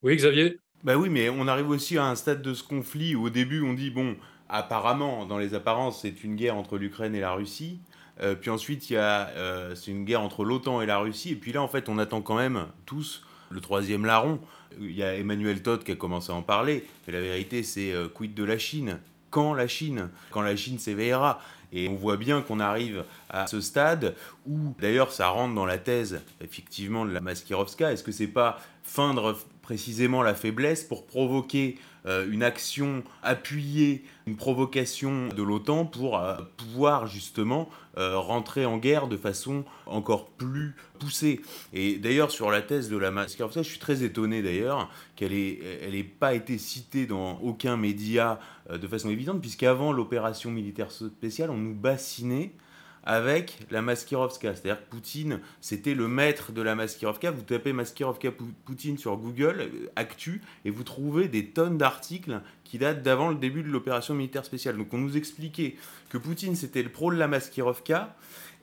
Oui, 0.03 0.17
Xavier? 0.17 0.62
Bah 0.85 0.97
oui, 0.97 1.09
mais 1.11 1.29
on 1.31 1.47
arrive 1.47 1.69
aussi 1.69 1.97
à 1.97 2.07
un 2.07 2.17
stade 2.17 2.43
de 2.43 2.55
ce 2.55 2.65
conflit 2.65 3.15
où 3.15 3.27
au 3.27 3.31
début 3.31 3.63
on 3.63 3.73
dit, 3.73 3.91
bon, 3.91 4.17
apparemment, 4.49 5.27
dans 5.27 5.39
les 5.39 5.55
apparences, 5.55 6.03
c'est 6.03 6.25
une 6.25 6.35
guerre 6.35 6.57
entre 6.57 6.77
l'Ukraine 6.77 7.15
et 7.15 7.21
la 7.21 7.33
Russie. 7.33 7.79
Euh, 8.21 8.35
puis 8.35 8.51
ensuite, 8.51 8.91
il 8.91 8.95
y 8.95 8.97
a, 8.97 9.29
euh, 9.29 9.77
c'est 9.77 9.93
une 9.93 10.05
guerre 10.05 10.23
entre 10.23 10.45
l'OTAN 10.45 10.83
et 10.83 10.87
la 10.87 10.99
Russie. 10.99 11.31
Et 11.31 11.37
puis 11.37 11.53
là, 11.53 11.63
en 11.63 11.69
fait, 11.69 11.89
on 11.89 11.99
attend 11.99 12.21
quand 12.21 12.37
même 12.37 12.67
tous 12.85 13.25
le 13.51 13.61
troisième 13.61 14.05
larron. 14.05 14.41
Il 14.81 14.91
y 14.91 15.05
a 15.05 15.15
Emmanuel 15.15 15.63
Todd 15.63 15.85
qui 15.85 15.93
a 15.93 15.97
commencé 15.97 16.33
à 16.33 16.35
en 16.35 16.43
parler. 16.43 16.85
Mais 17.07 17.13
la 17.13 17.21
vérité, 17.21 17.63
c'est 17.63 17.93
euh, 17.93 18.09
quid 18.09 18.35
de 18.35 18.43
la 18.43 18.59
Chine? 18.59 18.99
Quand 19.31 19.55
la 19.55 19.69
Chine? 19.69 20.11
Quand 20.31 20.43
la 20.43 20.57
Chine 20.57 20.81
s'éveillera? 20.81 21.41
Et 21.73 21.89
on 21.89 21.95
voit 21.95 22.17
bien 22.19 22.43
qu'on 22.43 22.61
arrive 22.61 23.05
à 23.31 23.47
ce 23.47 23.61
stade 23.61 24.15
où, 24.47 24.75
d'ailleurs, 24.79 25.13
ça 25.13 25.29
rentre 25.29 25.55
dans 25.55 25.65
la 25.65 25.79
thèse, 25.79 26.21
effectivement, 26.43 27.07
de 27.07 27.13
la 27.13 27.21
Maskirovska. 27.21 27.93
Est-ce 27.93 28.03
que 28.03 28.13
c'est 28.13 28.27
pas 28.27 28.61
feindre 28.83 29.39
précisément 29.63 30.23
la 30.23 30.35
faiblesse 30.35 30.85
pour 30.85 31.07
provoquer 31.07 31.79
euh, 32.05 32.27
une 32.29 32.43
action 32.43 33.05
appuyée, 33.23 34.05
une 34.27 34.35
provocation 34.37 35.29
de 35.29 35.43
l'OTAN 35.43 35.87
pour 35.87 36.19
euh, 36.19 36.37
pouvoir 36.57 37.07
justement 37.07 37.71
euh, 37.97 38.19
rentrer 38.19 38.67
en 38.67 38.79
guerre 38.79 39.07
de 39.07 39.17
façon 39.17 39.65
encore 39.87 40.31
plus 40.31 40.75
poussée. 40.99 41.41
Et 41.73 41.99
d'ailleurs, 41.99 42.33
sur 42.33 42.51
la 42.51 42.61
thèse 42.61 42.91
de 42.91 42.97
la 42.97 43.13
Maskirovska, 43.13 43.63
je 43.63 43.69
suis 43.69 43.79
très 43.79 44.03
étonné 44.03 44.43
d'ailleurs 44.43 44.91
qu'elle 45.15 45.33
n'ait 45.33 45.61
elle 45.81 46.05
pas 46.05 46.35
été 46.35 46.59
citée 46.59 47.07
dans 47.07 47.39
aucun 47.39 47.77
média 47.77 48.41
de 48.71 48.87
façon 48.89 49.09
évidente, 49.09 49.41
puisqu'avant 49.41 49.93
l'opération 49.93 50.51
militaire 50.51 50.91
spéciale, 50.91 51.51
on 51.51 51.57
nous 51.57 51.75
bassinait 51.75 52.53
avec 53.05 53.59
la 53.71 53.83
Maskirovska. 53.83 54.55
C'est-à-dire 54.55 54.85
que 54.85 54.91
Poutine, 54.91 55.41
c'était 55.61 55.95
le 55.95 56.09
maître 56.09 56.53
de 56.53 56.63
la 56.63 56.75
Maskirovka. 56.75 57.31
Vous 57.31 57.43
tapez 57.43 57.73
Maskirovka 57.73 58.31
Pou- 58.31 58.53
Poutine 58.65 58.99
sur 58.99 59.17
Google, 59.17 59.57
euh, 59.61 59.91
Actu, 59.97 60.41
et 60.65 60.71
vous 60.71 60.85
trouvez 60.85 61.29
des 61.29 61.47
tonnes 61.47 61.79
d'articles 61.79 62.41
qui 62.65 62.79
datent 62.79 63.03
d'avant 63.03 63.29
le 63.29 63.37
début 63.37 63.63
de 63.63 63.69
l'opération 63.69 64.15
militaire 64.15 64.45
spéciale. 64.45 64.77
Donc 64.77 64.93
on 64.95 64.99
nous 64.99 65.17
expliquait 65.17 65.77
que 66.09 66.19
Poutine, 66.19 66.55
c'était 66.57 66.83
le 66.83 66.91
pro 66.91 67.11
de 67.13 67.17
la 67.17 67.29
Maskirovka, 67.29 68.17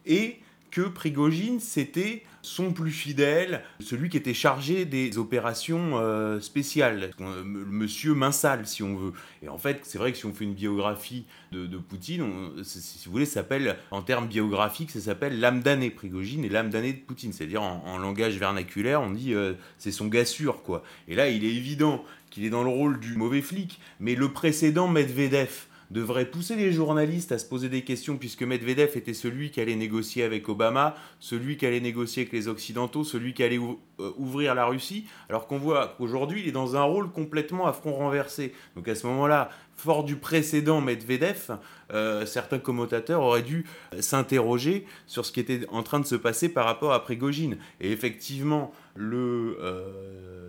et 0.06 0.40
que 0.72 0.82
Prigogine, 0.82 1.60
c'était 1.60 2.24
son 2.42 2.72
plus 2.72 2.92
fidèle, 2.92 3.64
celui 3.82 4.08
qui 4.08 4.16
était 4.16 4.34
chargé 4.34 4.86
des 4.86 5.18
opérations 5.18 5.98
euh, 6.00 6.40
spéciales, 6.40 7.12
Euh, 7.20 7.42
m- 7.42 7.66
monsieur 7.70 8.14
Minsal, 8.14 8.66
si 8.66 8.82
on 8.82 8.96
veut. 8.96 9.12
Et 9.44 9.50
en 9.50 9.58
fait, 9.58 9.82
c'est 9.84 9.98
vrai 9.98 10.12
que 10.14 10.18
si 10.18 10.26
on 10.26 10.34
fait 10.34 10.46
une 10.46 10.54
biographie 10.54 11.26
de, 11.52 11.78
Poutine, 11.78 12.24
si 12.64 13.02
vous 13.06 13.12
voulez, 13.12 13.26
ça 13.26 13.36
s'appelle, 13.42 13.76
en 13.92 14.02
termes 14.02 14.28
biographiques, 14.28 14.92
ça 14.92 15.02
s'appelle 15.02 15.40
l'âme 15.40 15.62
damnée 15.62 15.90
Prigogine 15.90 16.46
et 16.46 16.50
l'âme 16.50 16.70
damnée 16.70 16.94
de 16.94 17.00
Poutine. 17.00 17.34
C'est-à-dire, 17.34 17.62
en, 17.62 17.84
en 17.86 17.98
langage 17.98 18.38
vernaculaire, 18.38 19.02
on 19.02 19.12
dit 19.12 19.34
euh, 19.34 19.54
c'est 19.78 19.92
son 19.92 20.08
gars 20.08 20.26
sûr, 20.26 20.64
quoi. 20.64 20.84
Et 21.10 21.16
là, 21.16 21.28
il 21.30 21.44
est 21.44 21.54
évident 21.54 22.06
qu'il 22.30 22.46
est 22.46 22.50
dans 22.52 22.64
le 22.64 22.70
rôle 22.70 23.00
du 23.00 23.16
mauvais 23.16 23.42
flic, 23.42 23.80
mais 24.00 24.16
le 24.16 24.30
précédent 24.32 24.88
Medvedev, 24.88 25.66
devrait 25.92 26.26
pousser 26.26 26.56
les 26.56 26.72
journalistes 26.72 27.32
à 27.32 27.40
se 27.40 27.46
poser 27.46 27.70
des 27.70 27.84
questions, 27.84 28.18
puisque 28.18 28.44
Medvedev 28.44 28.96
était 28.96 29.14
celui 29.14 29.50
qui 29.50 29.60
allait 29.60 29.76
négocier 29.76 30.24
avec 30.24 30.48
Obama, 30.48 30.96
celui 31.20 31.58
qui 31.58 31.66
allait 31.66 31.80
négocier 31.80 32.24
avec 32.24 32.34
les 32.34 32.48
Occidentaux, 32.48 33.04
celui 33.04 33.34
qui 33.34 33.44
allait 33.44 33.58
euh, 33.60 34.12
ouvrir 34.18 34.54
la 34.54 34.66
Russie, 34.66 35.06
alors 35.30 35.48
qu'on 35.48 35.58
voit 35.58 35.96
qu'aujourd'hui, 35.98 36.42
il 36.42 36.48
est 36.48 36.52
dans 36.52 36.76
un 36.76 36.84
rôle 36.84 37.12
complètement 37.12 37.68
à 37.68 37.74
front 37.74 37.94
renversé. 37.94 38.54
Donc 38.76 38.88
à 38.88 38.96
ce 38.96 39.08
moment-là, 39.08 39.50
fort 39.76 40.04
du 40.04 40.16
précédent 40.18 40.82
Medvedev, 40.82 41.58
euh, 41.92 42.26
certains 42.26 42.60
commentateurs 42.60 43.22
auraient 43.22 43.42
dû 43.42 43.66
euh, 43.94 44.02
s'interroger 44.02 44.86
sur 45.08 45.26
ce 45.26 45.32
qui 45.32 45.40
était 45.40 45.62
en 45.70 45.82
train 45.82 46.00
de 46.00 46.06
se 46.06 46.16
passer 46.16 46.50
par 46.50 46.66
rapport 46.66 46.94
à 46.94 47.04
Prigogine. 47.04 47.58
Et 47.82 47.92
effectivement, 47.92 48.72
le 48.96 49.58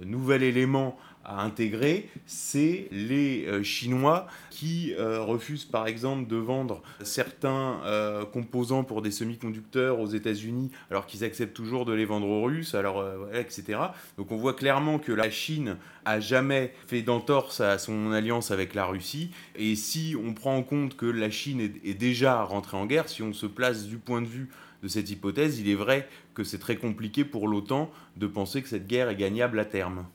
nouvel 0.05 0.43
élément 0.43 0.99
intégrer, 1.39 2.09
c'est 2.27 2.89
les 2.91 3.47
euh, 3.47 3.63
Chinois 3.63 4.27
qui 4.51 4.95
euh, 4.95 5.23
refusent 5.23 5.65
par 5.65 5.87
exemple 5.87 6.29
de 6.29 6.37
vendre 6.37 6.83
certains 7.03 7.81
euh, 7.85 8.25
composants 8.25 8.85
pour 8.85 9.03
des 9.03 9.11
semi-conducteurs 9.11 10.01
aux 10.01 10.07
États-Unis 10.07 10.71
alors 10.91 11.07
qu'ils 11.07 11.25
acceptent 11.25 11.55
toujours 11.55 11.85
de 11.85 11.93
les 11.93 12.05
vendre 12.05 12.27
aux 12.27 12.43
Russes, 12.43 12.75
alors 12.75 13.05
etc. 13.33 13.79
Donc 14.19 14.33
on 14.33 14.37
voit 14.37 14.55
clairement 14.55 14.99
que 14.99 15.13
la 15.13 15.31
Chine 15.31 15.77
a 16.05 16.21
jamais 16.21 16.73
fait 16.87 17.03
d'entorse 17.03 17.61
à 17.61 17.79
son 17.79 18.13
alliance 18.13 18.51
avec 18.51 18.75
la 18.75 18.87
Russie. 18.87 19.31
Et 19.57 19.77
si 19.77 20.17
on 20.23 20.35
prend 20.35 20.57
en 20.57 20.63
compte 20.63 20.97
que 20.97 21.07
la 21.07 21.31
Chine 21.31 21.61
est 21.61 21.95
déjà 21.95 22.43
rentrée 22.43 22.77
en 22.77 22.87
guerre, 22.87 23.09
si 23.09 23.23
on 23.23 23.33
se 23.33 23.47
place 23.47 23.87
du 23.87 23.99
point 23.99 24.23
de 24.23 24.27
vue 24.27 24.49
de 24.83 24.89
cette 24.89 25.11
hypothèse, 25.11 25.61
il 25.61 25.69
est 25.69 25.75
vrai 25.75 26.09
que 26.35 26.45
c'est 26.45 26.59
très 26.59 26.77
compliqué 26.77 27.25
pour 27.25 27.49
l'OTAN 27.49 27.91
de 28.17 28.27
penser 28.27 28.63
que 28.63 28.69
cette 28.69 28.87
guerre 28.87 29.09
est 29.09 29.17
gagnable 29.17 29.59
à 29.59 29.65
terme. 29.65 30.07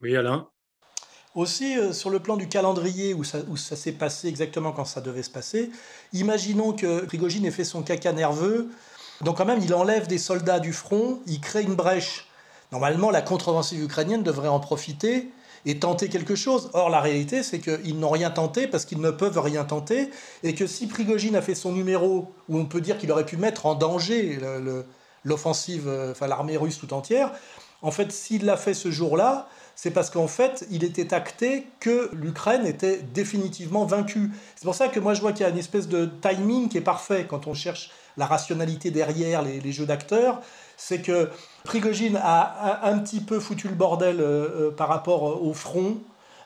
Oui, 0.00 0.16
Alain 0.16 0.48
Aussi, 1.34 1.76
euh, 1.76 1.92
sur 1.92 2.10
le 2.10 2.20
plan 2.20 2.36
du 2.36 2.48
calendrier 2.48 3.14
où 3.14 3.24
ça, 3.24 3.38
ça 3.56 3.74
s'est 3.74 3.92
passé 3.92 4.28
exactement 4.28 4.70
quand 4.70 4.84
ça 4.84 5.00
devait 5.00 5.24
se 5.24 5.30
passer, 5.30 5.70
imaginons 6.12 6.72
que 6.72 7.04
Prigogine 7.04 7.44
ait 7.46 7.50
fait 7.50 7.64
son 7.64 7.82
caca 7.82 8.12
nerveux. 8.12 8.68
Donc, 9.22 9.38
quand 9.38 9.44
même, 9.44 9.60
il 9.60 9.74
enlève 9.74 10.06
des 10.06 10.18
soldats 10.18 10.60
du 10.60 10.72
front, 10.72 11.18
il 11.26 11.40
crée 11.40 11.62
une 11.62 11.74
brèche. 11.74 12.28
Normalement, 12.70 13.10
la 13.10 13.22
contre-offensive 13.22 13.82
ukrainienne 13.82 14.22
devrait 14.22 14.48
en 14.48 14.60
profiter 14.60 15.28
et 15.66 15.80
tenter 15.80 16.08
quelque 16.08 16.36
chose. 16.36 16.70
Or, 16.74 16.90
la 16.90 17.00
réalité, 17.00 17.42
c'est 17.42 17.58
qu'ils 17.58 17.98
n'ont 17.98 18.10
rien 18.10 18.30
tenté 18.30 18.68
parce 18.68 18.84
qu'ils 18.84 19.00
ne 19.00 19.10
peuvent 19.10 19.40
rien 19.40 19.64
tenter. 19.64 20.10
Et 20.44 20.54
que 20.54 20.68
si 20.68 20.86
Prigogine 20.86 21.34
a 21.34 21.42
fait 21.42 21.56
son 21.56 21.72
numéro, 21.72 22.32
où 22.48 22.56
on 22.56 22.66
peut 22.66 22.80
dire 22.80 22.98
qu'il 22.98 23.10
aurait 23.10 23.26
pu 23.26 23.36
mettre 23.36 23.66
en 23.66 23.74
danger 23.74 24.38
l'offensive, 25.24 25.88
euh, 25.88 26.12
enfin 26.12 26.28
l'armée 26.28 26.56
russe 26.56 26.78
tout 26.78 26.94
entière, 26.94 27.32
en 27.82 27.90
fait, 27.90 28.12
s'il 28.12 28.44
l'a 28.44 28.56
fait 28.56 28.74
ce 28.74 28.92
jour-là, 28.92 29.48
c'est 29.80 29.92
parce 29.92 30.10
qu'en 30.10 30.26
fait, 30.26 30.66
il 30.72 30.82
était 30.82 31.14
acté 31.14 31.68
que 31.78 32.10
l'Ukraine 32.12 32.66
était 32.66 32.96
définitivement 33.14 33.84
vaincue. 33.84 34.32
C'est 34.56 34.64
pour 34.64 34.74
ça 34.74 34.88
que 34.88 34.98
moi 34.98 35.14
je 35.14 35.20
vois 35.20 35.30
qu'il 35.30 35.42
y 35.42 35.46
a 35.46 35.50
une 35.50 35.56
espèce 35.56 35.86
de 35.86 36.10
timing 36.20 36.68
qui 36.68 36.78
est 36.78 36.80
parfait 36.80 37.26
quand 37.30 37.46
on 37.46 37.54
cherche 37.54 37.92
la 38.16 38.26
rationalité 38.26 38.90
derrière 38.90 39.40
les, 39.40 39.70
jeux 39.70 39.86
d'acteurs. 39.86 40.40
C'est 40.76 41.00
que 41.00 41.30
Prigogine 41.62 42.18
a 42.20 42.88
un, 42.90 42.98
petit 42.98 43.20
peu 43.20 43.38
foutu 43.38 43.68
le 43.68 43.76
bordel 43.76 44.20
euh, 44.20 44.24
euh, 44.24 44.70
par 44.72 44.88
rapport 44.88 45.44
au 45.44 45.54
front, 45.54 45.98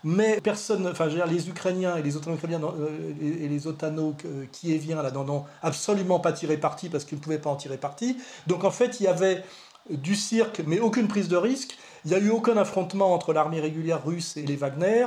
mais 0.05 0.39
personne, 0.43 0.87
enfin, 0.87 1.05
je 1.05 1.16
veux 1.16 1.24
dire, 1.24 1.26
les 1.26 1.49
Ukrainiens 1.49 1.97
et 1.97 2.03
les 2.03 2.18
Otano-Ukrainiens 2.18 2.61
euh, 2.62 3.14
et 3.18 3.49
les 3.49 3.66
Otano 3.66 4.14
qui 4.53 4.76
là 4.89 5.11
n'ont 5.11 5.45
absolument 5.62 6.20
pas 6.20 6.33
tiré 6.33 6.59
parti 6.59 6.91
parce 6.91 7.07
qu'ils 7.07 7.16
ne 7.16 7.22
pouvaient 7.22 7.39
pas 7.39 7.49
en 7.49 7.57
tirer 7.57 7.78
parti. 7.78 8.18
Donc 8.47 8.64
en 8.64 8.70
fait, 8.70 9.01
il 9.01 9.05
y 9.05 9.09
avait 9.09 9.43
du 9.89 10.16
cirque, 10.16 10.61
mais 10.66 10.80
aucune 10.80 11.09
prise 11.09 11.28
de 11.28 11.37
risque. 11.37 11.78
Il 12.05 12.11
n'y 12.11 12.16
a 12.16 12.18
eu 12.18 12.30
aucun 12.30 12.57
affrontement 12.57 13.14
entre 13.14 13.32
l'armée 13.32 13.61
régulière 13.61 14.05
russe 14.05 14.36
et 14.36 14.42
les 14.42 14.57
Wagner. 14.57 15.07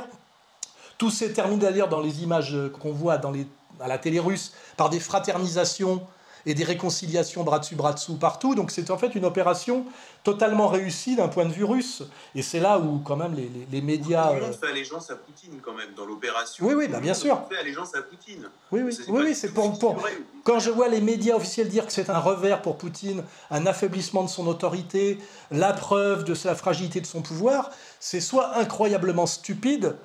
Tout 0.98 1.10
s'est 1.10 1.32
terminé 1.32 1.60
d'ailleurs 1.60 1.88
dans 1.88 2.00
les 2.00 2.22
images 2.22 2.56
qu'on 2.80 2.92
voit 2.92 3.18
dans 3.18 3.30
les, 3.30 3.46
à 3.80 3.88
la 3.88 3.98
télé 3.98 4.18
russe 4.18 4.54
par 4.76 4.88
des 4.88 5.00
fraternisations 5.00 6.06
et 6.46 6.54
des 6.54 6.64
réconciliations 6.64 7.42
bras 7.42 7.58
dessus, 7.58 7.74
bras 7.74 7.92
dessous 7.92 8.14
partout. 8.14 8.54
Donc 8.54 8.70
c'est 8.70 8.90
en 8.90 8.96
fait 8.96 9.14
une 9.16 9.24
opération 9.24 9.84
totalement 10.22 10.68
réussie 10.68 11.16
d'un 11.16 11.28
point 11.28 11.44
de 11.44 11.52
vue 11.52 11.64
russe. 11.64 12.04
Et 12.34 12.42
c'est 12.42 12.60
là 12.60 12.78
où 12.78 13.00
quand 13.00 13.16
même 13.16 13.34
les, 13.34 13.50
les, 13.70 13.80
médias... 13.82 14.30
On 14.30 14.52
fait 14.52 14.68
allégeance 14.68 15.10
à 15.10 15.16
Poutine 15.16 15.60
quand 15.60 15.74
même 15.74 15.92
dans 15.96 16.06
l'opération. 16.06 16.64
Oui, 16.64 16.74
oui, 16.74 16.88
bah, 16.88 17.00
bien 17.00 17.14
sûr. 17.14 17.44
Fait 17.48 17.58
allégeance 17.58 17.94
à 17.96 18.02
Poutine. 18.02 18.48
Oui, 18.70 18.82
oui, 18.82 18.96
oui, 19.08 19.22
oui 19.26 19.34
c'est 19.34 19.52
pour, 19.52 19.76
pour... 19.78 19.96
Quand 20.44 20.60
je 20.60 20.70
vois 20.70 20.88
les 20.88 21.00
médias 21.00 21.34
officiels 21.34 21.68
dire 21.68 21.84
que 21.84 21.92
c'est 21.92 22.10
un 22.10 22.20
revers 22.20 22.62
pour 22.62 22.78
Poutine, 22.78 23.24
un 23.50 23.66
affaiblissement 23.66 24.22
de 24.22 24.28
son 24.28 24.46
autorité, 24.46 25.18
la 25.50 25.72
preuve 25.72 26.24
de 26.24 26.34
la 26.44 26.54
fragilité 26.54 27.00
de 27.00 27.06
son 27.06 27.22
pouvoir, 27.22 27.70
c'est 27.98 28.20
soit 28.20 28.56
incroyablement 28.56 29.26
stupide, 29.26 29.96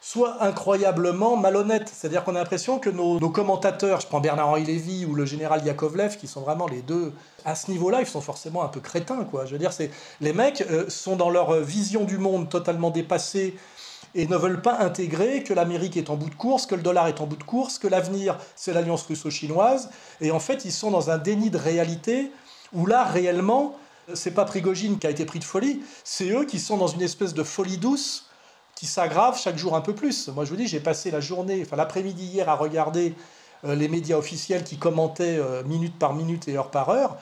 soit 0.00 0.42
incroyablement 0.42 1.36
malhonnête. 1.36 1.90
C'est-à-dire 1.92 2.24
qu'on 2.24 2.34
a 2.34 2.38
l'impression 2.38 2.78
que 2.78 2.90
nos, 2.90 3.18
commentateurs, 3.30 4.00
je 4.00 4.06
prends 4.06 4.20
Bernard-Henri 4.20 4.64
Lévy 4.64 5.04
ou 5.04 5.14
le 5.14 5.26
général 5.26 5.64
Yakovlev, 5.64 6.16
qui 6.16 6.26
sont 6.26 6.40
vraiment 6.40 6.66
les 6.66 6.82
deux 6.82 7.12
à 7.44 7.54
ce 7.54 7.70
niveau-là, 7.70 8.00
ils 8.00 8.06
sont 8.06 8.20
forcément 8.20 8.62
un 8.62 8.68
peu 8.68 8.80
crétins. 8.80 9.24
Quoi. 9.24 9.46
Je 9.46 9.52
veux 9.52 9.58
dire, 9.58 9.72
c'est 9.72 9.90
les 10.20 10.32
mecs 10.32 10.62
euh, 10.62 10.88
sont 10.88 11.16
dans 11.16 11.30
leur 11.30 11.54
vision 11.60 12.04
du 12.04 12.18
monde 12.18 12.48
totalement 12.48 12.90
dépassée 12.90 13.56
et 14.14 14.26
ne 14.26 14.36
veulent 14.36 14.62
pas 14.62 14.78
intégrer 14.78 15.42
que 15.42 15.54
l'Amérique 15.54 15.96
est 15.96 16.10
en 16.10 16.16
bout 16.16 16.30
de 16.30 16.34
course, 16.34 16.66
que 16.66 16.74
le 16.74 16.82
dollar 16.82 17.06
est 17.06 17.20
en 17.20 17.26
bout 17.26 17.36
de 17.36 17.44
course, 17.44 17.78
que 17.78 17.86
l'avenir 17.86 18.38
c'est 18.56 18.72
l'alliance 18.72 19.02
russo-chinoise. 19.02 19.90
Et 20.20 20.30
en 20.30 20.40
fait, 20.40 20.64
ils 20.64 20.72
sont 20.72 20.90
dans 20.90 21.10
un 21.10 21.18
déni 21.18 21.50
de 21.50 21.58
réalité 21.58 22.32
où 22.72 22.86
là, 22.86 23.04
réellement, 23.04 23.76
c'est 24.14 24.32
pas 24.32 24.44
Prigogine 24.44 24.98
qui 24.98 25.06
a 25.06 25.10
été 25.10 25.24
pris 25.24 25.38
de 25.38 25.44
folie, 25.44 25.82
c'est 26.04 26.30
eux 26.30 26.44
qui 26.44 26.58
sont 26.58 26.76
dans 26.76 26.88
une 26.88 27.02
espèce 27.02 27.34
de 27.34 27.42
folie 27.42 27.78
douce 27.78 28.29
qui 28.80 28.86
s'aggrave 28.86 29.38
chaque 29.38 29.58
jour 29.58 29.76
un 29.76 29.82
peu 29.82 29.94
plus. 29.94 30.28
Moi, 30.28 30.46
je 30.46 30.50
vous 30.50 30.56
dis, 30.56 30.66
j'ai 30.66 30.80
passé 30.80 31.10
la 31.10 31.20
journée, 31.20 31.62
enfin 31.66 31.76
l'après-midi 31.76 32.24
hier, 32.24 32.48
à 32.48 32.54
regarder 32.54 33.14
euh, 33.66 33.74
les 33.74 33.88
médias 33.88 34.16
officiels 34.16 34.64
qui 34.64 34.78
commentaient 34.78 35.36
euh, 35.36 35.62
minute 35.64 35.98
par 35.98 36.14
minute 36.14 36.48
et 36.48 36.56
heure 36.56 36.70
par 36.70 36.88
heure. 36.88 37.18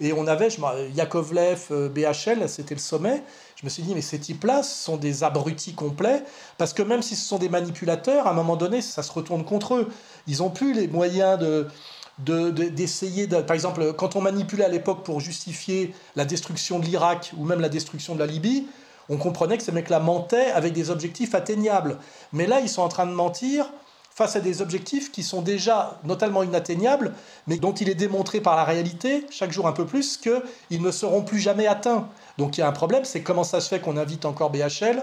Et 0.00 0.14
on 0.14 0.26
avait, 0.26 0.48
je, 0.48 0.58
Yakovlev, 0.94 1.66
euh, 1.70 1.90
BHL, 1.90 2.48
c'était 2.48 2.74
le 2.74 2.80
sommet. 2.80 3.22
Je 3.56 3.66
me 3.66 3.68
suis 3.68 3.82
dit, 3.82 3.94
mais 3.94 4.00
ces 4.00 4.18
types-là 4.20 4.62
sont 4.62 4.96
des 4.96 5.22
abrutis 5.22 5.74
complets, 5.74 6.24
parce 6.56 6.72
que 6.72 6.82
même 6.82 7.02
si 7.02 7.14
ce 7.14 7.28
sont 7.28 7.38
des 7.38 7.50
manipulateurs, 7.50 8.26
à 8.26 8.30
un 8.30 8.34
moment 8.34 8.56
donné, 8.56 8.80
ça 8.80 9.02
se 9.02 9.12
retourne 9.12 9.44
contre 9.44 9.74
eux. 9.74 9.88
Ils 10.26 10.38
n'ont 10.38 10.48
plus 10.48 10.72
les 10.72 10.88
moyens 10.88 11.38
de 11.38 11.68
d'essayer, 12.18 13.26
de, 13.26 13.40
par 13.40 13.54
exemple, 13.54 13.94
quand 13.94 14.16
on 14.16 14.20
manipulait 14.20 14.64
à 14.64 14.68
l'époque 14.68 15.02
pour 15.02 15.20
justifier 15.20 15.94
la 16.14 16.24
destruction 16.24 16.78
de 16.78 16.84
l'Irak 16.84 17.32
ou 17.36 17.44
même 17.44 17.60
la 17.60 17.70
destruction 17.70 18.14
de 18.14 18.20
la 18.20 18.26
Libye, 18.26 18.66
on 19.08 19.16
comprenait 19.16 19.56
que 19.58 19.64
ces 19.64 19.72
mecs-là 19.72 20.00
mentaient 20.00 20.50
avec 20.50 20.72
des 20.72 20.90
objectifs 20.90 21.34
atteignables. 21.34 21.98
Mais 22.32 22.46
là, 22.46 22.60
ils 22.60 22.68
sont 22.68 22.82
en 22.82 22.88
train 22.88 23.06
de 23.06 23.12
mentir 23.12 23.70
face 24.14 24.36
à 24.36 24.40
des 24.40 24.60
objectifs 24.60 25.10
qui 25.10 25.22
sont 25.22 25.42
déjà 25.42 25.98
notamment 26.04 26.42
inatteignables, 26.42 27.14
mais 27.46 27.56
dont 27.56 27.72
il 27.72 27.88
est 27.88 27.94
démontré 27.94 28.40
par 28.40 28.56
la 28.56 28.64
réalité, 28.64 29.26
chaque 29.30 29.52
jour 29.52 29.66
un 29.66 29.72
peu 29.72 29.86
plus, 29.86 30.18
qu'ils 30.18 30.82
ne 30.82 30.90
seront 30.90 31.22
plus 31.22 31.40
jamais 31.40 31.66
atteints. 31.66 32.08
Donc 32.38 32.58
il 32.58 32.60
y 32.60 32.64
a 32.64 32.68
un 32.68 32.72
problème, 32.72 33.04
c'est 33.04 33.22
comment 33.22 33.44
ça 33.44 33.60
se 33.60 33.68
fait 33.68 33.80
qu'on 33.80 33.96
invite 33.96 34.24
encore 34.24 34.50
BHL 34.50 35.02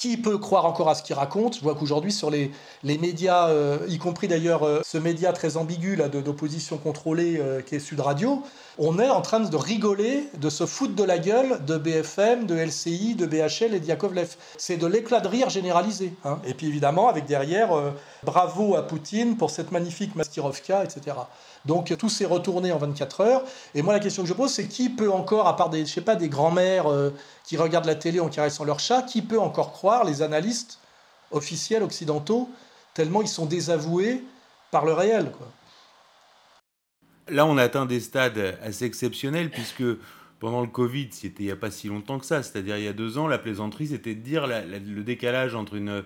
qui 0.00 0.16
peut 0.16 0.38
croire 0.38 0.64
encore 0.64 0.88
à 0.88 0.94
ce 0.94 1.02
qu'il 1.02 1.14
raconte? 1.14 1.56
Je 1.56 1.60
vois 1.60 1.74
qu'aujourd'hui, 1.74 2.10
sur 2.10 2.30
les, 2.30 2.50
les 2.82 2.96
médias, 2.96 3.48
euh, 3.48 3.78
y 3.86 3.98
compris 3.98 4.28
d'ailleurs 4.28 4.62
euh, 4.62 4.80
ce 4.82 4.96
média 4.96 5.30
très 5.34 5.58
ambigu 5.58 5.96
d'opposition 5.96 6.78
contrôlée 6.78 7.36
euh, 7.38 7.60
qui 7.60 7.74
est 7.74 7.80
Sud 7.80 8.00
Radio, 8.00 8.42
on 8.82 8.98
est 8.98 9.10
en 9.10 9.20
train 9.20 9.40
de 9.40 9.56
rigoler, 9.56 10.28
de 10.38 10.48
se 10.48 10.64
foutre 10.64 10.94
de 10.94 11.04
la 11.04 11.18
gueule 11.18 11.62
de 11.66 11.76
BFM, 11.76 12.46
de 12.46 12.56
LCI, 12.56 13.14
de 13.14 13.26
BHL 13.26 13.74
et 13.74 13.80
de 13.80 13.84
Yakovlev. 13.84 14.36
C'est 14.56 14.78
de 14.78 14.86
l'éclat 14.86 15.20
de 15.20 15.28
rire 15.28 15.50
généralisé. 15.50 16.14
Hein. 16.24 16.38
Et 16.46 16.54
puis 16.54 16.66
évidemment, 16.66 17.08
avec 17.08 17.26
derrière, 17.26 17.70
bravo 18.22 18.76
à 18.76 18.86
Poutine 18.86 19.36
pour 19.36 19.50
cette 19.50 19.70
magnifique 19.70 20.16
Maskirovka, 20.16 20.82
etc. 20.82 21.16
Donc 21.66 21.94
tout 21.98 22.08
s'est 22.08 22.24
retourné 22.24 22.72
en 22.72 22.78
24 22.78 23.20
heures. 23.20 23.42
Et 23.74 23.82
moi, 23.82 23.92
la 23.92 24.00
question 24.00 24.22
que 24.22 24.28
je 24.30 24.34
pose, 24.34 24.50
c'est 24.50 24.66
qui 24.66 24.88
peut 24.88 25.12
encore, 25.12 25.46
à 25.46 25.56
part 25.56 25.68
des, 25.68 25.84
je 25.84 25.92
sais 25.92 26.00
pas, 26.00 26.16
des 26.16 26.30
grands-mères 26.30 26.90
euh, 26.90 27.10
qui 27.44 27.58
regardent 27.58 27.84
la 27.84 27.96
télé 27.96 28.18
en 28.18 28.28
caressant 28.30 28.64
leur 28.64 28.80
chat, 28.80 29.02
qui 29.02 29.20
peut 29.20 29.38
encore 29.38 29.72
croire 29.72 30.04
les 30.04 30.22
analystes 30.22 30.78
officiels 31.32 31.82
occidentaux, 31.82 32.48
tellement 32.94 33.22
ils 33.22 33.28
sont 33.28 33.46
désavoués 33.46 34.24
par 34.70 34.84
le 34.84 34.92
réel 34.92 35.30
quoi. 35.36 35.46
Là, 37.30 37.46
on 37.46 37.56
atteint 37.58 37.86
des 37.86 38.00
stades 38.00 38.58
assez 38.62 38.84
exceptionnels, 38.84 39.50
puisque 39.50 39.84
pendant 40.40 40.62
le 40.62 40.66
Covid, 40.66 41.08
c'était 41.10 41.42
il 41.42 41.46
n'y 41.46 41.52
a 41.52 41.56
pas 41.56 41.70
si 41.70 41.88
longtemps 41.88 42.18
que 42.18 42.26
ça, 42.26 42.42
c'est-à-dire 42.42 42.76
il 42.78 42.84
y 42.84 42.88
a 42.88 42.92
deux 42.92 43.18
ans, 43.18 43.28
la 43.28 43.38
plaisanterie, 43.38 43.88
c'était 43.88 44.14
de 44.14 44.20
dire 44.20 44.46
le 44.46 45.02
décalage 45.02 45.54
entre 45.54 45.74
une 45.74 46.02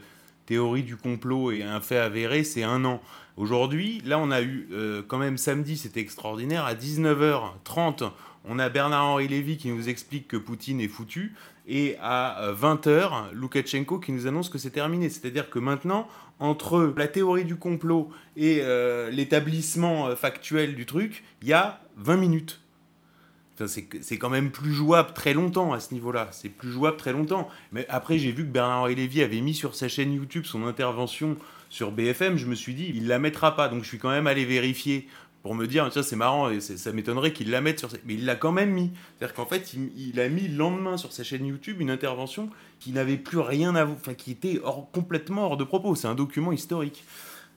théorie 0.46 0.82
du 0.82 0.96
complot 0.96 1.52
et 1.52 1.62
un 1.62 1.80
fait 1.80 1.98
avéré, 1.98 2.44
c'est 2.44 2.64
un 2.64 2.84
an. 2.84 3.00
Aujourd'hui, 3.36 4.02
là, 4.04 4.18
on 4.18 4.30
a 4.30 4.42
eu 4.42 4.68
euh, 4.72 5.02
quand 5.06 5.18
même 5.18 5.38
samedi, 5.38 5.76
c'était 5.76 6.00
extraordinaire, 6.00 6.64
à 6.64 6.74
19h30, 6.74 8.10
on 8.44 8.58
a 8.58 8.68
Bernard-Henri 8.68 9.28
Lévy 9.28 9.56
qui 9.56 9.70
nous 9.70 9.88
explique 9.88 10.28
que 10.28 10.36
Poutine 10.36 10.80
est 10.80 10.88
foutu, 10.88 11.34
et 11.66 11.96
à 12.00 12.52
20h, 12.52 12.88
euh, 12.88 13.08
Loukachenko 13.32 13.98
qui 13.98 14.12
nous 14.12 14.26
annonce 14.26 14.48
que 14.48 14.58
c'est 14.58 14.70
terminé. 14.70 15.08
C'est-à-dire 15.08 15.48
que 15.50 15.58
maintenant, 15.58 16.08
entre 16.38 16.92
la 16.96 17.08
théorie 17.08 17.44
du 17.44 17.56
complot 17.56 18.10
et 18.36 18.58
euh, 18.60 19.10
l'établissement 19.10 20.14
factuel 20.16 20.74
du 20.74 20.86
truc, 20.86 21.24
il 21.42 21.48
y 21.48 21.52
a 21.52 21.80
20 21.96 22.16
minutes 22.16 22.60
c'est 23.66 24.18
quand 24.18 24.30
même 24.30 24.50
plus 24.50 24.72
jouable 24.72 25.12
très 25.12 25.32
longtemps 25.32 25.72
à 25.72 25.80
ce 25.80 25.94
niveau-là. 25.94 26.28
C'est 26.32 26.48
plus 26.48 26.70
jouable 26.70 26.96
très 26.96 27.12
longtemps. 27.12 27.48
Mais 27.72 27.86
après, 27.88 28.18
j'ai 28.18 28.32
vu 28.32 28.44
que 28.44 28.50
Bernard-Henri 28.50 28.94
Lévy 28.96 29.22
avait 29.22 29.40
mis 29.40 29.54
sur 29.54 29.74
sa 29.74 29.88
chaîne 29.88 30.12
YouTube 30.12 30.44
son 30.44 30.66
intervention 30.66 31.36
sur 31.70 31.92
BFM. 31.92 32.36
Je 32.36 32.46
me 32.46 32.54
suis 32.54 32.74
dit, 32.74 32.92
il 32.94 33.06
la 33.06 33.18
mettra 33.18 33.54
pas. 33.54 33.68
Donc 33.68 33.84
je 33.84 33.88
suis 33.88 33.98
quand 33.98 34.10
même 34.10 34.26
allé 34.26 34.44
vérifier 34.44 35.08
pour 35.44 35.54
me 35.54 35.66
dire, 35.66 35.86
tiens, 35.90 36.02
c'est 36.02 36.16
marrant, 36.16 36.48
et 36.48 36.58
ça 36.60 36.90
m'étonnerait 36.92 37.34
qu'il 37.34 37.50
la 37.50 37.60
mette 37.60 37.78
sur. 37.78 37.90
Mais 38.06 38.14
il 38.14 38.24
l'a 38.24 38.34
quand 38.34 38.50
même 38.50 38.70
mis. 38.70 38.90
C'est-à-dire 39.18 39.34
qu'en 39.34 39.44
fait, 39.44 39.74
il, 39.74 40.18
a 40.18 40.26
mis 40.30 40.48
le 40.48 40.56
lendemain 40.56 40.96
sur 40.96 41.12
sa 41.12 41.22
chaîne 41.22 41.44
YouTube 41.44 41.82
une 41.82 41.90
intervention 41.90 42.48
qui 42.80 42.92
n'avait 42.92 43.18
plus 43.18 43.40
rien 43.40 43.76
à 43.76 43.84
enfin, 43.84 44.14
qui 44.14 44.30
était 44.30 44.58
complètement 44.92 45.44
hors 45.44 45.58
de 45.58 45.64
propos. 45.64 45.96
C'est 45.96 46.08
un 46.08 46.14
document 46.14 46.50
historique. 46.50 47.04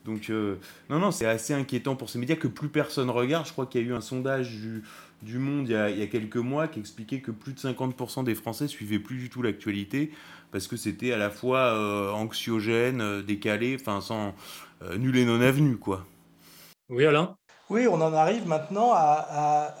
Donc, 0.04 0.28
euh, 0.28 0.56
non, 0.90 0.98
non, 0.98 1.10
c'est 1.10 1.24
assez 1.24 1.54
inquiétant 1.54 1.96
pour 1.96 2.10
ces 2.10 2.18
médias 2.18 2.36
que 2.36 2.46
plus 2.46 2.68
personne 2.68 3.08
regarde. 3.08 3.46
Je 3.46 3.52
crois 3.52 3.64
qu'il 3.64 3.80
y 3.80 3.84
a 3.84 3.86
eu 3.86 3.94
un 3.94 4.02
sondage 4.02 4.50
du, 4.50 4.82
du 5.22 5.38
Monde 5.38 5.66
il 5.70 5.72
y, 5.72 6.02
a, 6.02 6.06
quelques 6.08 6.36
mois 6.36 6.68
qui 6.68 6.80
expliquait 6.80 7.22
que 7.22 7.30
plus 7.30 7.54
de 7.54 7.58
50% 7.58 8.22
des 8.22 8.34
Français 8.34 8.68
suivaient 8.68 8.98
plus 8.98 9.16
du 9.16 9.30
tout 9.30 9.40
l'actualité 9.40 10.10
parce 10.52 10.66
que 10.66 10.76
c'était 10.76 11.12
à 11.12 11.18
la 11.18 11.30
fois 11.30 11.74
euh, 11.74 12.10
anxiogène, 12.10 13.00
euh, 13.00 13.22
décalé, 13.22 13.78
enfin 13.80 14.02
sans 14.02 14.34
nul 14.98 15.16
et 15.16 15.24
non 15.24 15.40
avenu 15.40 15.78
quoi. 15.78 16.06
Oui 16.90 17.06
Alain? 17.06 17.34
Oui, 17.70 17.86
on 17.86 18.00
en 18.00 18.14
arrive 18.14 18.46
maintenant 18.46 18.92
à, 18.94 19.74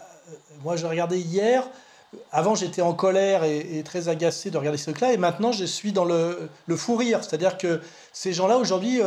Moi 0.62 0.76
je 0.76 0.86
regardais 0.86 1.18
hier, 1.18 1.64
avant 2.32 2.54
j'étais 2.54 2.82
en 2.82 2.92
colère 2.92 3.44
et, 3.44 3.82
très 3.84 4.08
agacé 4.08 4.50
de 4.50 4.58
regarder 4.58 4.78
ce 4.78 4.90
truc-là, 4.90 5.12
et 5.12 5.16
maintenant 5.16 5.52
je 5.52 5.64
suis 5.64 5.92
dans 5.92 6.04
le, 6.04 6.50
le 6.66 6.76
fou 6.76 6.96
rire, 6.96 7.24
c'est-à-dire 7.24 7.56
que 7.56 7.80
ces 8.12 8.32
gens-là 8.32 8.58
aujourd'hui 8.58 9.00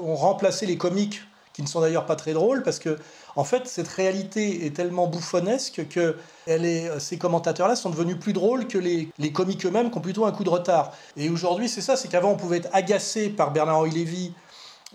ont 0.00 0.14
remplacé 0.14 0.66
les 0.66 0.76
comiques 0.76 1.22
qui 1.52 1.62
ne 1.62 1.66
sont 1.66 1.80
d'ailleurs 1.80 2.06
pas 2.06 2.14
très 2.14 2.32
drôles, 2.32 2.62
parce 2.62 2.78
que 2.78 2.96
en 3.34 3.42
fait, 3.42 3.66
cette 3.66 3.88
réalité 3.88 4.66
est 4.66 4.74
tellement 4.74 5.08
bouffonnesque 5.08 5.88
que 5.88 6.16
elle 6.46 6.64
est, 6.64 7.00
ces 7.00 7.18
commentateurs-là 7.18 7.74
sont 7.74 7.90
devenus 7.90 8.16
plus 8.18 8.32
drôles 8.32 8.68
que 8.68 8.78
les, 8.78 9.08
les 9.18 9.32
comiques 9.32 9.66
eux-mêmes 9.66 9.90
qui 9.90 9.98
ont 9.98 10.00
plutôt 10.00 10.24
un 10.24 10.32
coup 10.32 10.44
de 10.44 10.50
retard. 10.50 10.92
Et 11.16 11.28
aujourd'hui, 11.28 11.68
c'est 11.68 11.80
ça, 11.80 11.96
c'est 11.96 12.06
qu'avant, 12.06 12.30
on 12.30 12.36
pouvait 12.36 12.58
être 12.58 12.68
agacé 12.72 13.28
par 13.28 13.50
Bernard-Henri 13.50 13.90
Lévy 13.90 14.32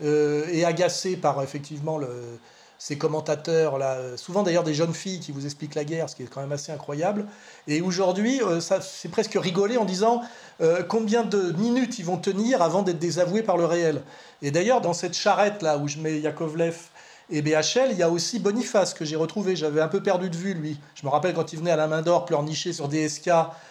euh, 0.04 0.46
et 0.52 0.64
agacé 0.64 1.18
par 1.18 1.44
effectivement 1.44 1.98
le, 1.98 2.40
ces 2.84 2.98
commentateurs 2.98 3.78
là, 3.78 3.98
souvent 4.18 4.44
d'ailleurs 4.44 4.66
des 4.66 4.74
jeunes 4.74 4.94
filles 4.94 5.22
qui 5.22 5.32
vous 5.32 5.46
expliquent 5.46 5.76
la 5.76 5.86
guerre, 5.86 6.10
ce 6.10 6.18
qui 6.18 6.24
est 6.24 6.26
quand 6.26 6.42
même 6.42 6.52
assez 6.52 6.70
incroyable. 6.70 7.28
Et 7.66 7.80
aujourd'hui, 7.80 8.42
euh, 8.44 8.60
ça 8.60 8.82
c'est 8.82 9.08
presque 9.08 9.36
rigolé 9.36 9.78
en 9.78 9.86
disant 9.86 10.22
euh, 10.60 10.84
combien 10.84 11.24
de 11.24 11.54
minutes 11.54 11.98
ils 12.00 12.04
vont 12.04 12.18
tenir 12.18 12.62
avant 12.62 12.82
d'être 12.82 13.00
désavoués 13.00 13.42
par 13.42 13.56
le 13.56 13.64
réel. 13.64 14.02
Et 14.42 14.52
d'ailleurs, 14.52 14.82
dans 14.82 14.92
cette 14.92 15.14
charrette 15.14 15.62
là 15.62 15.78
où 15.78 15.88
je 15.88 15.98
mets 15.98 16.20
Yakovlev 16.20 16.76
Et 17.30 17.42
BHL, 17.42 17.92
il 17.92 17.98
y 17.98 18.04
a 18.04 18.10
aussi 18.10 18.40
Boniface 18.40 18.94
que 18.94 19.06
j'ai 19.06 19.16
retrouvé. 19.16 19.56
J'avais 19.56 19.80
un 19.80 19.88
peu 19.88 20.04
perdu 20.04 20.30
de 20.30 20.36
vue, 20.36 20.54
lui. 20.54 20.78
Je 20.96 21.06
me 21.06 21.10
rappelle 21.10 21.34
quand 21.34 21.54
il 21.54 21.60
venait 21.60 21.72
à 21.72 21.78
la 21.78 21.88
main 21.88 22.02
d'or 22.02 22.26
pleurnicher 22.26 22.74
sur 22.74 22.90
DSK 22.90 23.30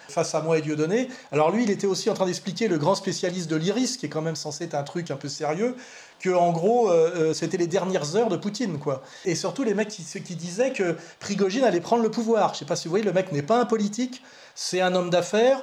face 0.08 0.34
à 0.34 0.40
moi 0.40 0.56
et 0.56 0.62
Dieudonné. 0.62 1.08
Alors 1.32 1.50
lui, 1.50 1.64
il 1.64 1.70
était 1.70 1.86
aussi 1.86 2.08
en 2.08 2.14
train 2.14 2.24
d'expliquer, 2.24 2.66
le 2.66 2.78
grand 2.78 2.94
spécialiste 2.94 3.50
de 3.50 3.56
l'IRIS, 3.56 3.98
qui 3.98 4.06
est 4.06 4.08
quand 4.08 4.22
même 4.22 4.36
censé 4.36 4.64
être 4.64 4.74
un 4.74 4.84
truc 4.84 5.10
un 5.10 5.16
peu 5.16 5.28
sérieux, 5.28 5.76
que 6.22 6.30
en 6.30 6.52
gros, 6.52 6.88
euh, 6.88 7.10
euh, 7.14 7.34
c'était 7.34 7.58
les 7.58 7.66
dernières 7.66 8.16
heures 8.16 8.28
de 8.28 8.36
Poutine, 8.36 8.78
quoi. 8.78 9.02
Et 9.24 9.34
surtout 9.34 9.64
les 9.64 9.74
mecs 9.74 9.88
qui, 9.88 10.34
disaient 10.36 10.72
que 10.72 10.96
Prigogine 11.18 11.64
allait 11.64 11.80
prendre 11.80 12.02
le 12.02 12.10
pouvoir. 12.10 12.54
Je 12.54 12.60
sais 12.60 12.64
pas 12.64 12.76
si 12.76 12.86
vous 12.86 12.92
voyez, 12.92 13.04
le 13.04 13.12
mec 13.12 13.32
n'est 13.32 13.42
pas 13.42 13.60
un 13.60 13.66
politique, 13.66 14.22
c'est 14.54 14.80
un 14.80 14.94
homme 14.94 15.10
d'affaires. 15.10 15.62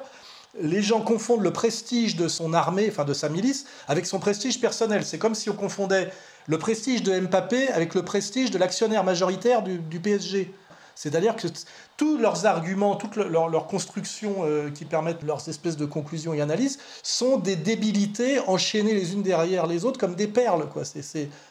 Les 0.59 0.81
gens 0.81 0.99
confondent 1.01 1.43
le 1.43 1.53
prestige 1.53 2.15
de 2.17 2.27
son 2.27 2.53
armée, 2.53 2.87
enfin 2.89 3.05
de 3.05 3.13
sa 3.13 3.29
milice, 3.29 3.65
avec 3.87 4.05
son 4.05 4.19
prestige 4.19 4.59
personnel. 4.59 5.05
C'est 5.05 5.17
comme 5.17 5.35
si 5.35 5.49
on 5.49 5.55
confondait 5.55 6.11
le 6.47 6.57
prestige 6.57 7.03
de 7.03 7.17
Mbappé 7.17 7.69
avec 7.69 7.95
le 7.95 8.03
prestige 8.03 8.51
de 8.51 8.57
l'actionnaire 8.57 9.03
majoritaire 9.03 9.61
du, 9.61 9.99
PSG. 9.99 10.51
C'est-à-dire 10.99 11.37
que 11.37 11.47
tous 11.95 12.17
leurs 12.17 12.45
arguments, 12.45 12.97
toutes 12.97 13.15
leurs 13.15 13.67
constructions 13.67 14.43
euh, 14.43 14.69
qui 14.69 14.83
permettent 14.83 15.23
leurs 15.23 15.47
espèces 15.47 15.77
de 15.77 15.85
conclusions 15.85 16.33
et 16.33 16.41
analyses 16.41 16.77
sont 17.03 17.37
des 17.37 17.55
débilités 17.55 18.41
enchaînées 18.47 18.93
les 18.93 19.13
unes 19.13 19.23
derrière 19.23 19.65
les 19.65 19.85
autres 19.85 19.97
comme 19.97 20.15
des 20.15 20.27
perles. 20.27 20.67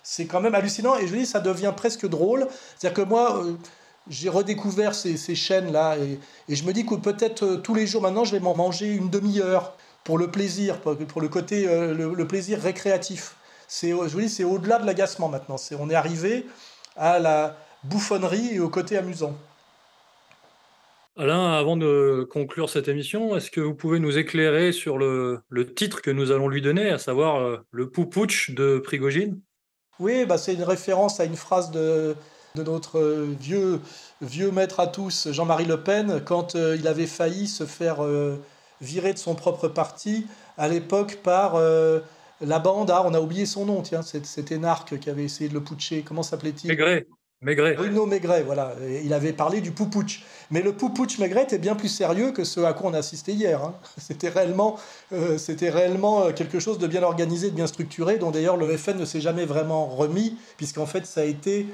C'est 0.02 0.26
quand 0.26 0.42
même 0.42 0.54
hallucinant 0.54 0.98
et 0.98 1.06
je 1.06 1.16
dis, 1.16 1.24
ça 1.24 1.40
devient 1.40 1.72
presque 1.74 2.06
drôle. 2.06 2.46
C'est-à-dire 2.76 3.02
que 3.02 3.08
moi, 3.08 3.42
euh, 3.42 3.54
j'ai 4.10 4.28
redécouvert 4.28 4.94
ces, 4.94 5.16
chaînes-là 5.16 5.96
et, 5.96 6.20
je 6.54 6.64
me 6.64 6.74
dis 6.74 6.84
que 6.84 6.96
peut-être 6.96 7.42
euh, 7.44 7.56
tous 7.56 7.74
les 7.74 7.86
jours 7.86 8.02
maintenant, 8.02 8.24
je 8.24 8.32
vais 8.32 8.40
m'en 8.40 8.54
manger 8.54 8.92
une 8.92 9.08
demi-heure 9.08 9.72
pour 10.04 10.18
le 10.18 10.30
plaisir, 10.30 10.78
pour, 10.82 11.22
le 11.22 11.28
côté, 11.28 11.66
le 11.66 12.26
plaisir 12.26 12.60
récréatif 12.60 13.34
c'est, 13.66 13.90
je 13.90 13.94
vous 13.94 14.20
dis, 14.20 14.30
c'est 14.30 14.44
au-delà 14.44 14.78
de 14.78 14.86
l'agacement 14.86 15.28
maintenant. 15.28 15.56
On 15.78 15.90
est 15.90 15.94
arrivé 15.94 16.46
à 16.96 17.18
la 17.18 17.54
bouffonnerie 17.84 18.54
et 18.54 18.60
au 18.60 18.68
côté 18.68 18.96
amusant. 18.96 19.36
Alain, 21.18 21.52
avant 21.54 21.76
de 21.76 22.28
conclure 22.30 22.70
cette 22.70 22.86
émission, 22.86 23.36
est-ce 23.36 23.50
que 23.50 23.60
vous 23.60 23.74
pouvez 23.74 23.98
nous 23.98 24.18
éclairer 24.18 24.70
sur 24.70 24.98
le, 24.98 25.42
titre 25.74 26.00
que 26.00 26.12
nous 26.12 26.30
allons 26.30 26.46
lui 26.46 26.62
donner, 26.62 26.90
à 26.90 26.98
savoir 26.98 27.40
euh, 27.40 27.58
le 27.72 27.90
poupouch 27.90 28.52
de 28.52 28.78
Prigogine? 28.78 29.40
Oui, 29.98 30.26
bah 30.26 30.38
c'est 30.38 30.54
une 30.54 30.62
référence 30.62 31.18
à 31.18 31.24
une 31.24 31.34
phrase 31.34 31.72
de, 31.72 32.14
notre 32.54 33.00
vieux, 33.40 33.80
vieux 34.22 34.52
maître 34.52 34.78
à 34.78 34.86
tous, 34.86 35.32
Jean-Marie 35.32 35.64
Le 35.64 35.82
Pen, 35.82 36.22
quand 36.24 36.54
euh, 36.54 36.76
il 36.78 36.86
avait 36.86 37.08
failli 37.08 37.48
se 37.48 37.66
faire 37.66 38.04
euh, 38.04 38.36
virer 38.80 39.12
de 39.12 39.18
son 39.18 39.34
propre 39.34 39.66
parti 39.66 40.24
à 40.56 40.68
l'époque 40.68 41.18
par 41.24 41.60
la 42.40 42.58
bande, 42.60 42.90
ah, 42.90 43.02
on 43.04 43.14
a 43.14 43.20
oublié 43.20 43.44
son 43.46 43.66
nom, 43.66 43.82
tiens, 43.82 44.02
cet 44.02 44.52
énarque 44.52 44.98
qui 45.00 45.10
avait 45.10 45.24
essayé 45.24 45.48
de 45.48 45.54
le 45.54 45.62
putcher, 45.62 46.02
comment 46.02 46.22
s'appelait-il? 46.22 46.68
Maigret. 46.68 47.06
Maigret. 47.40 47.74
Bruno 47.74 48.04
Maigret, 48.04 48.42
voilà. 48.42 48.74
il 49.04 49.12
avait 49.12 49.32
parlé 49.32 49.60
du 49.60 49.70
poupouch. 49.70 50.24
Mais 50.50 50.60
le 50.60 50.72
poupouch 50.72 51.18
Maigret 51.18 51.44
était 51.44 51.58
bien 51.58 51.76
plus 51.76 51.88
sérieux 51.88 52.32
que 52.32 52.42
ce 52.42 52.60
à 52.60 52.72
quoi 52.72 52.90
on 52.90 52.94
a 52.94 52.98
assisté 52.98 53.32
hier. 53.32 53.62
Hein. 53.62 53.74
C'était 53.96 54.28
réellement, 54.28 54.76
euh, 55.12 55.38
c'était 55.38 55.70
réellement 55.70 56.24
euh, 56.24 56.32
quelque 56.32 56.58
chose 56.58 56.78
de 56.78 56.88
bien 56.88 57.02
organisé, 57.04 57.50
de 57.50 57.54
bien 57.54 57.68
structuré, 57.68 58.18
dont 58.18 58.32
d'ailleurs 58.32 58.56
le 58.56 58.76
FN 58.76 58.96
ne 58.98 59.04
s'est 59.04 59.20
jamais 59.20 59.44
vraiment 59.44 59.86
remis, 59.86 60.36
puisqu'en 60.56 60.86
fait 60.86 61.06
ça 61.06 61.20
a 61.20 61.24
été 61.24 61.66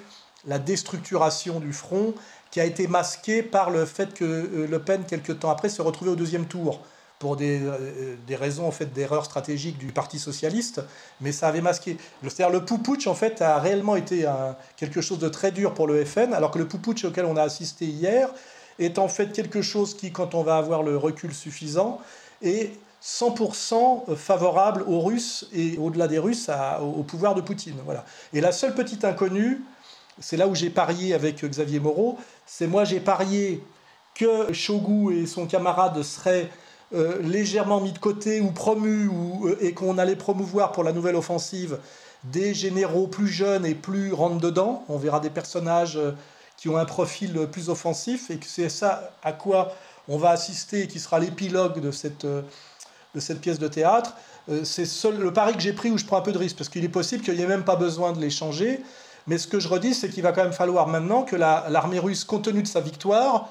la 0.47 0.59
déstructuration 0.59 1.61
du 1.61 1.73
front 1.73 2.15
qui 2.51 2.61
a 2.61 2.65
été 2.65 2.87
masquée 2.87 3.43
par 3.43 3.71
le 3.71 3.87
fait 3.87 4.12
que 4.12 4.25
euh, 4.25 4.67
Le 4.71 4.79
Pen, 4.79 5.05
quelques 5.09 5.39
temps 5.39 5.51
après, 5.51 5.71
se 5.71 5.81
retrouvait 5.81 6.11
au 6.11 6.17
deuxième 6.17 6.45
tour 6.45 6.83
pour 7.19 7.37
des, 7.37 7.61
euh, 7.62 8.17
des 8.27 8.37
raisons 8.37 8.67
en 8.67 8.71
fait 8.71 8.93
d'erreur 8.93 9.25
stratégique 9.25 9.79
du 9.79 9.93
Parti 9.93 10.19
socialiste, 10.19 10.83
mais 11.21 11.33
ça 11.33 11.49
avait 11.49 11.61
masqué. 11.61 11.97
C'est-à-dire 12.23 12.51
le 12.51 12.65
poupouch 12.65 13.07
en 13.07 13.15
fait 13.15 13.41
a 13.43 13.59
réellement 13.59 13.97
été 13.97 14.29
quelque 14.77 15.01
chose 15.01 15.19
de 15.19 15.29
très 15.29 15.51
dur 15.51 15.75
pour 15.75 15.87
le 15.87 16.05
FN, 16.05 16.35
alors 16.35 16.51
que 16.51 16.59
le 16.59 16.69
poupouch 16.69 17.05
auquel 17.05 17.25
on 17.25 17.37
a 17.37 17.43
assisté 17.43 17.87
hier 17.87 18.29
est 18.79 18.99
en 18.99 19.09
fait 19.09 19.33
quelque 19.33 19.62
chose 19.62 19.97
qui, 19.97 20.12
quand 20.12 20.35
on 20.35 20.43
va 20.43 20.57
avoir 20.57 20.83
le 20.83 20.97
recul 20.97 21.33
suffisant, 21.33 22.01
est 22.43 22.73
100% 23.05 24.17
favorable 24.17 24.83
aux 24.87 25.01
Russes 25.01 25.47
et 25.53 25.77
au-delà 25.79 26.09
des 26.09 26.19
Russes 26.19 26.49
au, 26.81 27.03
pouvoir 27.03 27.35
de 27.35 27.43
Poutine. 27.43 27.77
Voilà. 27.85 28.05
Et 28.33 28.41
la 28.41 28.51
seule 28.51 28.75
petite 28.75 29.05
inconnue, 29.05 29.62
c'est 30.21 30.37
là 30.37 30.49
où 30.49 30.55
j'ai 30.55 30.71
parié 30.71 31.12
avec 31.12 31.45
Xavier 31.45 31.81
Moreau, 31.81 32.19
c'est 32.47 32.67
moi 32.67 32.85
j'ai 32.85 33.01
parié 33.01 33.62
que 34.15 34.53
Shogu 34.53 35.12
et 35.12 35.27
son 35.27 35.47
camarade 35.47 36.03
seraient 36.03 36.49
euh, 36.95 37.21
légèrement 37.23 37.81
mis 37.81 37.93
de 37.93 37.99
côté 37.99 38.41
ou 38.41 38.53
promu 38.53 39.09
ou, 39.09 39.49
euh, 39.49 39.59
et 39.61 39.75
qu'on 39.75 39.99
allait 39.99 40.15
promouvoir 40.15 40.71
pour 40.71 40.85
la 40.85 40.93
nouvelle 40.93 41.17
offensive 41.17 41.79
des 42.23 42.55
généraux 42.55 43.09
plus 43.09 43.27
jeunes 43.27 43.67
et 43.67 43.75
plus 43.75 44.13
rentre-dedans. 44.13 44.85
On 44.89 44.97
verra 44.97 45.19
des 45.19 45.31
personnages 45.31 45.97
euh, 45.97 46.13
qui 46.57 46.69
ont 46.69 46.77
un 46.77 46.85
profil 46.85 47.49
plus 47.51 47.69
offensif 47.69 48.31
et 48.31 48.37
que 48.37 48.47
c'est 48.47 48.69
ça 48.69 49.11
à 49.25 49.33
quoi 49.33 49.75
on 50.07 50.19
va 50.19 50.31
assister 50.31 50.83
et 50.83 50.87
qui 50.87 51.01
sera 51.01 51.19
l'épilogue 51.19 51.81
de 51.81 51.91
cette, 51.91 52.25
de 52.27 53.21
cette 53.21 53.41
pièce 53.41 53.59
de 53.59 53.67
théâtre. 53.67 54.15
C'est 54.63 54.87
le 55.11 55.33
pari 55.33 55.55
que 55.55 55.61
j'ai 55.61 55.73
pris 55.73 55.91
où 55.91 55.99
je 55.99 56.05
prends 56.05 56.19
un 56.19 56.23
peu 56.23 56.33
de 56.33 56.39
risque 56.39 56.57
parce 56.57 56.69
qu'il 56.69 56.85
est 56.85 56.89
possible 56.91 57.25
qu'il 57.25 57.35
n'y 57.35 57.43
ait 57.43 57.47
même 57.47 57.65
pas 57.65 57.77
besoin 57.77 58.13
de 58.13 58.21
les 58.21 58.31
changer. 58.31 58.81
Mais 59.27 59.39
ce 59.39 59.49
que 59.49 59.59
je 59.59 59.69
redis, 59.69 59.95
c'est 59.95 60.11
qu'il 60.11 60.23
va 60.23 60.33
quand 60.33 60.45
même 60.45 60.53
falloir 60.53 60.87
maintenant 60.87 61.23
que 61.23 61.35
l'armée 61.35 61.99
russe, 61.99 62.25
compte 62.25 62.45
tenu 62.45 62.63
de 62.63 62.69
sa 62.69 62.81
victoire, 62.81 63.51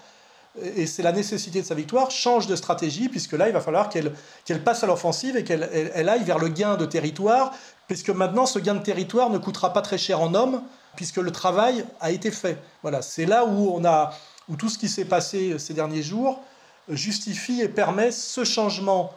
et 0.62 0.86
c'est 0.86 1.01
la 1.01 1.12
nécessité 1.12 1.62
de 1.62 1.66
sa 1.66 1.74
victoire, 1.74 2.12
change 2.12 2.45
de 2.47 2.56
stratégie, 2.56 3.10
puisque 3.10 3.34
là, 3.34 3.47
il 3.47 3.54
va 3.54 3.62
falloir 3.62 3.89
qu'elle 3.89 4.64
passe 4.64 4.84
à 4.84 4.88
l'offensive 4.88 5.36
et 5.36 5.43
qu'elle 5.43 5.68
elle, 5.95 6.10
aille 6.10 6.24
vers 6.24 6.38
le 6.38 6.47
gain 6.47 6.76
de 6.76 6.86
territoire, 6.86 7.54
puisque 7.88 8.10
maintenant, 8.10 8.45
ce 8.45 8.60
gain 8.60 8.76
de 8.76 8.84
territoire 8.84 9.30
ne 9.30 9.39
coûtera 9.39 9.74
pas 9.74 9.82
très 9.82 9.97
cher 9.97 10.22
en 10.22 10.36
hommes, 10.36 10.62
puisque 10.95 11.18
le 11.18 11.32
travail 11.32 11.86
a 11.99 12.12
été 12.12 12.30
fait. 12.30 12.58
Voilà, 12.84 13.01
c'est 13.01 13.26
là 13.26 13.45
où, 13.45 13.72
on 13.74 13.84
a, 13.84 14.14
où 14.47 14.56
tout 14.56 14.70
ce 14.70 14.78
qui 14.78 14.89
s'est 14.89 15.06
passé 15.06 15.58
ces 15.58 15.74
derniers 15.74 16.04
jours 16.04 16.39
justifie 16.88 17.62
et 17.62 17.70
permet 17.70 18.12
ce 18.12 18.43
changement 18.43 19.14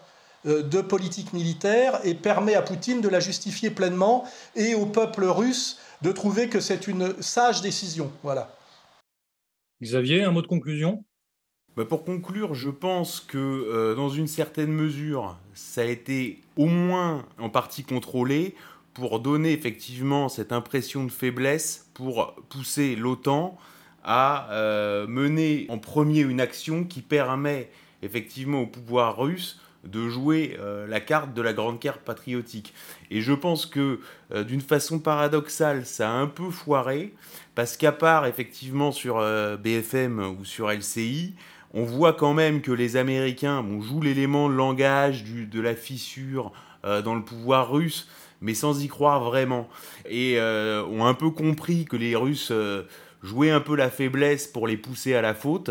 euh, 0.47 0.62
de 0.62 0.80
politique 0.80 1.32
militaire 1.32 2.01
et 2.05 2.14
permet 2.14 2.55
à 2.55 2.62
Poutine 2.62 3.01
de 3.01 3.09
la 3.09 3.20
justifier 3.20 3.70
pleinement 3.70 4.24
et 4.55 4.74
au 4.74 4.87
peuple 4.87 5.24
russe 5.24 5.78
de 6.03 6.12
trouver 6.12 6.49
que 6.49 6.61
c'est 6.61 6.87
une 6.87 7.20
sage 7.20 7.61
décision. 7.61 8.11
Voilà. 8.22 8.55
Xavier, 9.82 10.24
un 10.24 10.30
mot 10.30 10.43
de 10.43 10.47
conclusion? 10.47 11.05
Bah, 11.77 11.85
pour 11.85 12.05
conclure, 12.05 12.55
je 12.55 12.70
pense 12.70 13.20
que 13.20 13.37
euh, 13.37 13.95
dans 13.95 14.09
une 14.09 14.29
certaine 14.29 14.72
mesure, 14.72 15.37
ça 15.53 15.83
a 15.83 15.85
été 15.85 16.41
au 16.57 16.66
moins 16.66 17.27
en 17.39 17.51
partie 17.51 17.85
contrôlé 17.85 18.55
pour 18.95 19.20
donner 19.20 19.53
effectivement 19.53 20.31
cette 20.31 20.53
impression 20.53 21.05
de 21.05 21.12
faiblesse, 21.12 21.91
pour 21.93 22.35
pousser 22.49 22.97
l'OTAN 22.97 23.59
à 24.05 24.51
euh, 24.53 25.07
mener 25.07 25.66
en 25.68 25.77
premier 25.77 26.20
une 26.20 26.41
action 26.41 26.83
qui 26.83 27.03
permet 27.03 27.68
effectivement 28.01 28.62
au 28.62 28.66
pouvoir 28.66 29.18
russe 29.18 29.61
de 29.85 30.09
jouer 30.09 30.57
euh, 30.59 30.87
la 30.87 31.01
carte 31.01 31.35
de 31.35 31.43
la 31.43 31.53
grande 31.53 31.79
carte 31.79 32.01
patriotique. 32.01 32.72
Et 33.11 33.20
je 33.20 33.35
pense 33.35 33.66
que 33.66 34.01
d'une 34.35 34.62
façon 34.62 34.99
paradoxale, 34.99 35.85
ça 35.85 36.11
a 36.11 36.14
un 36.14 36.27
peu 36.27 36.51
foiré, 36.51 37.12
parce 37.55 37.77
qu'à 37.77 37.93
part 37.93 38.24
effectivement 38.24 38.93
sur 38.93 39.16
BFM 39.59 40.37
ou 40.41 40.45
sur 40.45 40.70
LCI, 40.70 41.35
on 41.77 41.85
voit 41.85 42.14
quand 42.14 42.33
même 42.33 42.62
que 42.62 42.72
les 42.72 42.97
Américains 42.97 43.62
jouent 43.81 44.01
l'élément 44.01 44.49
langage 44.49 45.24
de 45.24 45.61
la 45.61 45.74
fissure 45.74 46.53
euh, 46.87 47.03
dans 47.03 47.14
le 47.14 47.22
pouvoir 47.22 47.70
russe, 47.70 48.09
mais 48.41 48.55
sans 48.55 48.83
y 48.83 48.89
croire 48.89 49.22
vraiment. 49.22 49.68
Et 50.09 50.41
euh, 50.41 50.83
ont 50.87 51.05
un 51.05 51.12
peu 51.12 51.29
compris 51.31 51.85
que 51.85 51.97
les 51.97 52.16
Russes 52.16 52.49
euh, 52.51 52.85
jouaient 53.22 53.51
un 53.51 53.61
peu 53.61 53.77
la 53.77 53.91
faiblesse 53.91 54.47
pour 54.47 54.66
les 54.66 54.79
pousser 54.79 55.14
à 55.14 55.20
la 55.20 55.35
faute, 55.35 55.70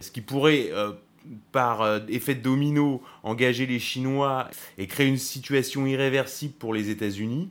ce 0.00 0.10
qui 0.10 0.22
pourrait, 0.22 0.70
par 1.52 2.00
effet 2.08 2.34
de 2.34 2.42
domino, 2.42 3.02
engager 3.22 3.66
les 3.66 3.78
Chinois 3.78 4.48
et 4.78 4.86
créer 4.86 5.08
une 5.08 5.18
situation 5.18 5.86
irréversible 5.86 6.54
pour 6.54 6.72
les 6.72 6.88
États-Unis. 6.88 7.50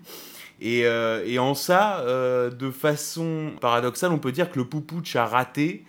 Et, 0.59 0.81
et, 1.25 1.39
en 1.39 1.53
ça, 1.53 2.03
de 2.05 2.71
façon 2.71 3.51
paradoxale, 3.59 4.11
on 4.11 4.19
peut 4.19 4.31
dire 4.31 4.49
que 4.49 4.57
le 4.57 4.65
Poupouch 4.65 5.15
a 5.15 5.25
raté 5.25 5.83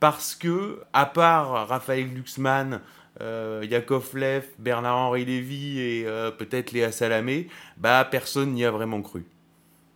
parce 0.00 0.34
que, 0.34 0.80
à 0.92 1.06
part 1.06 1.68
Raphaël 1.68 2.12
Glucksmann, 2.12 2.80
euh, 3.20 3.64
Yakov 3.68 4.14
Lev, 4.14 4.44
Bernard-Henri 4.58 5.24
Lévy 5.24 5.80
et 5.80 6.04
euh, 6.06 6.30
peut-être 6.30 6.72
Léa 6.72 6.92
Salamé, 6.92 7.48
bah, 7.78 8.06
personne 8.10 8.52
n'y 8.52 8.64
a 8.64 8.70
vraiment 8.70 9.00
cru. 9.00 9.24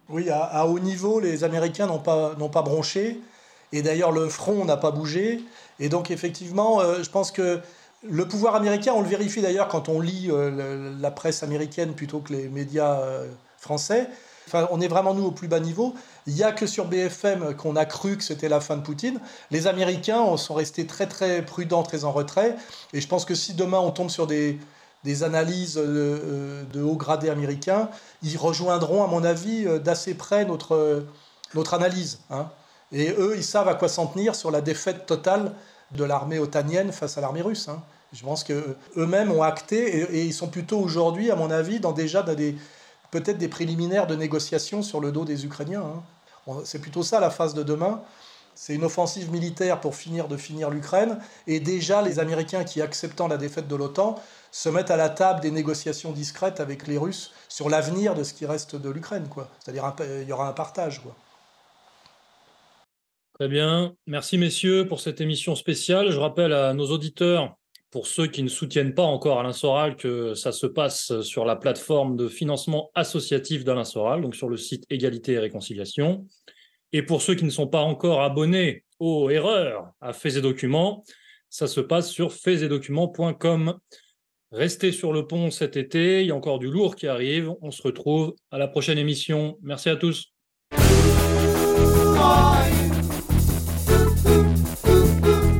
Oui, 0.08 0.28
à, 0.30 0.66
haut 0.66 0.78
niveau, 0.78 1.20
les 1.20 1.44
Américains 1.44 1.86
n'ont 1.86 1.98
pas, 1.98 2.34
n'ont 2.38 2.48
pas 2.48 2.62
bronché. 2.62 3.20
Et 3.72 3.82
d'ailleurs, 3.82 4.10
le 4.10 4.28
front 4.28 4.64
n'a 4.64 4.76
pas 4.76 4.90
bougé. 4.90 5.40
Et 5.78 5.88
donc, 5.88 6.10
effectivement, 6.10 6.80
euh, 6.80 7.02
je 7.02 7.10
pense 7.10 7.30
que 7.30 7.60
le 8.02 8.26
pouvoir 8.26 8.56
américain, 8.56 8.92
on 8.96 9.02
le 9.02 9.08
vérifie 9.08 9.42
d'ailleurs 9.42 9.68
quand 9.68 9.88
on 9.90 10.00
lit 10.00 10.30
la 10.98 11.10
presse 11.10 11.42
américaine 11.42 11.92
plutôt 11.92 12.20
que 12.20 12.32
les 12.32 12.48
médias 12.48 12.98
français, 13.58 14.08
on 14.70 14.80
est 14.80 14.88
vraiment, 14.88 15.14
nous, 15.14 15.24
au 15.24 15.30
plus 15.30 15.48
bas 15.48 15.60
niveau. 15.60 15.94
Il 16.26 16.34
n'y 16.34 16.42
a 16.42 16.52
que 16.52 16.66
sur 16.66 16.86
BFM 16.86 17.54
qu'on 17.56 17.76
a 17.76 17.84
cru 17.84 18.16
que 18.16 18.24
c'était 18.24 18.48
la 18.48 18.60
fin 18.60 18.76
de 18.76 18.82
Poutine. 18.82 19.20
Les 19.50 19.66
Américains 19.66 20.36
sont 20.36 20.54
restés 20.54 20.86
très, 20.86 21.06
très 21.06 21.42
prudents, 21.42 21.82
très 21.82 22.04
en 22.04 22.12
retrait. 22.12 22.56
Et 22.92 23.00
je 23.00 23.08
pense 23.08 23.24
que 23.24 23.34
si 23.34 23.54
demain 23.54 23.78
on 23.78 23.90
tombe 23.90 24.10
sur 24.10 24.26
des, 24.26 24.58
analyses 25.22 25.74
de, 25.74 26.82
haut 26.82 26.96
gradé 26.96 27.30
américains, 27.30 27.88
ils 28.22 28.36
rejoindront, 28.36 29.02
à 29.02 29.06
mon 29.06 29.24
avis, 29.24 29.66
d'assez 29.80 30.14
près 30.14 30.44
notre, 30.44 31.04
notre 31.54 31.74
analyse. 31.74 32.20
hein. 32.30 32.48
Et 32.92 33.10
eux, 33.10 33.34
ils 33.36 33.44
savent 33.44 33.68
à 33.68 33.74
quoi 33.74 33.88
s'en 33.88 34.06
tenir 34.06 34.34
sur 34.34 34.50
la 34.50 34.60
défaite 34.60 35.06
totale 35.06 35.52
de 35.92 36.04
l'armée 36.04 36.38
otanienne 36.38 36.92
face 36.92 37.18
à 37.18 37.20
l'armée 37.20 37.42
russe. 37.42 37.68
hein. 37.68 37.82
Je 38.12 38.24
pense 38.24 38.42
qu'eux-mêmes 38.42 39.30
ont 39.30 39.42
acté 39.42 39.98
et, 39.98 40.18
et 40.18 40.24
ils 40.24 40.34
sont 40.34 40.48
plutôt 40.48 40.80
aujourd'hui, 40.80 41.30
à 41.30 41.36
mon 41.36 41.50
avis, 41.50 41.78
dans 41.78 41.92
déjà 41.92 42.22
dans 42.22 42.34
des, 42.34 42.56
peut-être 43.10 43.38
des 43.38 43.48
préliminaires 43.48 44.06
de 44.06 44.16
négociations 44.16 44.82
sur 44.82 45.00
le 45.00 45.12
dos 45.12 45.24
des 45.24 45.44
Ukrainiens. 45.44 45.82
hein. 45.82 46.62
C'est 46.64 46.80
plutôt 46.80 47.02
ça 47.02 47.20
la 47.20 47.30
phase 47.30 47.54
de 47.54 47.62
demain. 47.62 48.02
C'est 48.54 48.74
une 48.74 48.84
offensive 48.84 49.30
militaire 49.30 49.80
pour 49.80 49.94
finir 49.94 50.28
de 50.28 50.36
finir 50.36 50.68
l'Ukraine. 50.70 51.18
Et 51.46 51.60
déjà, 51.60 52.02
les 52.02 52.18
Américains 52.18 52.64
qui, 52.64 52.82
acceptant 52.82 53.28
la 53.28 53.36
défaite 53.36 53.68
de 53.68 53.76
l'OTAN, 53.76 54.20
se 54.50 54.68
mettent 54.68 54.90
à 54.90 54.96
la 54.96 55.08
table 55.08 55.40
des 55.40 55.50
négociations 55.50 56.12
discrètes 56.12 56.60
avec 56.60 56.86
les 56.86 56.98
Russes 56.98 57.32
sur 57.48 57.70
l'avenir 57.70 58.14
de 58.14 58.24
ce 58.24 58.34
qui 58.34 58.46
reste 58.46 58.76
de 58.76 58.90
l'Ukraine. 58.90 59.26
C'est-à-dire 59.60 59.94
il 60.22 60.28
y 60.28 60.32
aura 60.32 60.48
un 60.48 60.52
partage. 60.52 61.00
Très 63.38 63.48
bien. 63.48 63.94
Merci, 64.06 64.36
messieurs, 64.36 64.86
pour 64.86 65.00
cette 65.00 65.20
émission 65.22 65.54
spéciale. 65.54 66.10
Je 66.10 66.18
rappelle 66.18 66.52
à 66.52 66.74
nos 66.74 66.90
auditeurs, 66.90 67.56
pour 67.90 68.06
ceux 68.06 68.28
qui 68.28 68.42
ne 68.42 68.48
soutiennent 68.48 68.94
pas 68.94 69.02
encore 69.02 69.40
Alain 69.40 69.52
Soral, 69.52 69.96
que 69.96 70.34
ça 70.34 70.52
se 70.52 70.66
passe 70.66 71.20
sur 71.22 71.44
la 71.44 71.56
plateforme 71.56 72.16
de 72.16 72.28
financement 72.28 72.90
associatif 72.94 73.64
d'Alain 73.64 73.84
Soral, 73.84 74.22
donc 74.22 74.36
sur 74.36 74.48
le 74.48 74.56
site 74.56 74.84
Égalité 74.90 75.32
et 75.32 75.38
Réconciliation. 75.38 76.26
Et 76.92 77.02
pour 77.02 77.22
ceux 77.22 77.34
qui 77.34 77.44
ne 77.44 77.50
sont 77.50 77.66
pas 77.66 77.80
encore 77.80 78.22
abonnés 78.22 78.84
aux 78.98 79.30
erreurs 79.30 79.90
à 80.00 80.12
Faits 80.12 80.36
et 80.36 80.40
Documents, 80.40 81.04
ça 81.48 81.66
se 81.66 81.80
passe 81.80 82.10
sur 82.10 82.32
faitsetdocuments.com. 82.32 83.78
Restez 84.52 84.92
sur 84.92 85.12
le 85.12 85.26
pont 85.26 85.50
cet 85.50 85.76
été, 85.76 86.22
il 86.22 86.26
y 86.26 86.30
a 86.30 86.34
encore 86.34 86.58
du 86.58 86.68
lourd 86.68 86.96
qui 86.96 87.06
arrive. 87.06 87.52
On 87.60 87.70
se 87.70 87.82
retrouve 87.82 88.34
à 88.50 88.58
la 88.58 88.68
prochaine 88.68 88.98
émission. 88.98 89.58
Merci 89.62 89.88
à 89.88 89.96
tous. 89.96 90.32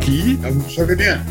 Qui? 0.01 0.39
Ah, 0.43 0.51
vous 0.51 0.71
savez 0.71 0.97
bien. 0.97 1.25